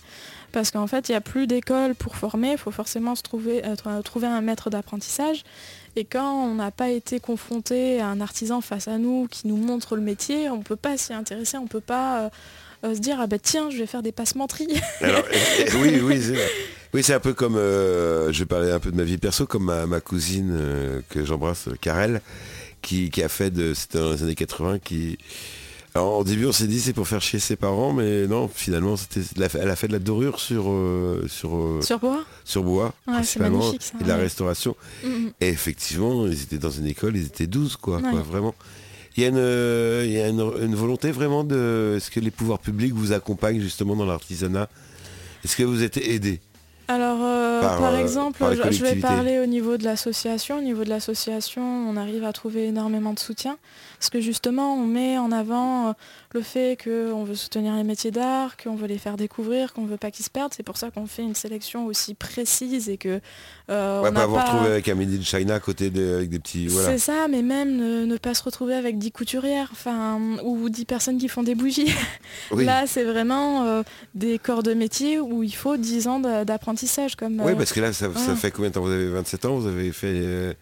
Parce 0.52 0.70
qu'en 0.72 0.86
fait, 0.86 1.10
il 1.10 1.14
n'y 1.14 1.16
a 1.16 1.22
plus 1.22 1.48
d'école 1.48 1.96
pour 1.96 2.16
former. 2.16 2.52
Il 2.52 2.58
faut 2.58 2.72
forcément 2.72 3.16
se 3.16 3.24
trouver, 3.24 3.66
euh, 3.66 3.76
tr- 3.76 4.04
trouver 4.04 4.28
un 4.28 4.42
maître 4.42 4.70
d'apprentissage. 4.70 5.44
Et 5.96 6.04
quand 6.06 6.32
on 6.46 6.56
n'a 6.56 6.70
pas 6.72 6.90
été 6.90 7.20
confronté 7.20 8.00
à 8.02 8.08
un 8.08 8.22
artisan 8.22 8.62
face 8.62 8.88
à 8.88 8.98
nous 9.00 9.28
qui 9.32 9.48
nous 9.48 9.58
montre 9.58 9.96
le 9.96 10.02
métier, 10.02 10.50
on 10.50 10.58
ne 10.58 10.64
peut 10.64 10.76
pas 10.76 10.98
s'y 10.98 11.14
intéresser. 11.14 11.58
On 11.58 11.64
ne 11.64 11.68
peut 11.70 11.80
pas 11.82 12.30
se 12.94 13.00
dire, 13.00 13.18
ah 13.20 13.28
ben 13.28 13.40
tiens, 13.42 13.70
je 13.72 13.78
vais 13.78 13.86
faire 13.88 14.04
des 14.04 14.12
passementeries. 14.12 14.68
Alors, 15.02 15.24
oui, 15.80 16.00
oui, 16.04 16.22
c'est 16.22 16.38
oui, 16.94 17.04
c'est 17.04 17.14
un 17.14 17.20
peu 17.20 17.34
comme, 17.34 17.56
euh, 17.58 18.32
je 18.32 18.40
vais 18.40 18.46
parler 18.46 18.72
un 18.72 18.80
peu 18.80 18.92
de 18.92 18.96
ma 18.96 19.04
vie 19.04 19.18
perso, 19.18 19.46
comme 19.46 19.66
ma, 19.66 19.86
ma 19.86 20.00
cousine 20.00 20.52
euh, 20.54 21.02
que 21.10 21.26
j'embrasse, 21.26 21.68
Karel, 21.82 22.22
qui, 22.82 23.10
qui 23.10 23.22
a 23.24 23.28
fait 23.30 23.50
de, 23.50 23.74
c'était 23.74 23.98
dans 24.00 24.12
les 24.12 24.24
années 24.24 24.36
80, 24.36 24.80
qui, 24.80 25.18
alors 25.94 26.20
au 26.20 26.24
début 26.24 26.46
on 26.46 26.52
s'est 26.54 26.68
dit 26.68 26.80
c'est 26.80 26.94
pour 26.94 27.06
faire 27.08 27.22
chier 27.22 27.40
ses 27.40 27.56
parents, 27.58 27.92
mais 27.92 28.28
non, 28.28 28.50
finalement 28.54 28.96
c'était, 28.96 29.22
elle 29.60 29.70
a 29.70 29.76
fait 29.76 29.88
de 29.88 29.94
la 29.94 30.00
dorure 30.00 30.40
sur, 30.40 30.70
euh, 30.70 31.26
sur, 31.28 31.56
euh, 31.58 31.82
Sur 31.82 32.00
bois? 32.00 32.24
sur 32.46 32.64
bois, 32.64 32.94
Ouais, 33.08 33.14
principalement, 33.16 33.72
ça, 33.74 33.78
et 34.00 34.04
de 34.04 34.08
la 34.08 34.16
restauration. 34.18 34.76
Mhm. 35.04 35.32
Et 35.42 35.50
effectivement, 35.50 36.28
ils 36.28 36.44
étaient 36.44 36.58
dans 36.60 36.70
une 36.72 36.88
école, 36.88 37.18
ils 37.18 37.26
étaient 37.26 37.48
12, 37.48 37.76
quoi, 37.76 37.98
Ouais. 37.98 38.10
quoi, 38.12 38.22
vraiment. 38.22 38.56
Il 39.18 39.24
y 39.24 39.26
a, 39.26 39.30
une, 39.30 39.38
euh, 39.38 40.04
il 40.06 40.12
y 40.12 40.20
a 40.22 40.28
une, 40.28 40.42
une 40.62 40.76
volonté 40.76 41.12
vraiment 41.12 41.44
de... 41.46 41.94
Est-ce 41.96 42.12
que 42.12 42.20
les 42.20 42.32
pouvoirs 42.32 42.60
publics 42.60 42.94
vous 42.94 43.14
accompagnent 43.14 43.62
justement 43.62 43.96
dans 43.96 44.06
l'artisanat? 44.06 44.68
Est-ce 45.46 45.56
que 45.56 45.64
vous 45.64 45.84
êtes 45.84 45.96
aidé 45.98 46.42
Alors, 46.90 47.20
euh, 47.24 47.62
Par, 47.62 47.78
par, 47.80 47.94
euh, 47.94 47.98
exemple, 48.00 48.40
par 48.40 48.54
je- 48.54 48.72
je 48.72 48.84
vais 48.84 48.96
parler 48.98 49.40
au 49.40 49.46
niveau 49.46 49.78
de 49.78 49.86
l'association. 49.86 50.58
Au 50.58 50.62
niveau 50.62 50.84
de 50.84 50.90
l'association, 50.90 51.62
on 51.64 51.96
arrive 51.96 52.26
à 52.26 52.34
trouver 52.34 52.66
énormément 52.66 53.14
de 53.14 53.20
soutien. 53.20 53.58
Parce 54.00 54.10
que 54.10 54.20
justement, 54.20 54.76
on 54.76 54.86
met 54.86 55.18
en 55.18 55.32
avant 55.32 55.94
le 56.36 56.42
fait 56.42 56.78
qu'on 56.84 57.24
veut 57.24 57.34
soutenir 57.36 57.74
les 57.76 57.84
métiers 57.84 58.12
d'art, 58.12 58.58
qu'on 58.58 58.76
veut 58.76 58.86
les 58.88 58.98
faire 59.00 59.18
découvrir, 59.18 59.74
qu'on 59.74 59.86
veut 59.86 59.98
pas 59.98 60.12
qu'ils 60.12 60.26
se 60.26 60.30
perdent. 60.30 60.54
C'est 60.54 60.64
pour 60.64 60.78
ça 60.78 60.92
qu'on 60.92 61.08
fait 61.08 61.24
une 61.24 61.34
sélection 61.34 61.86
aussi 61.88 62.14
précise 62.14 62.90
et 62.90 62.98
que 62.98 63.20
euh, 63.72 64.02
Ouais, 64.02 64.10
on 64.10 64.14
pas 64.14 64.28
vous 64.28 64.36
retrouver 64.36 64.68
avec 64.72 64.88
un 64.90 64.96
Made 64.96 65.10
in 65.18 65.22
China 65.24 65.56
à 65.56 65.60
côté 65.60 65.90
de, 65.90 66.16
avec 66.16 66.30
des 66.30 66.38
petits... 66.40 66.68
Voilà. 66.68 66.90
C'est 66.90 66.98
ça, 67.00 67.28
mais 67.30 67.42
même 67.42 67.76
ne, 67.78 68.06
ne 68.06 68.18
pas 68.18 68.34
se 68.34 68.44
retrouver 68.44 68.76
avec 68.76 68.98
10 69.00 69.12
couturières, 69.12 69.70
enfin, 69.72 70.20
ou 70.44 70.70
10 70.70 70.86
personnes 70.86 71.18
qui 71.18 71.28
font 71.30 71.44
des 71.44 71.56
bougies. 71.56 71.92
Oui. 72.52 72.66
Là, 72.66 72.84
c'est 72.86 73.04
vraiment 73.04 73.64
euh, 73.66 73.82
des 74.14 74.38
corps 74.38 74.62
de 74.62 74.74
métier 74.74 75.20
où 75.20 75.42
il 75.42 75.56
faut 75.56 75.78
10 75.78 76.08
ans 76.08 76.20
d'a- 76.20 76.46
d'apprentissage. 76.46 77.16
Comme, 77.16 77.40
Oui, 77.42 77.54
euh, 77.54 77.56
parce 77.56 77.72
que 77.74 77.80
là, 77.80 77.92
ça, 77.94 78.10
fait 78.36 78.52
combien 78.52 78.70
de 78.70 78.76
temps 78.76 78.82
Vous 78.82 78.92
avez 78.92 79.08
27 79.08 79.46
ans, 79.46 79.56
vous 79.58 79.68
avez 79.68 79.92
fait... 79.92 80.08
euh, 80.14 80.54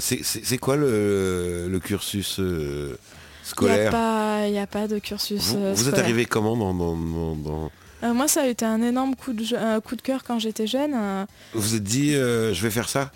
c'est- 0.00 0.58
quoi 0.58 0.76
le, 0.76 1.68
le 1.70 1.78
cursus 1.78 2.40
euh, 2.40 2.96
Il 3.44 3.46
n'y 3.46 3.50
scolaire 3.50 3.94
a, 3.94 4.62
a 4.62 4.66
pas 4.66 4.88
de 4.88 4.98
cursus. 4.98 5.40
Vous, 5.42 5.56
euh, 5.58 5.72
vous 5.74 5.82
êtes 5.82 5.88
scolaire. 5.88 6.04
arrivé 6.04 6.24
comment 6.24 6.56
dans, 6.56 6.72
dans- 6.74 6.96
dans- 7.36 7.70
Euh, 8.02 8.12
Moi, 8.14 8.26
ça 8.28 8.42
a 8.42 8.46
été 8.46 8.64
un 8.64 8.82
énorme 8.82 9.14
coup 9.16 9.32
de, 9.32 9.54
un 9.56 9.80
coup 9.80 9.96
de 9.96 10.02
cœur 10.02 10.24
quand 10.24 10.38
j'étais 10.38 10.66
jeune. 10.66 10.92
euh. 10.94 11.24
Vous 11.54 11.60
vous 11.60 11.74
êtes 11.76 11.82
dit, 11.82 12.14
euh, 12.14 12.52
je 12.54 12.62
vais 12.62 12.70
faire 12.70 12.88
ça? 12.88 13.10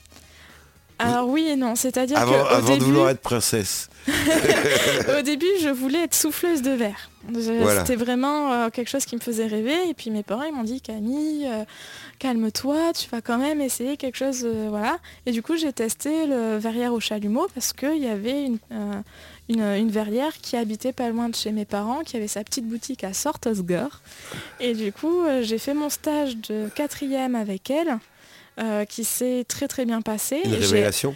Alors 1.01 1.29
oui 1.29 1.47
et 1.47 1.55
non, 1.55 1.77
c'est-à-dire 1.77 2.19
Avant, 2.19 2.77
de 2.77 2.83
vouloir 2.83 3.09
être 3.11 3.21
princesse. 3.21 3.89
au 4.09 5.23
début, 5.23 5.47
je 5.63 5.69
voulais 5.69 6.03
être 6.05 6.15
souffleuse 6.15 6.61
de 6.61 6.73
verre. 6.73 7.11
Voilà. 7.29 7.81
C'était 7.85 7.95
vraiment 7.95 8.53
euh, 8.53 8.69
quelque 8.71 8.89
chose 8.89 9.05
qui 9.05 9.15
me 9.15 9.21
faisait 9.21 9.47
rêver. 9.47 9.77
Et 9.89 9.95
puis 9.95 10.11
mes 10.11 10.25
parents, 10.25 10.43
ils 10.43 10.53
m'ont 10.53 10.65
dit, 10.65 10.81
Camille, 10.81 11.47
euh, 11.47 11.63
calme-toi, 12.19 12.93
tu 12.99 13.09
vas 13.11 13.21
quand 13.21 13.39
même 13.39 13.61
essayer 13.61 13.97
quelque 13.97 14.17
chose, 14.17 14.43
euh, 14.45 14.67
voilà. 14.71 14.99
Et 15.27 15.31
du 15.31 15.41
coup, 15.43 15.57
j'ai 15.57 15.73
testé 15.73 16.27
le 16.27 16.57
verrière 16.59 16.93
au 16.93 16.99
chalumeau 17.01 17.47
parce 17.55 17.73
qu'il 17.73 17.99
y 18.03 18.09
avait 18.09 18.45
une, 18.47 18.59
euh, 18.73 19.01
une, 19.49 19.63
une 19.63 19.91
verrière 19.91 20.33
qui 20.43 20.57
habitait 20.57 20.93
pas 20.93 21.09
loin 21.11 21.29
de 21.29 21.35
chez 21.35 21.53
mes 21.53 21.65
parents, 21.65 22.01
qui 22.05 22.17
avait 22.17 22.29
sa 22.29 22.45
petite 22.45 22.67
boutique 22.67 23.05
à 23.05 23.13
Sortosgor. 23.13 24.01
Et 24.61 24.75
du 24.75 24.93
coup, 24.93 25.23
euh, 25.25 25.43
j'ai 25.43 25.59
fait 25.59 25.75
mon 25.75 25.89
stage 25.89 26.37
de 26.37 26.69
quatrième 26.75 27.35
avec 27.35 27.71
elle. 27.71 27.99
euh, 28.61 28.85
qui 28.85 29.05
s'est 29.05 29.45
très 29.47 29.69
très 29.69 29.85
bien 29.85 30.03
passé. 30.03 30.41
Une 30.45 30.53
Et 30.55 30.57
j'ai- 30.61 30.67
révélation? 30.75 31.15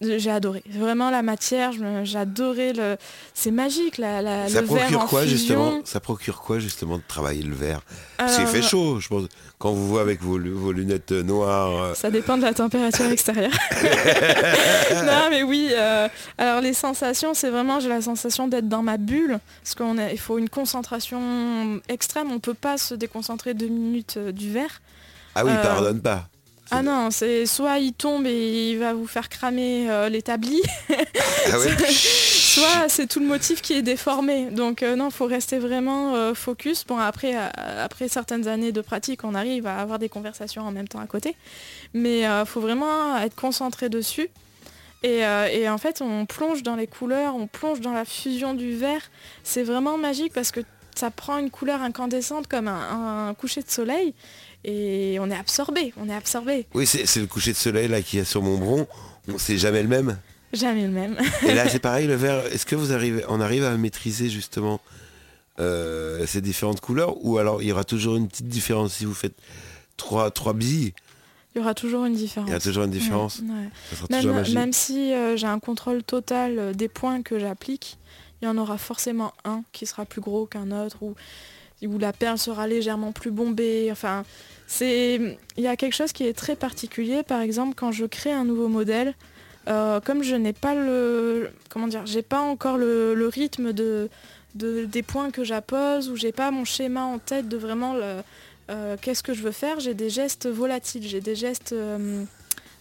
J'ai 0.00 0.30
adoré. 0.30 0.62
Vraiment 0.70 1.10
la 1.10 1.22
matière, 1.22 1.72
me- 1.74 2.04
j'adorais 2.04 2.72
le. 2.72 2.96
C'est 3.34 3.50
magique, 3.50 3.98
la, 3.98 4.22
la- 4.22 4.48
Ça 4.48 4.60
le 4.60 4.66
verre 4.68 4.76
procure 4.82 5.00
en 5.00 5.06
quoi 5.06 5.22
fusion. 5.22 5.36
justement? 5.36 5.80
Ça 5.84 6.00
procure 6.00 6.40
quoi 6.40 6.58
justement 6.60 6.98
de 6.98 7.02
travailler 7.08 7.42
le 7.42 7.54
verre? 7.54 7.80
Parce 8.16 8.36
qu'il 8.36 8.46
fait 8.46 8.62
chaud, 8.62 9.00
je 9.00 9.08
pense. 9.08 9.24
Quand 9.58 9.72
vous 9.72 9.88
voit 9.88 10.02
avec 10.02 10.22
vos, 10.22 10.38
lu- 10.38 10.52
vos 10.52 10.70
lunettes 10.70 11.10
euh, 11.10 11.22
noires. 11.24 11.82
euh, 11.82 11.94
Ça 11.94 12.10
dépend 12.12 12.36
de 12.36 12.42
la 12.42 12.54
température 12.54 13.06
extérieure. 13.10 13.50
non 15.04 15.30
mais 15.30 15.42
oui. 15.42 15.70
euh, 15.72 16.08
alors 16.38 16.60
les 16.60 16.74
sensations, 16.74 17.34
c'est 17.34 17.50
vraiment 17.50 17.80
j'ai 17.80 17.88
la 17.88 18.00
sensation 18.02 18.46
d'être 18.48 18.68
dans 18.68 18.82
ma 18.82 18.96
bulle 18.98 19.38
parce 19.62 19.74
qu'on 19.74 19.96
il 19.98 20.18
faut 20.18 20.38
une 20.38 20.48
concentration 20.48 21.80
extrême. 21.88 22.30
On 22.30 22.38
peut 22.38 22.54
pas 22.54 22.78
se 22.78 22.94
déconcentrer 22.94 23.54
deux 23.54 23.68
minutes 23.68 24.14
euh, 24.16 24.32
du 24.32 24.52
verre. 24.52 24.80
Ah 25.34 25.44
oui, 25.44 25.50
Euh, 25.52 25.62
pardonne 25.62 26.00
pas. 26.00 26.28
Ah 26.70 26.82
non, 26.82 27.10
c'est 27.10 27.46
soit 27.46 27.78
il 27.78 27.92
tombe 27.92 28.26
et 28.26 28.70
il 28.70 28.78
va 28.78 28.92
vous 28.92 29.06
faire 29.06 29.28
cramer 29.28 29.90
euh, 29.90 30.08
l'établi, 30.08 30.60
Ah 31.52 31.58
ouais 31.58 31.74
soit 32.58 32.88
c'est 32.88 33.06
tout 33.06 33.20
le 33.20 33.26
motif 33.26 33.62
qui 33.62 33.74
est 33.74 33.82
déformé. 33.82 34.46
Donc 34.50 34.82
euh, 34.82 34.96
non, 34.96 35.10
faut 35.10 35.26
rester 35.26 35.58
vraiment 35.58 36.14
euh, 36.14 36.34
focus. 36.34 36.84
Bon 36.86 36.98
après, 36.98 37.36
euh, 37.36 37.84
après 37.84 38.08
certaines 38.08 38.48
années 38.48 38.72
de 38.72 38.80
pratique, 38.80 39.24
on 39.24 39.34
arrive 39.34 39.66
à 39.66 39.78
avoir 39.78 39.98
des 39.98 40.08
conversations 40.08 40.62
en 40.62 40.72
même 40.72 40.88
temps 40.88 41.00
à 41.00 41.06
côté, 41.06 41.36
mais 41.94 42.24
faut 42.46 42.60
vraiment 42.60 43.16
être 43.18 43.34
concentré 43.34 43.88
dessus. 43.88 44.28
Et, 45.04 45.20
et 45.52 45.68
en 45.68 45.78
fait, 45.78 46.02
on 46.02 46.26
plonge 46.26 46.62
dans 46.62 46.74
les 46.74 46.88
couleurs, 46.88 47.36
on 47.36 47.46
plonge 47.46 47.80
dans 47.80 47.92
la 47.92 48.04
fusion 48.04 48.54
du 48.54 48.74
verre. 48.74 49.02
C'est 49.44 49.62
vraiment 49.62 49.96
magique 49.96 50.32
parce 50.32 50.50
que 50.50 50.60
ça 50.94 51.10
prend 51.10 51.38
une 51.38 51.50
couleur 51.50 51.80
incandescente 51.82 52.48
comme 52.48 52.66
un, 52.66 53.28
un 53.28 53.34
coucher 53.34 53.62
de 53.62 53.70
soleil 53.70 54.14
et 54.64 55.18
on 55.20 55.30
est 55.30 55.36
absorbé, 55.36 55.92
on 55.96 56.08
est 56.08 56.14
absorbé. 56.14 56.66
Oui, 56.74 56.86
c'est 56.86 57.20
le 57.20 57.26
coucher 57.26 57.52
de 57.52 57.56
soleil 57.56 57.88
là 57.88 58.02
qui 58.02 58.18
est 58.18 58.24
sur 58.24 58.42
mon 58.42 58.58
bron. 58.58 58.86
On- 59.28 59.38
C'est 59.38 59.58
jamais 59.58 59.82
le 59.82 59.88
même. 59.88 60.18
Jamais 60.52 60.82
le 60.86 60.92
même. 60.92 61.16
Et 61.46 61.54
là, 61.54 61.68
c'est 61.68 61.78
pareil, 61.90 62.06
le 62.06 62.14
verre. 62.14 62.46
Est-ce 62.46 62.64
que 62.66 62.74
vous 62.76 62.92
arrivez, 62.92 63.22
on 63.28 63.40
arrive 63.40 63.64
à 63.64 63.76
maîtriser 63.76 64.30
justement 64.30 64.80
euh, 65.60 66.26
ces 66.26 66.40
différentes 66.40 66.80
couleurs 66.80 67.16
ou 67.24 67.38
alors 67.38 67.62
il 67.62 67.68
y 67.68 67.72
aura 67.72 67.84
toujours 67.84 68.16
une 68.16 68.28
petite 68.28 68.48
différence 68.48 68.94
si 68.94 69.04
vous 69.04 69.14
faites 69.14 69.34
trois, 69.96 70.30
trois 70.30 70.54
billes? 70.54 70.92
Il 71.54 71.58
y 71.58 71.60
aura 71.60 71.74
toujours 71.74 72.04
une 72.04 72.14
différence. 72.14 72.48
Il 72.48 72.52
y 72.52 72.56
a 72.56 72.60
toujours 72.60 72.84
une 72.84 72.90
différence. 72.90 73.40
Ouais, 73.40 73.46
ouais. 73.48 73.68
Ça 73.90 73.96
sera 73.96 74.06
toujours 74.20 74.34
Même, 74.34 74.52
même 74.54 74.72
si 74.72 75.12
euh, 75.12 75.36
j'ai 75.36 75.46
un 75.46 75.58
contrôle 75.58 76.02
total 76.02 76.58
euh, 76.58 76.72
des 76.72 76.88
points 76.88 77.22
que 77.22 77.38
j'applique, 77.38 77.98
il 78.40 78.44
y 78.44 78.48
en 78.48 78.56
aura 78.58 78.78
forcément 78.78 79.32
un 79.44 79.62
qui 79.72 79.84
sera 79.86 80.04
plus 80.04 80.20
gros 80.20 80.46
qu'un 80.46 80.70
autre 80.70 81.02
ou 81.02 81.14
où 81.86 81.98
la 81.98 82.12
perle 82.12 82.38
sera 82.38 82.66
légèrement 82.66 83.12
plus 83.12 83.30
bombée. 83.30 83.88
Enfin, 83.92 84.24
c'est 84.66 85.38
il 85.56 85.62
y 85.62 85.68
a 85.68 85.76
quelque 85.76 85.94
chose 85.94 86.12
qui 86.12 86.24
est 86.26 86.32
très 86.32 86.56
particulier. 86.56 87.22
Par 87.22 87.40
exemple, 87.40 87.74
quand 87.76 87.92
je 87.92 88.04
crée 88.06 88.32
un 88.32 88.44
nouveau 88.44 88.68
modèle, 88.68 89.14
euh, 89.68 90.00
comme 90.00 90.22
je 90.22 90.34
n'ai 90.34 90.52
pas 90.52 90.74
le 90.74 91.50
comment 91.68 91.86
dire, 91.88 92.06
j'ai 92.06 92.22
pas 92.22 92.40
encore 92.40 92.78
le, 92.78 93.28
rythme 93.32 93.72
de, 93.72 94.08
de- 94.54 94.84
des 94.86 95.02
points 95.02 95.30
que 95.30 95.44
j'appose 95.44 96.08
ou 96.10 96.16
j'ai 96.16 96.32
pas 96.32 96.50
mon 96.50 96.64
schéma 96.64 97.02
en 97.04 97.18
tête 97.18 97.48
de 97.48 97.56
vraiment 97.56 97.94
euh, 97.96 98.96
qu'est-ce 99.00 99.22
que 99.22 99.34
je 99.34 99.42
veux 99.42 99.52
faire. 99.52 99.78
J'ai 99.80 99.94
des 99.94 100.10
gestes 100.10 100.48
volatiles, 100.48 101.06
j'ai 101.06 101.20
des 101.20 101.34
gestes 101.36 101.74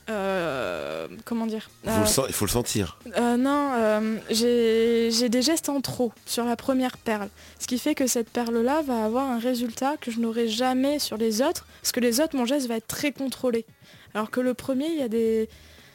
euh, 0.09 1.07
euh, 1.07 1.07
comment 1.25 1.45
dire 1.47 1.69
Il 1.83 1.89
faut, 1.91 2.21
Euh, 2.21 2.27
le 2.27 2.33
faut 2.33 2.45
le 2.45 2.51
sentir. 2.51 2.97
euh, 3.17 3.37
non, 3.37 3.71
euh, 3.75 4.17
j'ai 4.29 5.09
j'ai 5.11 5.29
des 5.29 5.41
gestes 5.41 5.69
en 5.69 5.81
trop 5.81 6.11
sur 6.25 6.43
la 6.45 6.55
première 6.55 6.97
perle. 6.97 7.29
Ce 7.59 7.67
qui 7.67 7.77
fait 7.79 7.95
que 7.95 8.07
cette 8.07 8.29
perle-là 8.29 8.81
va 8.81 9.03
avoir 9.05 9.29
un 9.29 9.39
résultat 9.39 9.95
que 9.99 10.11
je 10.11 10.19
n'aurai 10.19 10.47
jamais 10.47 10.99
sur 10.99 11.17
les 11.17 11.41
autres, 11.41 11.65
parce 11.81 11.91
que 11.91 11.99
les 11.99 12.19
autres, 12.21 12.35
mon 12.35 12.45
geste 12.45 12.67
va 12.67 12.75
être 12.77 12.87
très 12.87 13.11
contrôlé. 13.11 13.65
Alors 14.13 14.31
que 14.31 14.39
le 14.39 14.53
premier, 14.53 14.87
il 14.87 14.97
y 14.99 15.03
a 15.03 15.07
des... 15.09 15.49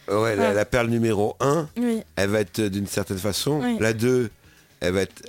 Ouais, 0.08 0.36
la, 0.36 0.48
Ouais. 0.48 0.54
la 0.54 0.64
perle 0.64 0.88
numéro 0.88 1.36
1, 1.40 1.68
Oui, 1.78 2.02
elle 2.16 2.30
va 2.30 2.40
être 2.40 2.60
d'une 2.60 2.86
certaine 2.86 3.18
façon. 3.18 3.60
Oui. 3.62 3.76
La 3.80 3.92
2, 3.92 4.30
elle 4.80 4.92
va 4.92 5.02
être 5.02 5.22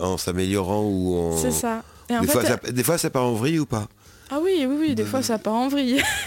en 0.00 0.16
s'améliorant 0.16 0.82
ou 0.84 1.16
en... 1.18 1.36
c'est 1.36 1.50
ça. 1.50 1.82
Et 2.08 2.16
en 2.16 2.20
Des, 2.22 2.26
fait, 2.26 2.32
fois, 2.32 2.44
ça, 2.44 2.56
des 2.72 2.82
fois, 2.84 2.96
ça 2.96 3.10
part 3.10 3.24
en 3.24 3.32
vrille 3.34 3.58
ou 3.58 3.66
pas? 3.66 3.86
Ah 4.30 4.40
oui, 4.42 4.66
oui, 4.68 4.76
oui, 4.78 4.94
des 4.94 5.04
fois 5.04 5.22
ça 5.22 5.38
part 5.38 5.54
en 5.54 5.68
vrille. 5.68 6.02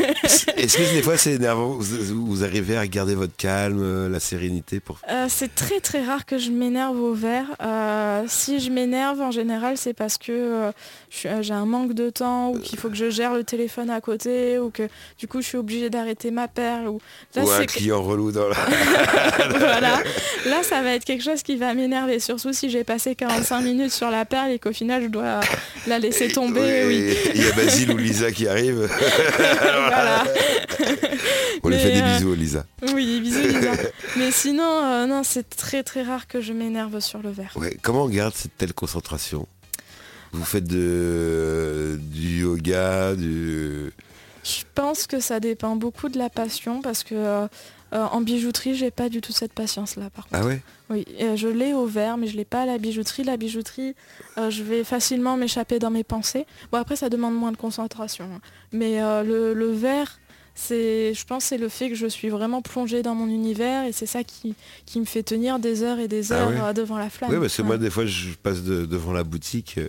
Est-ce 0.58 0.78
que 0.78 0.94
des 0.94 1.04
fois, 1.04 1.18
c'est 1.18 1.34
énervant 1.34 1.78
vous, 1.80 2.26
vous 2.26 2.44
arrivez 2.44 2.78
à 2.78 2.88
garder 2.88 3.16
votre 3.16 3.36
calme, 3.36 3.80
euh, 3.82 4.10
la 4.10 4.20
sérénité 4.20 4.80
pour... 4.80 5.00
Euh, 5.10 5.28
c'est 5.30 5.54
très 5.54 5.80
très 5.80 6.04
rare 6.04 6.26
que 6.26 6.38
je 6.38 6.50
m'énerve 6.50 7.00
au 7.00 7.14
verre. 7.14 7.46
Euh, 7.62 8.24
si 8.28 8.60
je 8.60 8.72
m'énerve, 8.72 9.22
en 9.22 9.32
général, 9.32 9.78
c'est 9.78 9.94
parce 9.94 10.18
que 10.18 10.32
euh, 10.32 10.72
j'ai 11.12 11.54
un 11.54 11.66
manque 11.66 11.94
de 11.94 12.10
temps 12.10 12.52
ou 12.52 12.60
qu'il 12.60 12.80
faut 12.80 12.90
que 12.90 12.96
je 12.96 13.10
gère 13.10 13.34
le 13.34 13.44
téléphone 13.44 13.90
à 13.90 14.02
côté 14.02 14.58
ou 14.58 14.70
que 14.70 14.84
du 15.20 15.28
coup 15.28 15.42
je 15.42 15.48
suis 15.48 15.58
obligée 15.58 15.90
d'arrêter 15.90 16.32
ma 16.32 16.48
perle. 16.48 16.88
Ou... 16.88 17.00
Là, 17.36 17.44
ou 17.44 17.52
un 17.52 17.66
client 17.66 18.02
relou 18.02 18.32
dans 18.32 18.48
la... 18.48 18.56
voilà. 19.58 20.02
Là, 20.46 20.64
ça 20.64 20.82
va 20.82 20.94
être 20.94 21.06
quelque 21.06 21.24
chose 21.24 21.44
qui 21.44 21.56
va 21.56 21.74
m'énerver, 21.74 22.20
surtout 22.20 22.54
si 22.54 22.70
j'ai 22.70 22.84
passé 22.84 23.16
45 23.16 23.62
minutes 23.62 23.92
sur 23.92 24.10
la 24.10 24.26
perle 24.26 24.52
et 24.52 24.60
qu'au 24.60 24.74
final 24.74 25.04
je 25.04 25.08
dois 25.08 25.40
la 25.88 26.00
laisser 26.00 26.30
tomber. 26.30 26.86
Oui, 26.88 27.02
Oui. 27.10 27.18
Il 27.36 27.44
y 27.44 27.48
a 27.48 27.52
Lisa 27.98 28.32
qui 28.32 28.46
voilà. 28.46 30.24
On 31.64 31.70
lui 31.70 31.78
fait 31.78 31.92
des 31.92 32.02
euh, 32.02 32.18
bisous, 32.18 32.34
Lisa. 32.34 32.66
Oui, 32.94 33.20
bisous 33.22 33.42
Lisa. 33.42 33.72
Mais 34.18 34.32
sinon, 34.32 34.64
euh, 34.64 35.06
non, 35.06 35.24
c'est 35.24 35.50
très 35.50 35.84
très 35.84 36.04
rare 36.04 36.28
que 36.28 36.42
je 36.42 36.54
m'énerve 36.54 37.00
sur 37.00 37.22
le 37.22 37.32
verre. 37.32 37.54
Ouais, 37.56 37.78
comment 37.82 38.04
on 38.04 38.10
garde 38.10 38.34
cette 38.36 38.58
telle 38.58 38.74
concentration? 38.74 39.48
Vous 40.32 40.46
faites 40.46 40.66
de, 40.66 42.00
du 42.00 42.42
yoga, 42.42 43.16
du... 43.16 43.92
Je 44.44 44.64
pense 44.74 45.06
que 45.06 45.20
ça 45.20 45.40
dépend 45.40 45.76
beaucoup 45.76 46.10
de 46.10 46.18
la 46.18 46.30
passion 46.30 46.82
parce 46.82 47.04
que 47.04 47.16
euh, 47.16 47.48
euh, 47.94 48.06
en 48.06 48.22
bijouterie, 48.22 48.76
j'ai 48.76 48.92
pas 48.92 49.10
du 49.10 49.22
tout 49.22 49.34
cette 49.34 49.54
patience-là 49.54 50.10
par 50.10 50.28
contre. 50.28 50.42
Ah 50.44 50.48
ouais? 50.48 50.62
Oui, 50.92 51.06
je 51.36 51.48
l'ai 51.48 51.74
au 51.74 51.86
verre, 51.86 52.18
mais 52.18 52.28
je 52.28 52.36
l'ai 52.38 52.46
pas 52.46 52.62
à 52.64 52.66
la 52.66 52.78
bijouterie. 52.78 53.24
La 53.24 53.38
bijouterie, 53.38 53.96
euh, 54.38 54.50
je 54.50 54.62
vais 54.62 54.84
facilement 54.84 55.38
m'échapper 55.38 55.80
dans 55.80 55.90
mes 55.90 56.04
pensées. 56.04 56.46
Bon 56.72 56.78
après, 56.78 56.96
ça 56.98 57.10
demande 57.10 57.34
moins 57.34 57.52
de 57.52 57.58
concentration. 57.58 58.26
hein. 58.26 58.42
Mais 58.74 59.02
euh, 59.02 59.24
le, 59.24 59.54
le 59.54 59.72
verre, 59.72 60.20
c'est, 60.54 61.14
je 61.14 61.26
pense, 61.26 61.44
que 61.44 61.50
c'est 61.50 61.58
le 61.58 61.70
fait 61.70 61.88
que 61.90 61.96
je 61.96 62.08
suis 62.08 62.28
vraiment 62.30 62.62
plongée 62.62 63.02
dans 63.04 63.16
mon 63.16 63.28
univers 63.28 63.86
et 63.86 63.94
c'est 63.94 64.06
ça 64.06 64.24
qui, 64.26 64.54
qui 64.86 65.00
me 65.00 65.06
fait 65.06 65.24
tenir 65.24 65.60
des 65.60 65.82
heures 65.82 65.98
et 66.00 66.10
des 66.10 66.34
Ah 66.34 66.36
heures 66.36 66.50
ouais 66.50 66.60
euh, 66.62 66.74
devant 66.74 66.98
la 66.98 67.10
flamme. 67.10 67.32
Oui, 67.32 67.40
parce 67.40 67.56
que 67.56 67.62
Ouais. 67.62 67.68
moi, 67.70 67.78
des 67.78 67.90
fois, 67.90 68.06
je 68.06 68.30
passe 68.44 68.62
de- 68.64 68.86
devant 68.86 69.14
la 69.14 69.24
boutique, 69.24 69.76
euh, 69.78 69.88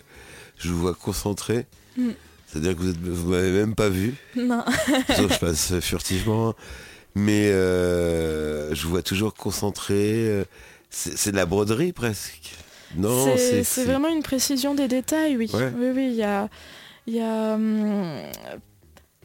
je 0.58 0.68
vous 0.70 0.78
vois 0.78 0.94
concentré. 0.94 1.66
Mm. 1.96 2.10
C'est-à-dire 2.46 2.76
que 2.76 2.80
vous, 2.82 2.90
êtes, 2.90 2.98
vous 3.02 3.30
m'avez 3.30 3.50
même 3.50 3.74
pas 3.74 3.88
vu. 3.88 4.14
Non. 4.36 4.62
Sauf 5.16 5.34
je 5.34 5.38
passe 5.40 5.80
furtivement. 5.80 6.54
Mais 7.14 7.50
euh, 7.50 8.74
je 8.74 8.84
vous 8.84 8.90
vois 8.90 9.02
toujours 9.02 9.34
concentré. 9.34 9.94
euh, 10.28 10.44
C'est 10.94 11.16
c'est 11.16 11.32
de 11.32 11.36
la 11.36 11.46
broderie 11.46 11.92
presque. 11.92 12.54
Non, 12.96 13.36
C'est- 13.36 13.84
vraiment 13.84 14.08
une 14.08 14.22
précision 14.22 14.74
des 14.74 14.86
détails, 14.86 15.36
oui. 15.38 15.50
Ouais. 15.54 15.72
Oui, 15.76 15.86
oui, 15.94 16.08
il 16.10 16.14
y 16.14 16.22
a... 16.22 16.48
il 17.06 17.14
y 17.14 17.20
a, 17.20 17.54
hum, 17.54 18.20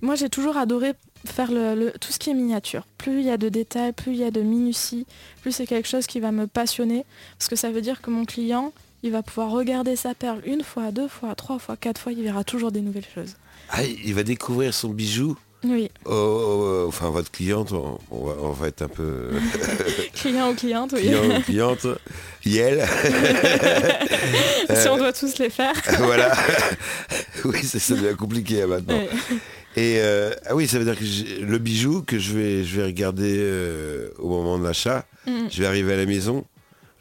Moi, 0.01 0.15
j'ai 0.15 0.30
toujours 0.30 0.55
adoré 0.57 0.93
faire 1.26 1.51
le, 1.51 1.76
le- 1.76 1.91
tout 1.99 2.11
ce 2.13 2.18
qui 2.20 2.30
est 2.30 2.34
miniature. 2.34 2.86
Plus 2.97 3.20
il 3.20 3.26
y 3.26 3.30
a 3.30 3.36
de 3.38 3.49
détails, 3.49 3.91
plus 3.91 4.13
il 4.13 4.20
y 4.20 4.24
a 4.24 4.32
de 4.32 4.39
minutie, 4.41 5.05
plus 5.41 5.51
c'est 5.51 5.65
quelque 5.68 5.88
chose 5.89 6.07
qui 6.07 6.22
va 6.22 6.32
me 6.32 6.47
passionner. 6.47 7.03
Parce 7.38 7.49
que 7.49 7.57
ça 7.57 7.70
veut 7.70 7.82
dire 7.82 8.01
que 8.01 8.09
mon 8.09 8.24
client, 8.24 8.72
il 9.03 9.11
va 9.11 9.22
pouvoir 9.22 9.51
regarder 9.51 9.95
sa 9.97 10.13
perle 10.13 10.41
une 10.45 10.63
fois, 10.63 10.91
deux 10.91 11.09
fois, 11.09 11.36
trois 11.36 11.59
fois, 11.59 11.76
quatre 11.76 11.99
fois, 11.99 12.13
il 12.13 12.24
verra 12.24 12.45
toujours 12.45 12.72
des 12.72 12.82
nouvelles 12.82 13.11
choses. 13.13 13.36
Ah, 13.70 13.84
il 13.84 14.13
va 14.13 14.24
découvrir 14.24 14.74
son 14.74 14.89
bijou. 14.89 15.36
Oui, 15.64 15.89
Oh, 16.05 16.12
oh, 16.12 16.82
oh, 16.84 16.88
enfin, 16.88 17.10
votre 17.10 17.32
cliente, 17.32 17.72
on, 17.72 17.99
va, 18.26 18.34
on 18.41 18.51
va 18.51 18.68
être 18.68 18.84
un 18.84 18.88
peu 18.88 19.32
client 20.14 20.51
ou 20.51 20.55
cliente, 20.55 20.91
oui. 20.93 21.01
client 21.01 21.24
ou 21.39 21.41
cliente. 21.41 21.88
Yel. 22.45 22.88
si 24.74 24.88
on 24.88 24.97
doit 24.97 25.14
tous 25.14 25.38
les 25.39 25.49
faire. 25.49 25.74
voilà. 25.99 26.32
oui, 27.45 27.64
ça 27.64 27.95
devient 27.95 28.16
compliqué 28.16 28.62
hein, 28.64 28.68
maintenant. 28.68 28.99
Et 29.76 29.97
euh, 29.99 30.32
ah 30.45 30.55
oui, 30.55 30.68
ça 30.68 30.80
veut 30.80 30.86
dire 30.86 30.97
que 30.97 31.41
le 31.43 31.58
bijou 31.58 32.01
que 32.01 32.18
je 32.20 32.34
vais, 32.34 32.64
je 32.64 32.78
vais 32.80 32.86
regarder 32.86 33.36
euh, 33.38 34.10
au 34.20 34.28
moment 34.30 34.58
de 34.60 34.64
l'achat, 34.64 35.05
Mm. 35.26 35.47
je 35.51 35.60
vais 35.62 35.68
arriver 35.68 35.93
à 35.93 35.97
la 35.97 36.05
maison, 36.05 36.45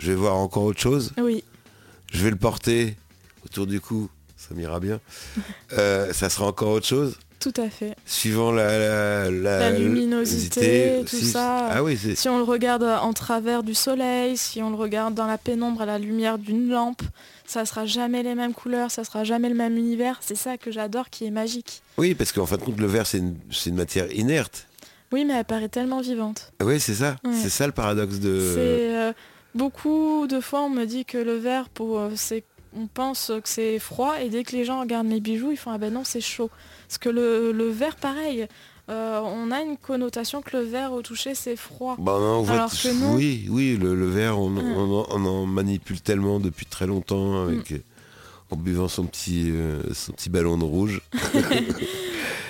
je 0.01 0.09
vais 0.09 0.17
voir 0.17 0.35
encore 0.35 0.65
autre 0.65 0.81
chose, 0.81 1.13
Oui, 1.17 1.45
je 2.13 2.25
vais 2.25 2.31
le 2.31 2.37
porter 2.37 2.97
autour 3.45 3.69
du 3.69 3.81
cou, 3.81 4.11
ça 4.37 4.53
m'ira 4.53 4.81
bien. 4.81 4.99
Euh, 5.75 6.13
ça 6.13 6.29
sera 6.29 6.47
encore 6.47 6.71
autre 6.71 6.87
chose, 6.89 7.19
tout 7.41 7.53
à 7.57 7.69
fait. 7.69 7.95
suivant 8.07 8.51
la, 8.51 9.31
la, 9.31 9.71
La 9.71 9.71
luminosité, 9.71 11.03
tout 11.09 11.17
ça. 11.17 11.69
Ah 11.71 11.83
oui, 11.83 11.99
Si 12.15 12.29
on 12.29 12.39
le 12.39 12.45
regarde 12.45 12.83
en 12.83 13.13
travers 13.13 13.63
du 13.63 13.75
soleil, 13.75 14.37
si 14.37 14.63
on 14.63 14.71
le 14.71 14.77
regarde 14.77 15.15
dans 15.15 15.27
la 15.27 15.39
pénombre 15.39 15.83
à 15.83 15.87
la 15.87 15.99
lumière 15.99 16.39
d'une 16.39 16.69
lampe, 16.69 17.03
ça 17.47 17.65
sera 17.65 17.87
jamais 17.87 18.23
les 18.23 18.35
mêmes 18.35 18.55
couleurs, 18.55 18.91
ça 18.91 19.05
sera 19.05 19.25
jamais 19.25 19.49
le 19.49 19.55
même 19.55 19.77
univers. 19.77 20.19
C'est 20.21 20.35
ça 20.35 20.57
que 20.57 20.71
j'adore 20.71 21.11
qui 21.11 21.27
est 21.27 21.31
magique. 21.31 21.83
oui, 21.99 22.15
parce 22.15 22.33
qu'en 22.33 22.47
fin 22.47 22.57
de 22.57 22.63
compte, 22.63 22.79
le 22.79 22.87
verre, 22.87 23.07
c'est 23.07 23.19
une, 23.19 23.75
matière 23.75 24.11
inerte. 24.13 24.67
Oui, 25.13 25.25
mais 25.25 25.35
elle 25.35 25.45
paraît 25.45 25.69
tellement 25.69 26.01
vivante. 26.01 26.53
Oui, 26.63 26.81
c'est 26.81 26.95
ça. 26.95 27.17
Ouais. 27.25 27.33
C'est 27.41 27.49
ça 27.49 27.67
le 27.67 27.73
paradoxe 27.73 28.19
de. 28.19 28.55
Euh, 28.59 29.13
beaucoup 29.55 30.27
de 30.27 30.41
fois 30.41 30.63
on 30.63 30.69
me 30.69 30.85
dit 30.85 31.05
que 31.05 31.19
le 31.19 31.37
verre, 31.37 31.69
pour, 31.69 31.99
euh, 31.99 32.11
on 32.77 32.87
pense 32.87 33.33
que 33.43 33.49
c'est 33.49 33.79
froid 33.79 34.21
et 34.21 34.29
dès 34.29 34.45
que 34.45 34.53
les 34.53 34.65
gens 34.65 34.81
regardent 34.81 35.07
mes 35.07 35.21
bijoux, 35.21 35.53
ils 35.53 35.57
font 35.57 35.71
ah 35.71 35.79
ben 35.79 35.93
non 35.93 36.03
c'est 36.05 36.21
chaud. 36.21 36.51
Parce 36.89 36.99
que 36.99 37.09
le, 37.09 37.53
le 37.53 37.69
verre, 37.69 37.97
pareil, 37.97 38.47
euh, 38.89 39.21
on 39.25 39.51
a 39.51 39.61
une 39.63 39.77
connotation 39.77 40.43
que 40.43 40.57
le 40.57 40.63
verre 40.63 40.93
au 40.93 41.03
toucher 41.03 41.35
c'est 41.35 41.57
froid. 41.57 41.97
Bah, 41.99 42.19
non, 42.21 42.49
Alors 42.49 42.71
t- 42.71 42.89
que 42.89 42.95
non. 42.95 43.15
Oui, 43.15 43.47
oui, 43.51 43.77
le, 43.81 43.95
le 43.95 44.09
verre, 44.09 44.39
on, 44.39 44.51
Mm. 44.51 44.59
on 44.77 45.01
en- 45.01 45.07
on 45.11 45.25
en 45.27 45.47
manipule 45.47 46.01
tellement 46.01 46.39
depuis 46.41 46.67
très 46.67 46.87
longtemps 46.87 47.43
avec, 47.43 47.73
euh, 47.73 47.79
en 48.51 48.57
buvant 48.57 48.87
son 48.89 49.05
petit, 49.07 49.51
euh, 49.51 49.83
son 49.93 50.13
petit 50.13 50.31
ballon 50.31 50.57
de 50.59 50.65
rouge. 50.65 51.01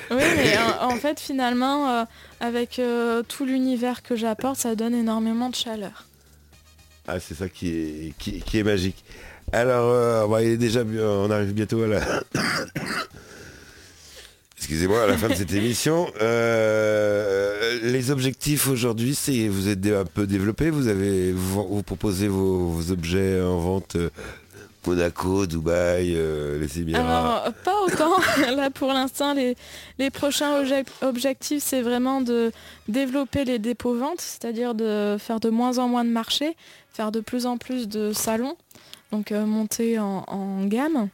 Oui, 0.09 0.23
mais 0.37 0.57
en, 0.57 0.87
en 0.93 0.97
fait, 0.97 1.19
finalement, 1.19 1.89
euh, 1.91 2.05
avec 2.39 2.81
tout 3.29 3.45
l'univers 3.45 4.05
que 4.05 4.15
j'apporte, 4.15 4.57
ça 4.57 4.77
donne 4.77 4.95
énormément 4.95 5.51
de 5.51 5.57
chaleur. 5.57 6.05
Ah, 7.09 7.19
c'est 7.19 7.35
ça 7.35 7.49
qui 7.49 7.71
est, 7.71 8.13
qui, 8.17 8.41
qui 8.41 8.59
est 8.59 8.63
magique. 8.63 9.03
Alors, 9.53 10.29
bah, 10.29 10.45
il 10.45 10.51
est 10.51 10.57
déjà, 10.57 10.83
on 10.85 11.29
arrive 11.29 11.53
bientôt 11.55 11.83
à 11.83 11.87
la... 11.89 12.01
Excusez-moi, 14.69 15.05
à 15.05 15.07
la 15.07 15.17
fin 15.17 15.29
de 15.29 15.35
cette 15.35 15.53
émission. 15.53 16.09
Euh, 16.21 17.79
les 17.85 18.11
objectifs 18.11 18.67
aujourd'hui, 18.67 19.15
c'est 19.15 19.47
vous 19.47 19.69
êtes 19.69 19.87
un 19.87 20.05
peu 20.05 20.27
développé, 20.27 20.71
vous 20.71 20.89
avez 20.89 21.31
vous, 21.31 21.85
proposez 21.85 22.27
vos, 22.27 22.91
objets 22.91 23.41
en 23.41 23.59
vente 23.59 23.95
euh, 23.95 24.11
Monaco, 24.85 25.47
Dubaï, 25.47 26.15
euh, 26.17 26.59
les 26.59 26.81
Émirats. 26.81 27.45
Pas 27.63 27.81
autant. 27.87 28.19
Là, 28.57 28.71
pour 28.71 28.89
l'instant, 28.89 29.35
les, 29.35 29.55
prochains 30.11 30.61
obje- 30.61 30.85
objectifs, 31.01 31.63
c'est 31.63 31.83
vraiment 31.83 32.21
de 32.21 32.51
développer 32.89 33.45
les 33.45 33.61
dépôts 33.61 33.95
ventes, 33.95 34.21
c'est-à-dire 34.21 34.75
de 34.75 35.17
faire 35.21 35.39
de 35.39 35.49
moins 35.49 35.79
en 35.79 35.87
moins 35.87 36.05
de 36.05 36.11
marchés, 36.11 36.57
faire 36.93 37.13
de 37.13 37.21
plus 37.21 37.47
en 37.47 37.57
plus 37.57 37.87
de 37.87 38.13
salons, 38.13 38.57
donc 39.13 39.31
monter 39.31 40.01
en 40.01 40.65
gamme 40.67 41.09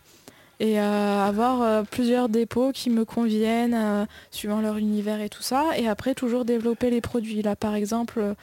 et 0.61 0.81
euh, 0.81 1.25
avoir 1.27 1.63
euh, 1.63 1.83
plusieurs 1.83 2.29
dépôts 2.29 2.73
qui 2.73 2.89
me 2.91 3.05
conviennent 3.05 3.75
euh, 3.75 4.05
suivant 4.31 4.61
leur 4.61 4.77
univers 4.77 5.21
et 5.21 5.29
tout 5.29 5.43
ça. 5.43 5.77
Et 5.77 5.89
après, 5.89 6.15
toujours 6.15 6.45
développer 6.45 6.91
les 6.91 7.01
produits. 7.01 7.43
Là, 7.43 7.57
par 7.57 7.75
exemple, 7.75 8.35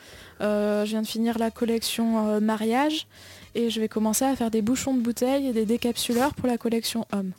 je 0.42 0.84
viens 0.86 1.02
de 1.02 1.08
finir 1.08 1.38
la 1.38 1.52
collection 1.52 2.40
mariage 2.42 3.08
et 3.56 3.70
je 3.70 3.80
vais 3.80 3.88
commencer 3.88 4.26
à 4.26 4.36
faire 4.36 4.52
des 4.52 4.62
bouchons 4.62 4.94
de 4.94 5.02
bouteilles 5.02 5.48
et 5.48 5.54
des 5.54 5.66
décapsuleurs 5.66 6.34
pour 6.34 6.48
la 6.48 6.58
collection 6.58 7.06
homme. 7.14 7.32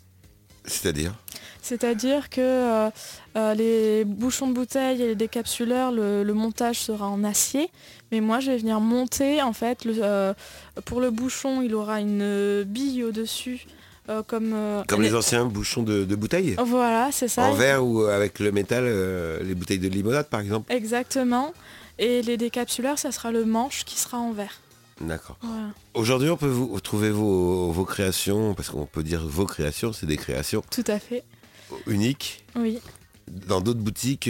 C'est-à-dire? 0.64 1.14
C'est-à-dire 1.62 2.30
que 2.30 2.90
les 3.34 4.04
bouchons 4.04 4.48
de 4.48 4.52
bouteilles 4.54 5.02
et 5.02 5.06
les 5.08 5.14
décapsuleurs, 5.14 5.92
le, 5.92 6.22
le 6.22 6.34
montage 6.34 6.78
sera 6.80 7.06
en 7.08 7.22
acier, 7.24 7.70
mais 8.12 8.20
moi 8.20 8.40
je 8.40 8.50
vais 8.50 8.58
venir 8.58 8.80
monter 8.80 9.42
en 9.42 9.52
fait. 9.52 9.84
le- 9.84 10.34
pour 10.84 11.00
le 11.00 11.10
bouchon, 11.10 11.60
il 11.62 11.74
aura 11.74 12.00
une 12.00 12.64
bille 12.64 13.04
au-dessus, 13.04 13.66
euh, 14.10 14.22
comme. 14.22 14.52
euh, 14.54 14.82
Comme 14.88 15.02
les 15.02 15.14
anciens 15.14 15.44
bouchons 15.46 15.82
de, 15.82 16.04
de 16.04 16.14
bouteilles 16.16 16.56
Voilà, 16.64 17.10
c'est 17.12 17.28
ça. 17.28 17.44
En 17.44 17.52
verre 17.54 17.84
ou 17.86 18.02
avec 18.02 18.38
le 18.40 18.52
métal, 18.52 18.84
euh, 18.86 19.42
les 19.42 19.54
bouteilles 19.54 19.78
de 19.78 19.88
limonade 19.88 20.28
par 20.28 20.40
exemple 20.40 20.72
Exactement. 20.72 21.54
Et 21.98 22.22
les 22.22 22.36
décapsuleurs, 22.36 22.98
ça 22.98 23.12
sera 23.12 23.30
le 23.30 23.44
manche 23.44 23.84
qui 23.84 23.98
sera 23.98 24.18
en 24.18 24.32
verre. 24.32 24.60
D'accord. 25.00 25.36
Voilà. 25.42 25.68
Aujourd'hui, 25.94 26.28
on 26.30 26.36
peut 26.36 26.46
vous 26.48 26.78
trouver 26.80 27.10
vos, 27.10 27.70
vos 27.70 27.84
créations, 27.84 28.54
parce 28.54 28.68
qu'on 28.70 28.86
peut 28.86 29.02
dire 29.02 29.22
vos 29.26 29.46
créations, 29.46 29.92
c'est 29.92 30.06
des 30.06 30.16
créations 30.16 30.62
Tout 30.70 30.84
à 30.86 30.98
fait. 30.98 31.24
uniques, 31.86 32.44
Oui. 32.56 32.80
dans 33.46 33.60
d'autres 33.60 33.80
boutiques 33.80 34.28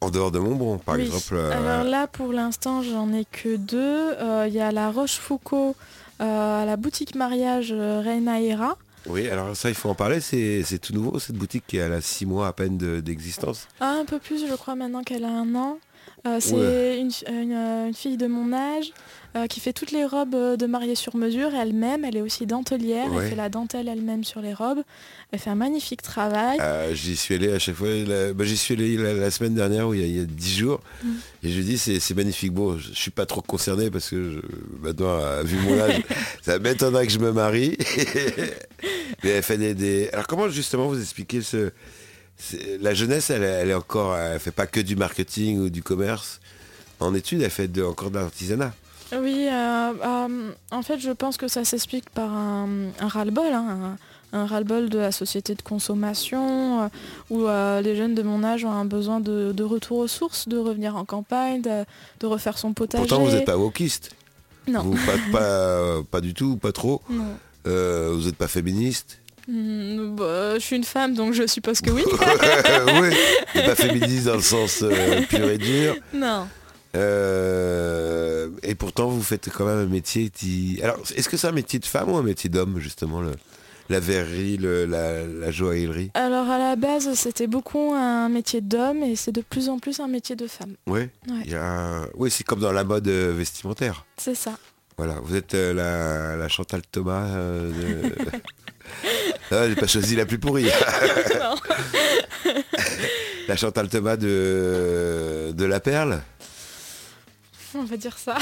en 0.00 0.10
dehors 0.10 0.30
de 0.32 0.38
Montbron, 0.38 0.78
par 0.78 0.96
Oui. 0.96 1.02
exemple. 1.06 1.36
Alors 1.36 1.84
là, 1.84 2.06
pour 2.06 2.32
l'instant, 2.32 2.82
j'en 2.82 3.12
ai 3.12 3.24
que 3.24 3.56
deux. 3.56 4.14
Il 4.48 4.52
y 4.54 4.60
a 4.60 4.72
la 4.72 4.90
Rochefoucauld 4.90 5.74
à 6.22 6.64
la 6.64 6.76
boutique 6.76 7.14
mariage 7.14 7.68
euh, 7.72 8.00
Reina 8.04 8.40
Hera. 8.40 8.76
Oui, 9.06 9.28
alors 9.28 9.56
ça, 9.56 9.68
il 9.68 9.74
faut 9.74 9.88
en 9.88 9.94
parler, 9.96 10.20
c'est 10.20 10.78
tout 10.80 10.92
nouveau, 10.92 11.18
cette 11.18 11.34
boutique 11.36 11.64
qui 11.66 11.80
a 11.80 11.88
là, 11.88 12.00
six 12.00 12.24
mois 12.24 12.46
à 12.46 12.52
peine 12.52 12.78
de- 12.78 13.00
d'existence. 13.00 13.66
Ah, 13.80 13.96
un 14.00 14.04
peu 14.04 14.18
plus, 14.20 14.46
je 14.48 14.54
crois, 14.54 14.76
maintenant 14.76 15.02
qu'elle 15.02 15.24
a 15.24 15.28
un 15.30 15.54
an. 15.56 15.78
Euh, 16.24 16.38
c'est 16.40 16.54
Ouais. 16.54 16.98
une, 17.00 17.10
une, 17.34 17.52
euh, 17.52 17.88
une 17.88 17.94
fille 17.94 18.16
de 18.16 18.28
mon 18.28 18.52
âge 18.52 18.92
euh, 19.34 19.48
qui 19.48 19.58
fait 19.58 19.72
toutes 19.72 19.90
les 19.90 20.04
robes 20.04 20.36
de 20.56 20.66
mariée 20.66 20.94
sur 20.94 21.16
mesure 21.16 21.52
elle-même. 21.52 22.04
Elle 22.04 22.16
est 22.16 22.20
aussi 22.20 22.46
dentelière. 22.46 23.12
Ouais. 23.12 23.24
Elle 23.24 23.30
fait 23.30 23.34
la 23.36 23.48
dentelle 23.48 23.88
elle-même 23.88 24.22
sur 24.22 24.40
les 24.40 24.54
robes. 24.54 24.82
Elle 25.32 25.40
fait 25.40 25.50
un 25.50 25.56
magnifique 25.56 26.00
travail. 26.00 26.58
Euh, 26.60 26.94
j'y 26.94 27.16
suis 27.16 27.34
allé 27.34 27.50
à 27.52 27.58
chaque 27.58 27.74
fois. 27.74 27.88
la- 27.88 28.32
bah, 28.34 28.44
j'y 28.44 28.56
suis 28.56 28.74
allé 28.74 28.96
la, 28.96 29.14
la 29.14 29.30
semaine 29.32 29.54
dernière, 29.54 29.88
où 29.88 29.94
il 29.94 30.16
y 30.16 30.20
a- 30.20 30.24
dix 30.24 30.58
jours. 30.58 30.80
Mm. 31.02 31.08
Et 31.42 31.48
je 31.50 31.60
dis 31.60 31.76
c'est 31.76 31.98
c'est 31.98 32.14
magnifique. 32.14 32.52
Bon, 32.52 32.78
je, 32.78 32.90
je 32.92 32.98
suis 32.98 33.10
pas 33.10 33.26
trop 33.26 33.42
concerné 33.42 33.90
parce 33.90 34.08
que 34.10 34.30
je- 34.34 34.86
maintenant, 34.86 35.18
vu 35.42 35.56
mon 35.58 35.76
âge, 35.80 36.02
ça 36.42 36.60
m'étonnerait 36.60 37.06
que 37.08 37.12
je 37.12 37.18
me 37.18 37.32
marie. 37.32 37.76
Mais 39.24 39.30
elle 39.30 39.42
fait 39.42 39.58
des, 39.58 39.74
des- 39.74 40.08
Alors 40.12 40.26
comment 40.28 40.48
justement 40.48 40.86
vous 40.86 41.00
expliquez 41.00 41.42
ce 41.42 41.70
la 42.80 42.94
jeunesse, 42.94 43.30
elle, 43.30 43.42
elle 43.42 43.70
est 43.70 43.74
encore, 43.74 44.16
elle 44.16 44.38
fait 44.40 44.50
pas 44.52 44.66
que 44.66 44.80
du 44.80 44.96
marketing 44.96 45.58
ou 45.60 45.70
du 45.70 45.82
commerce. 45.82 46.40
En 47.00 47.14
études, 47.14 47.42
elle 47.42 47.50
fait 47.50 47.68
de- 47.68 47.82
encore 47.82 48.10
de 48.10 48.18
l'artisanat. 48.18 48.72
Oui, 49.12 49.46
euh, 49.50 49.92
euh, 50.04 50.50
en 50.70 50.82
fait, 50.82 50.98
je 50.98 51.10
pense 51.10 51.36
que 51.36 51.46
ça 51.48 51.64
s'explique 51.64 52.08
par 52.10 52.32
un, 52.32 52.68
un 52.98 53.08
ras-le-bol, 53.08 53.52
hein, 53.52 53.96
un, 54.32 54.38
un 54.38 54.46
ras-le-bol 54.46 54.88
de 54.88 54.98
la 54.98 55.12
société 55.12 55.54
de 55.54 55.60
consommation, 55.62 56.84
euh, 56.84 56.88
où 57.28 57.46
les 57.82 57.94
jeunes 57.96 58.14
de 58.14 58.22
mon 58.22 58.42
âge 58.42 58.64
ont 58.64 58.72
un 58.72 58.84
besoin 58.86 59.20
de, 59.20 59.52
de 59.52 59.62
retour 59.64 59.98
aux 59.98 60.06
sources, 60.08 60.48
de 60.48 60.56
revenir 60.56 60.96
en 60.96 61.04
campagne, 61.04 61.60
de, 61.60 61.84
de 62.20 62.26
refaire 62.26 62.56
son 62.56 62.72
potager. 62.72 63.06
Pourtant, 63.06 63.22
vous 63.24 63.32
n'êtes 63.32 63.44
pas 63.44 63.58
wokiste. 63.58 64.12
Non. 64.66 64.80
Vous 64.82 64.94
pas, 64.94 65.18
pas, 65.38 66.02
pas 66.10 66.20
du 66.20 66.32
tout, 66.34 66.56
pas 66.56 66.72
trop. 66.72 67.02
Non. 67.10 67.36
Vous 67.64 68.24
n'êtes 68.24 68.36
pas 68.36 68.48
féministe. 68.48 69.18
Hmm, 69.48 70.14
bah, 70.16 70.54
je 70.54 70.60
suis 70.60 70.76
une 70.76 70.84
femme, 70.84 71.14
donc 71.14 71.32
je 71.32 71.46
suppose 71.46 71.80
que 71.80 71.90
oui. 71.90 72.04
oui, 73.00 73.08
mais 73.54 73.64
pas 73.64 73.74
féministe 73.74 74.26
dans 74.26 74.36
le 74.36 74.40
sens 74.42 74.80
euh, 74.82 75.20
pur 75.28 75.48
et 75.50 75.58
dur. 75.58 75.96
non. 76.14 76.46
Euh, 76.94 78.48
et 78.62 78.74
pourtant, 78.74 79.08
vous 79.08 79.22
faites 79.22 79.48
quand 79.50 79.64
même 79.64 79.78
un 79.78 79.86
métier 79.90 80.30
qui... 80.30 80.78
Alors, 80.82 80.98
est-ce 81.16 81.28
que 81.28 81.36
c'est 81.36 81.46
un 81.48 81.52
métier 81.52 81.78
de 81.78 81.86
femme 81.86 82.10
ou 82.10 82.16
un 82.16 82.22
métier 82.22 82.50
d'homme, 82.50 82.78
justement, 82.78 83.20
le- 83.20 83.32
la 83.88 83.98
verrerie, 84.00 84.56
le- 84.58 84.84
la, 84.86 85.24
la 85.26 85.50
joaillerie? 85.50 86.10
Alors 86.14 86.48
à 86.50 86.58
la 86.58 86.76
base, 86.76 87.12
c'était 87.14 87.46
beaucoup 87.46 87.92
un 87.94 88.28
métier 88.28 88.60
d'homme 88.60 89.02
et 89.02 89.16
c'est 89.16 89.32
de 89.32 89.40
plus 89.40 89.68
en 89.68 89.78
plus 89.78 90.00
un 90.00 90.08
métier 90.08 90.36
de 90.36 90.46
femme. 90.46 90.74
Oui. 90.86 91.00
Ouais. 91.28 91.58
Oui, 92.14 92.30
c'est 92.30 92.44
comme 92.44 92.60
dans 92.60 92.72
la 92.72 92.84
mode 92.84 93.08
euh, 93.08 93.32
vestimentaire. 93.36 94.04
C'est 94.16 94.34
ça. 94.34 94.52
Voilà, 94.98 95.14
vous 95.22 95.34
êtes 95.34 95.54
euh, 95.54 95.72
la, 95.72 96.36
la 96.36 96.48
Chantal 96.48 96.82
Thomas 96.92 97.24
euh, 97.28 97.70
de... 97.70 98.10
Ah, 99.50 99.68
j'ai 99.68 99.74
pas 99.76 99.86
choisi 99.86 100.16
la 100.16 100.24
plus 100.26 100.38
pourrie. 100.38 100.66
La 103.48 103.56
Chantal 103.56 103.88
Thomas 103.88 104.16
de, 104.16 105.52
de 105.54 105.64
La 105.64 105.80
Perle. 105.80 106.22
On 107.74 107.84
va 107.84 107.96
dire 107.96 108.16
ça. 108.18 108.36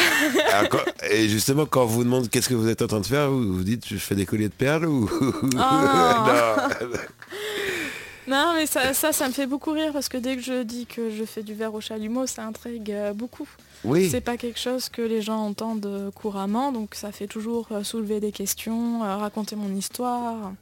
Alors, 0.53 0.69
quand- 0.69 0.85
et 1.09 1.29
justement, 1.29 1.65
quand 1.65 1.83
on 1.85 1.87
vous 1.87 2.03
demande 2.05 2.29
qu'est-ce 2.29 2.49
que 2.49 2.55
vous 2.55 2.69
êtes 2.69 2.83
en 2.83 2.89
train 2.89 3.01
de 3.01 3.07
faire, 3.07 3.31
vous 3.31 3.55
vous 3.59 3.63
dites 3.65 3.85
je 3.89 3.97
fais 3.97 4.15
des 4.17 4.27
colliers 4.27 4.49
de 4.49 4.55
perles 4.55 4.87
ou 4.87 5.09
Ah. 5.57 6.69
Non. 6.81 6.89
Non, 8.31 8.53
mais 8.55 8.66
ça, 8.66 8.95
ça, 8.95 9.12
ça 9.12 9.26
me 9.28 9.33
fait 9.33 9.47
beaucoup 9.47 9.72
rire 9.72 9.93
parce 9.93 10.09
que 10.09 10.16
dès 10.16 10.37
que 10.37 10.43
je 10.43 10.62
dis 10.62 10.87
que 10.87 11.11
je 11.11 11.24
fais 11.24 11.43
du 11.43 11.53
verre 11.55 11.74
au 11.74 11.81
chalumeau, 11.81 12.26
ça 12.26 12.45
intrigue 12.45 12.93
euh, 12.93 13.12
beaucoup. 13.12 13.49
Oui, 13.85 14.09
C'est 14.09 14.20
pas 14.20 14.37
quelque 14.37 14.59
chose 14.61 14.89
que 14.89 15.03
les 15.03 15.20
gens 15.20 15.39
entendent 15.45 15.87
euh, 15.87 16.11
couramment, 16.12 16.70
donc 16.70 16.95
ça 16.95 17.11
fait 17.12 17.26
toujours 17.26 17.66
euh, 17.72 17.83
soulever 17.83 18.20
des 18.20 18.31
questions, 18.33 19.01
raconter 19.01 19.57
mon 19.57 19.74
histoire. 19.74 20.53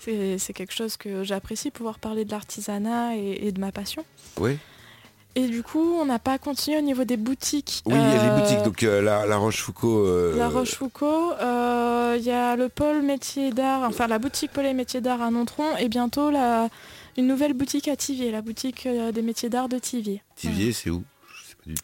C'est 0.00 0.52
quelque 0.54 0.72
chose 0.72 0.96
que 0.96 1.22
j'apprécie, 1.22 1.70
pouvoir 1.70 1.98
parler 1.98 2.24
de 2.24 2.30
l'artisanat 2.30 3.16
et, 3.16 3.46
et 3.46 3.52
de 3.52 3.60
ma 3.60 3.72
passion. 3.72 4.04
oui. 4.40 4.56
Et 5.34 5.46
du 5.46 5.62
coup, 5.62 5.94
on 6.00 6.04
n'a 6.06 6.18
pas 6.18 6.36
continué 6.38 6.78
au 6.78 6.80
niveau 6.80 7.04
des 7.04 7.16
boutiques. 7.18 7.82
Oui, 7.86 7.94
il 7.94 8.00
y 8.00 8.18
a 8.18 8.34
les 8.34 8.40
boutiques, 8.42 8.62
donc 8.64 8.82
euh, 8.82 9.00
la, 9.00 9.24
la 9.24 9.36
Rochefoucauld. 9.36 10.06
euh, 10.08 10.36
La 10.36 10.48
Rochefoucauld, 10.48 11.36
il 12.16 12.22
y 12.24 12.30
a 12.30 12.56
le 12.56 12.68
pôle 12.68 13.02
métier 13.02 13.50
d'art, 13.52 13.82
enfin 13.82 14.06
la 14.06 14.18
boutique 14.18 14.52
pôle 14.52 14.66
et 14.66 14.74
métiers 14.74 15.00
d'art 15.00 15.20
à 15.22 15.30
Nontron 15.30 15.76
et 15.78 15.88
bientôt 15.88 16.30
la, 16.30 16.68
une 17.16 17.26
nouvelle 17.26 17.52
boutique 17.54 17.88
à 17.88 17.96
Tivier, 17.96 18.30
la 18.30 18.42
boutique 18.42 18.86
euh, 18.86 19.12
des 19.12 19.22
métiers 19.22 19.48
d'art 19.48 19.68
de 19.68 19.78
Tivier. 19.78 20.22
Tivier, 20.36 20.72
c'est 20.72 20.90
où? 20.90 21.02
Je 21.34 21.48
sais 21.50 21.54
pas 21.56 21.62
du 21.70 21.74
tout. 21.74 21.82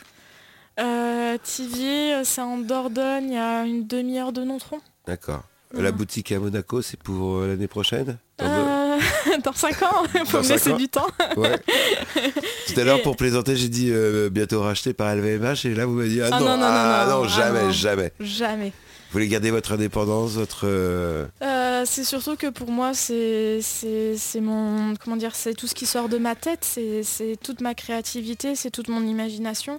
Euh, 0.80 1.36
Tivier, 1.42 2.14
euh, 2.14 2.20
c'est 2.24 2.40
en 2.40 2.58
Dordogne, 2.58 3.36
à 3.36 3.64
une 3.64 3.86
demi-heure 3.86 4.32
de 4.32 4.42
Nontron. 4.44 4.80
D'accord. 5.06 5.42
Ouais. 5.72 5.82
La 5.82 5.92
boutique 5.92 6.30
à 6.32 6.38
Monaco, 6.38 6.82
c'est 6.82 7.00
pour 7.00 7.38
euh, 7.38 7.48
l'année 7.48 7.66
prochaine? 7.68 8.18
Dans 8.38 8.44
deux- 8.46 8.50
Euh, 8.50 8.98
dans 9.44 9.52
5 9.52 9.82
ans, 9.82 10.02
il 10.14 10.24
faut 10.26 10.40
me 10.42 10.48
laisser 10.48 10.72
du 10.74 10.88
temps. 10.88 11.06
Ouais. 11.36 11.58
Tout 12.68 12.80
à 12.80 12.84
l'heure, 12.84 12.98
Et- 12.98 13.02
pour 13.02 13.16
plaisanter, 13.16 13.56
j'ai 13.56 13.68
dit 13.68 13.90
euh, 13.90 14.30
bientôt 14.30 14.62
racheté 14.62 14.94
par 14.94 15.14
LVMH 15.14 15.64
et 15.66 15.74
là, 15.74 15.86
vous 15.86 15.94
m'avez 15.94 16.08
dit 16.08 16.22
ah, 16.22 16.28
Ah 16.32 16.38
non, 16.40 16.46
non, 16.46 16.52
non, 16.52 16.58
non, 16.58 16.66
ah, 16.68 17.06
non, 17.08 17.22
ah 17.24 17.28
jamais, 17.28 17.62
non. 17.64 17.70
jamais. 17.72 18.12
Jamais. 18.20 18.72
Vous 19.14 19.20
voulez 19.20 19.28
garder 19.28 19.52
votre 19.52 19.70
indépendance, 19.70 20.32
votre. 20.32 20.62
euh, 20.64 21.24
Euh, 21.40 21.84
c'est 21.86 22.02
surtout 22.02 22.34
que 22.34 22.48
pour 22.48 22.68
moi, 22.72 22.94
c'est 22.94 23.60
mon... 24.40 24.94
Comment 24.96 25.14
dire 25.14 25.36
C'est 25.36 25.54
tout 25.54 25.68
ce 25.68 25.74
qui 25.76 25.86
sort 25.86 26.08
de 26.08 26.18
ma 26.18 26.34
tête, 26.34 26.64
c'est 26.64 27.36
toute 27.40 27.60
ma 27.60 27.74
créativité, 27.74 28.56
c'est 28.56 28.72
toute 28.72 28.88
mon 28.88 29.06
imagination. 29.06 29.78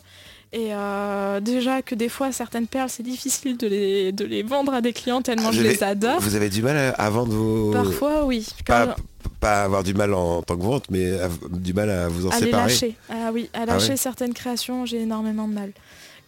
Et 0.54 0.70
euh, 0.74 1.42
déjà 1.42 1.82
que 1.82 1.96
des 1.96 2.08
fois, 2.08 2.32
certaines 2.32 2.68
perles, 2.68 2.88
c'est 2.90 3.04
difficile 3.04 3.58
de 3.58 3.68
les, 3.68 4.14
de 4.14 4.24
les 4.24 4.42
vendre 4.42 4.74
à 4.74 4.80
des 4.80 4.94
clients 4.94 5.22
tellement 5.22 5.52
je 5.52 5.60
Vous 5.60 5.66
avez- 5.66 5.76
les 5.76 5.84
adore. 5.84 6.22
Vous 6.22 6.36
avez 6.36 6.50
du 6.50 6.62
mal 6.62 6.78
à, 6.78 6.90
à 6.92 7.10
vendre 7.10 7.34
vos. 7.34 7.72
Parfois, 7.72 8.24
oui. 8.24 8.48
Pas, 8.66 8.96
avoir 9.66 9.84
du 9.84 9.94
mal 9.94 10.14
en, 10.14 10.44
tant 10.44 10.56
que 10.56 10.64
vente, 10.64 10.86
mais 10.90 11.20
à- 11.20 11.30
du 11.52 11.74
mal 11.74 11.90
à 11.90 12.08
vous 12.08 12.26
en 12.28 12.30
à 12.30 12.40
les 12.40 12.46
séparer. 12.46 12.64
lâcher. 12.72 12.96
Ah 13.10 13.32
oui, 13.34 13.50
à 13.54 13.66
lâcher 13.66 13.90
ouais. 13.90 13.98
certaines 13.98 14.34
créations, 14.34 14.86
j'ai 14.86 15.02
énormément 15.02 15.48
de 15.50 15.54
mal. 15.54 15.72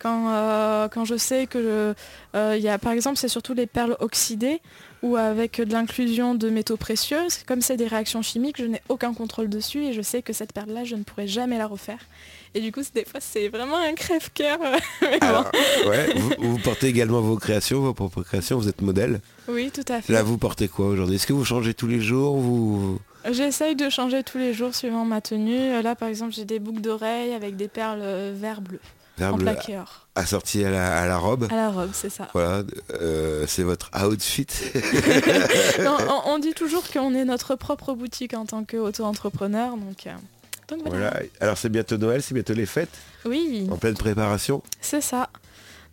Quand, 0.08 0.30
euh, 0.30 0.88
quand 0.88 1.04
je 1.04 1.18
sais 1.18 1.48
que 1.48 1.94
euh, 2.34 2.56
il 2.58 2.64
y 2.64 2.70
a 2.70 2.78
par 2.78 2.94
exemple 2.94 3.18
c'est 3.18 3.28
surtout 3.28 3.54
les 3.54 3.68
perles 3.68 3.98
oxydées 4.00 4.62
ou 5.04 5.18
avec 5.18 5.60
de 5.60 5.74
l'inclusion 5.74 6.34
de 6.34 6.50
métaux 6.50 6.78
précieux, 6.78 7.28
comme 7.46 7.60
c'est 7.60 7.76
des 7.76 7.88
réactions 7.88 8.22
chimiques, 8.22 8.56
je 8.58 8.64
n'ai 8.64 8.82
aucun 8.88 9.14
contrôle 9.14 9.50
dessus 9.50 9.84
et 9.84 9.92
je 9.92 10.02
sais 10.02 10.22
que 10.22 10.32
cette 10.32 10.54
perle 10.54 10.70
là 10.72 10.86
je 10.86 10.96
ne 10.96 11.04
pourrai 11.04 11.28
jamais 11.28 11.58
la 11.58 11.68
refaire. 11.68 12.00
Et 12.56 12.62
du 12.62 12.72
coup 12.72 12.84
c'est- 12.84 12.94
des 12.96 13.04
fois 13.04 13.20
c'est 13.20 13.50
vraiment 13.50 13.76
un 13.76 13.94
crève-cœur. 13.96 14.60
bon. 15.02 15.90
Ouais, 15.90 16.14
vous, 16.16 16.32
vous 16.40 16.58
portez 16.60 16.88
également 16.88 17.20
vos 17.20 17.36
créations, 17.36 17.82
vos 17.82 17.94
propres 17.94 18.24
créations, 18.24 18.58
vous 18.58 18.70
êtes 18.70 18.82
modèle. 18.82 19.20
Oui 19.50 19.72
tout 19.74 19.84
à 19.90 20.02
fait. 20.02 20.14
Là, 20.14 20.24
vous 20.24 20.38
portez 20.38 20.70
quoi 20.70 20.88
aujourd'hui? 20.88 21.18
Est-ce 21.18 21.28
que 21.28 21.34
vous 21.34 21.44
changez 21.44 21.74
tous 21.74 21.88
les 21.88 22.00
jours 22.00 22.38
vous... 22.38 22.98
J'essaye 23.30 23.76
de 23.76 23.90
changer 23.90 24.24
tous 24.24 24.38
les 24.38 24.54
jours 24.54 24.74
suivant 24.74 25.04
ma 25.04 25.20
tenue. 25.20 25.82
Là 25.82 25.96
par 25.96 26.08
exemple 26.08 26.32
j'ai 26.32 26.46
des 26.46 26.60
boucles 26.60 26.80
d'oreilles 26.80 27.34
avec 27.34 27.58
des 27.58 27.68
perles 27.68 28.32
vert 28.34 28.62
bleu 28.62 28.80
en 29.22 29.38
assorti 30.16 30.64
à 30.64 30.72
la, 30.72 31.02
à 31.02 31.08
la 31.08 31.18
robe 31.18 31.48
À 31.52 31.56
la 31.56 31.70
robe 31.70 31.90
c'est 31.94 32.10
ça. 32.10 32.28
Voilà, 32.34 32.64
euh, 33.02 33.46
c'est 33.48 33.64
votre 33.64 33.90
outfit. 34.06 34.48
Non, 35.84 35.98
on, 36.26 36.32
on 36.32 36.40
dit 36.40 36.54
toujours 36.54 36.84
qu'on 36.92 37.14
est 37.14 37.26
notre 37.26 37.56
propre 37.56 37.94
boutique 37.94 38.34
en 38.34 38.46
tant 38.46 38.64
qu'auto-entrepreneur, 38.64 39.72
donc, 39.78 40.08
euh, 40.08 40.12
donc 40.70 40.80
voilà. 40.88 41.10
voilà. 41.12 41.26
Alors 41.40 41.58
c'est 41.58 41.70
bientôt 41.70 41.98
Noël, 41.98 42.22
c'est 42.22 42.34
bientôt 42.34 42.54
les 42.54 42.66
fêtes, 42.66 42.98
Oui, 43.26 43.68
en 43.72 43.78
pleine 43.78 43.96
préparation. 43.96 44.62
c'est 44.82 45.02
ça. 45.02 45.30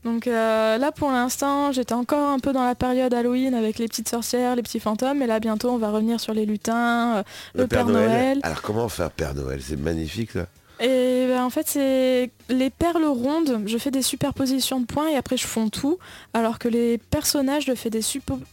Donc 0.04 0.26
euh, 0.26 0.76
là 0.76 0.92
pour 0.92 1.10
l'instant 1.10 1.72
j'étais 1.72 1.94
encore 1.94 2.28
un 2.28 2.38
peu 2.38 2.52
dans 2.52 2.66
la 2.66 2.74
période 2.74 3.14
Halloween 3.14 3.54
avec 3.54 3.78
les 3.78 3.88
petites 3.88 4.08
sorcières, 4.08 4.54
les 4.54 4.62
petits 4.62 4.80
fantômes, 4.80 5.22
et 5.22 5.26
là 5.26 5.40
bientôt 5.40 5.70
on 5.70 5.78
va 5.78 5.90
revenir 5.90 6.20
sur 6.20 6.34
les 6.34 6.44
lutins, 6.44 7.24
le, 7.54 7.66
Père, 7.66 7.86
Noël. 7.86 8.38
Alors 8.42 8.60
comment 8.60 8.88
faire 8.90 9.10
Père 9.10 9.34
Noël? 9.34 9.60
C'est 9.62 9.80
magnifique 9.80 10.32
ça. 10.32 10.46
Et 10.80 11.13
en 11.44 11.50
fait 11.50 11.66
c'est 11.68 12.30
les 12.48 12.70
perles 12.70 13.04
rondes, 13.04 13.62
je 13.66 13.78
fais 13.78 13.90
des 13.90 14.02
superpositions 14.02 14.80
de 14.80 14.86
points 14.86 15.08
et 15.08 15.16
après 15.16 15.36
je 15.36 15.46
fonds 15.46 15.68
tout, 15.68 15.98
alors 16.32 16.58
que 16.58 16.68
les 16.68 16.98
personnages 16.98 17.66
je 17.66 17.74
fais 17.74 17.90
des 17.90 18.02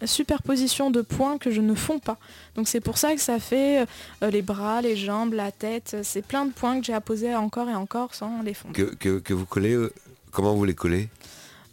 superpositions 0.06 0.92
de 0.92 1.02
points 1.02 1.38
que 1.38 1.52
je 1.52 1.62
ne 1.62 1.74
fonds 1.76 2.00
pas. 2.00 2.18
Donc 2.56 2.68
c'est 2.68 2.82
pour 2.82 2.98
ça 2.98 3.16
que 3.16 3.22
ça 3.22 3.40
fait 3.40 3.86
euh, 4.24 4.30
les 4.30 4.42
bras, 4.42 4.82
les 4.82 4.96
jambes, 4.96 5.34
la 5.34 5.52
tête, 5.52 5.98
c'est 6.04 6.22
plein 6.26 6.46
de 6.46 6.52
points 6.52 6.80
que 6.80 6.86
j'ai 6.86 6.94
à 6.94 7.02
poser 7.02 7.34
encore 7.36 7.70
et 7.70 7.76
encore 7.76 8.14
sans 8.14 8.42
les 8.44 8.54
fondre. 8.54 8.74
Que, 8.76 8.94
que, 8.96 9.20
que 9.20 9.34
vous 9.34 9.46
collez, 9.46 9.74
euh, 9.74 9.92
comment 10.32 10.54
vous 10.54 10.66
les 10.66 10.76
collez? 10.76 11.10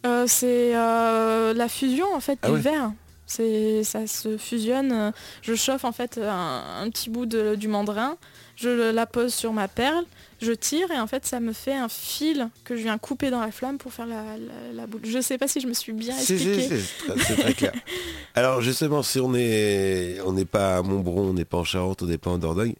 Euh, 0.05 0.25
c'est 0.27 0.71
la 0.73 1.67
fusion 1.67 2.07
en 2.15 2.19
fait 2.21 2.39
Ah 2.43 2.47
du 2.47 2.53
ouais. 2.53 2.59
verre. 2.59 2.91
C'est, 3.31 3.83
ça 3.83 4.07
se 4.07 4.37
fusionne. 4.37 5.13
Je 5.43 5.53
chauffe 5.53 5.83
en 5.85 5.91
fait 5.91 6.17
un, 6.17 6.63
un 6.81 6.89
petit 6.89 7.11
bout 7.11 7.27
de- 7.27 7.53
du 7.53 7.67
mandrin, 7.67 8.17
je 8.55 8.89
la 8.91 9.05
pose 9.05 9.33
sur 9.33 9.53
ma 9.53 9.67
perle, 9.67 10.03
je 10.41 10.51
tire 10.51 10.89
et 10.91 10.99
en 10.99 11.07
fait 11.07 11.25
ça 11.25 11.39
me 11.39 11.53
fait 11.53 11.73
un 11.73 11.89
fil 11.89 12.49
que 12.63 12.75
je 12.75 12.81
viens 12.83 12.97
couper 12.97 13.29
dans 13.29 13.41
la 13.41 13.51
flamme 13.51 13.77
pour 13.77 13.91
faire 13.93 14.05
la, 14.07 14.23
la- 14.23 14.73
la 14.73 14.87
boule. 14.87 15.01
Je 15.03 15.19
sais 15.21 15.37
pas 15.37 15.47
si 15.47 15.59
je 15.59 15.67
me 15.67 15.73
suis 15.73 15.91
bien 15.93 16.15
C'est 16.17 16.33
expliquée. 16.35 16.79
c'est- 16.79 17.35
très, 17.35 17.53
clair. 17.53 17.73
Alors 18.35 18.61
justement, 18.61 19.03
si 19.03 19.19
on 19.19 19.33
est 19.35 20.17
on 20.25 20.33
n'est 20.33 20.45
pas 20.45 20.77
à 20.77 20.81
Montbron, 20.81 21.29
on 21.29 21.33
n'est 21.33 21.45
pas 21.45 21.57
en 21.57 21.63
Charente, 21.63 22.01
on 22.03 22.05
n'est 22.05 22.17
pas 22.17 22.29
en 22.31 22.37
Dordogne, 22.37 22.75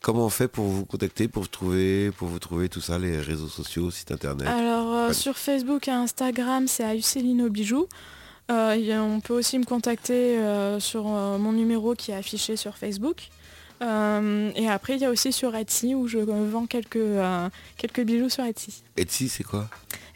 comment 0.00 0.26
on 0.26 0.30
fait 0.30 0.48
pour 0.48 0.64
vous 0.64 0.84
contacter, 0.84 1.28
pour 1.28 1.42
vous 1.42 1.48
trouver, 1.48 2.10
pour 2.16 2.28
vous 2.28 2.38
trouver 2.38 2.68
tout 2.68 2.80
ça, 2.80 2.98
les 2.98 3.20
réseaux 3.20 3.48
sociaux, 3.48 3.90
site 3.90 4.10
internet? 4.12 4.46
Alors 4.48 4.92
euh, 4.94 5.12
sur 5.12 5.36
Facebook 5.38 5.88
et 5.88 5.92
Instagram 5.92 6.66
c'est 6.68 6.84
Aücelino 6.84 7.48
Bijoux. 7.50 7.86
Euh, 8.50 8.98
on 9.00 9.18
peut 9.20 9.34
aussi 9.34 9.58
me 9.58 9.64
contacter 9.64 10.38
euh, 10.38 10.78
sur 10.78 11.04
euh, 11.08 11.36
mon 11.36 11.52
numéro 11.52 11.94
qui 11.94 12.12
est 12.12 12.14
affiché 12.14 12.54
sur 12.56 12.76
Facebook. 12.76 13.28
Euh, 13.82 14.50
et 14.56 14.68
après, 14.68 14.94
il 14.94 15.00
y 15.00 15.04
a 15.04 15.10
aussi 15.10 15.32
sur 15.32 15.54
Etsy 15.54 15.94
où 15.94 16.06
je 16.08 16.18
vends 16.18 16.66
quelques, 16.66 16.96
euh, 16.96 17.48
quelques 17.76 18.00
bijoux 18.02 18.28
sur 18.28 18.44
Etsy. 18.44 18.82
Etsy, 18.96 19.28
c'est 19.28 19.44
quoi? 19.44 19.68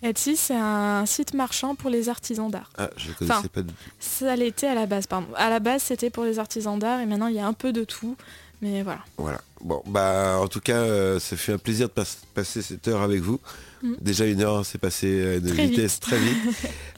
Etsy, 0.02 0.36
c'est 0.36 0.56
un 0.56 1.04
site 1.04 1.34
marchand 1.34 1.74
pour 1.74 1.90
les 1.90 2.08
artisans 2.08 2.50
d'art. 2.50 2.70
Ah, 2.78 2.88
je 2.96 3.12
connaissais 3.12 3.38
Enfin, 3.38 3.48
pas 3.52 3.62
tout. 3.62 3.74
Ça 3.98 4.34
l'était 4.34 4.66
à 4.68 4.74
la 4.74 4.86
base, 4.86 5.06
pardon. 5.06 5.26
À 5.36 5.50
la 5.50 5.60
base, 5.60 5.82
c'était 5.82 6.08
pour 6.10 6.24
les 6.24 6.38
artisans 6.38 6.78
d'art 6.78 7.00
et 7.00 7.06
maintenant, 7.06 7.26
il 7.26 7.34
y 7.36 7.40
a 7.40 7.46
un 7.46 7.52
peu 7.52 7.72
de 7.72 7.84
tout. 7.84 8.16
Mais 8.62 8.82
voilà. 8.82 9.00
Voilà. 9.16 9.40
Bon, 9.62 9.82
bah, 9.86 10.38
en 10.40 10.46
tout 10.46 10.60
cas, 10.60 10.76
euh, 10.76 11.18
ça 11.18 11.36
fait 11.36 11.52
un 11.52 11.58
plaisir 11.58 11.88
de 11.88 11.92
pas- 11.92 12.04
passer 12.34 12.60
cette 12.62 12.88
heure 12.88 13.00
avec 13.02 13.20
vous. 13.20 13.40
Mm. 13.82 13.94
Déjà 14.00 14.26
une 14.26 14.42
heure, 14.42 14.64
c'est 14.66 14.76
passé 14.78 15.26
à 15.26 15.34
une 15.36 15.50
vitesse 15.50 15.94
vite. 15.94 16.00
très 16.02 16.18
vite. 16.18 16.38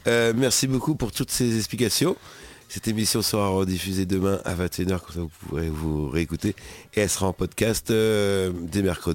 Merci 0.37 0.67
beaucoup 0.67 0.95
pour 0.97 1.13
toutes 1.13 1.31
ces 1.31 1.57
explications. 1.57 2.17
Cette 2.73 2.89
émission 2.89 3.21
sera 3.21 3.49
rediffusée 3.49 4.07
demain 4.07 4.41
à 4.47 4.55
21h, 4.55 4.99
comme 5.01 5.15
ça 5.15 5.21
vous 5.21 5.31
pourrez 5.47 5.69
vous 5.69 6.09
réécouter. 6.09 6.57
Et 6.95 7.01
elle 7.01 7.11
sera 7.11 7.27
en 7.27 7.35
podcast 7.35 7.91
euh, 7.91 8.51
dès 8.63 8.81
mercredi. 8.81 9.11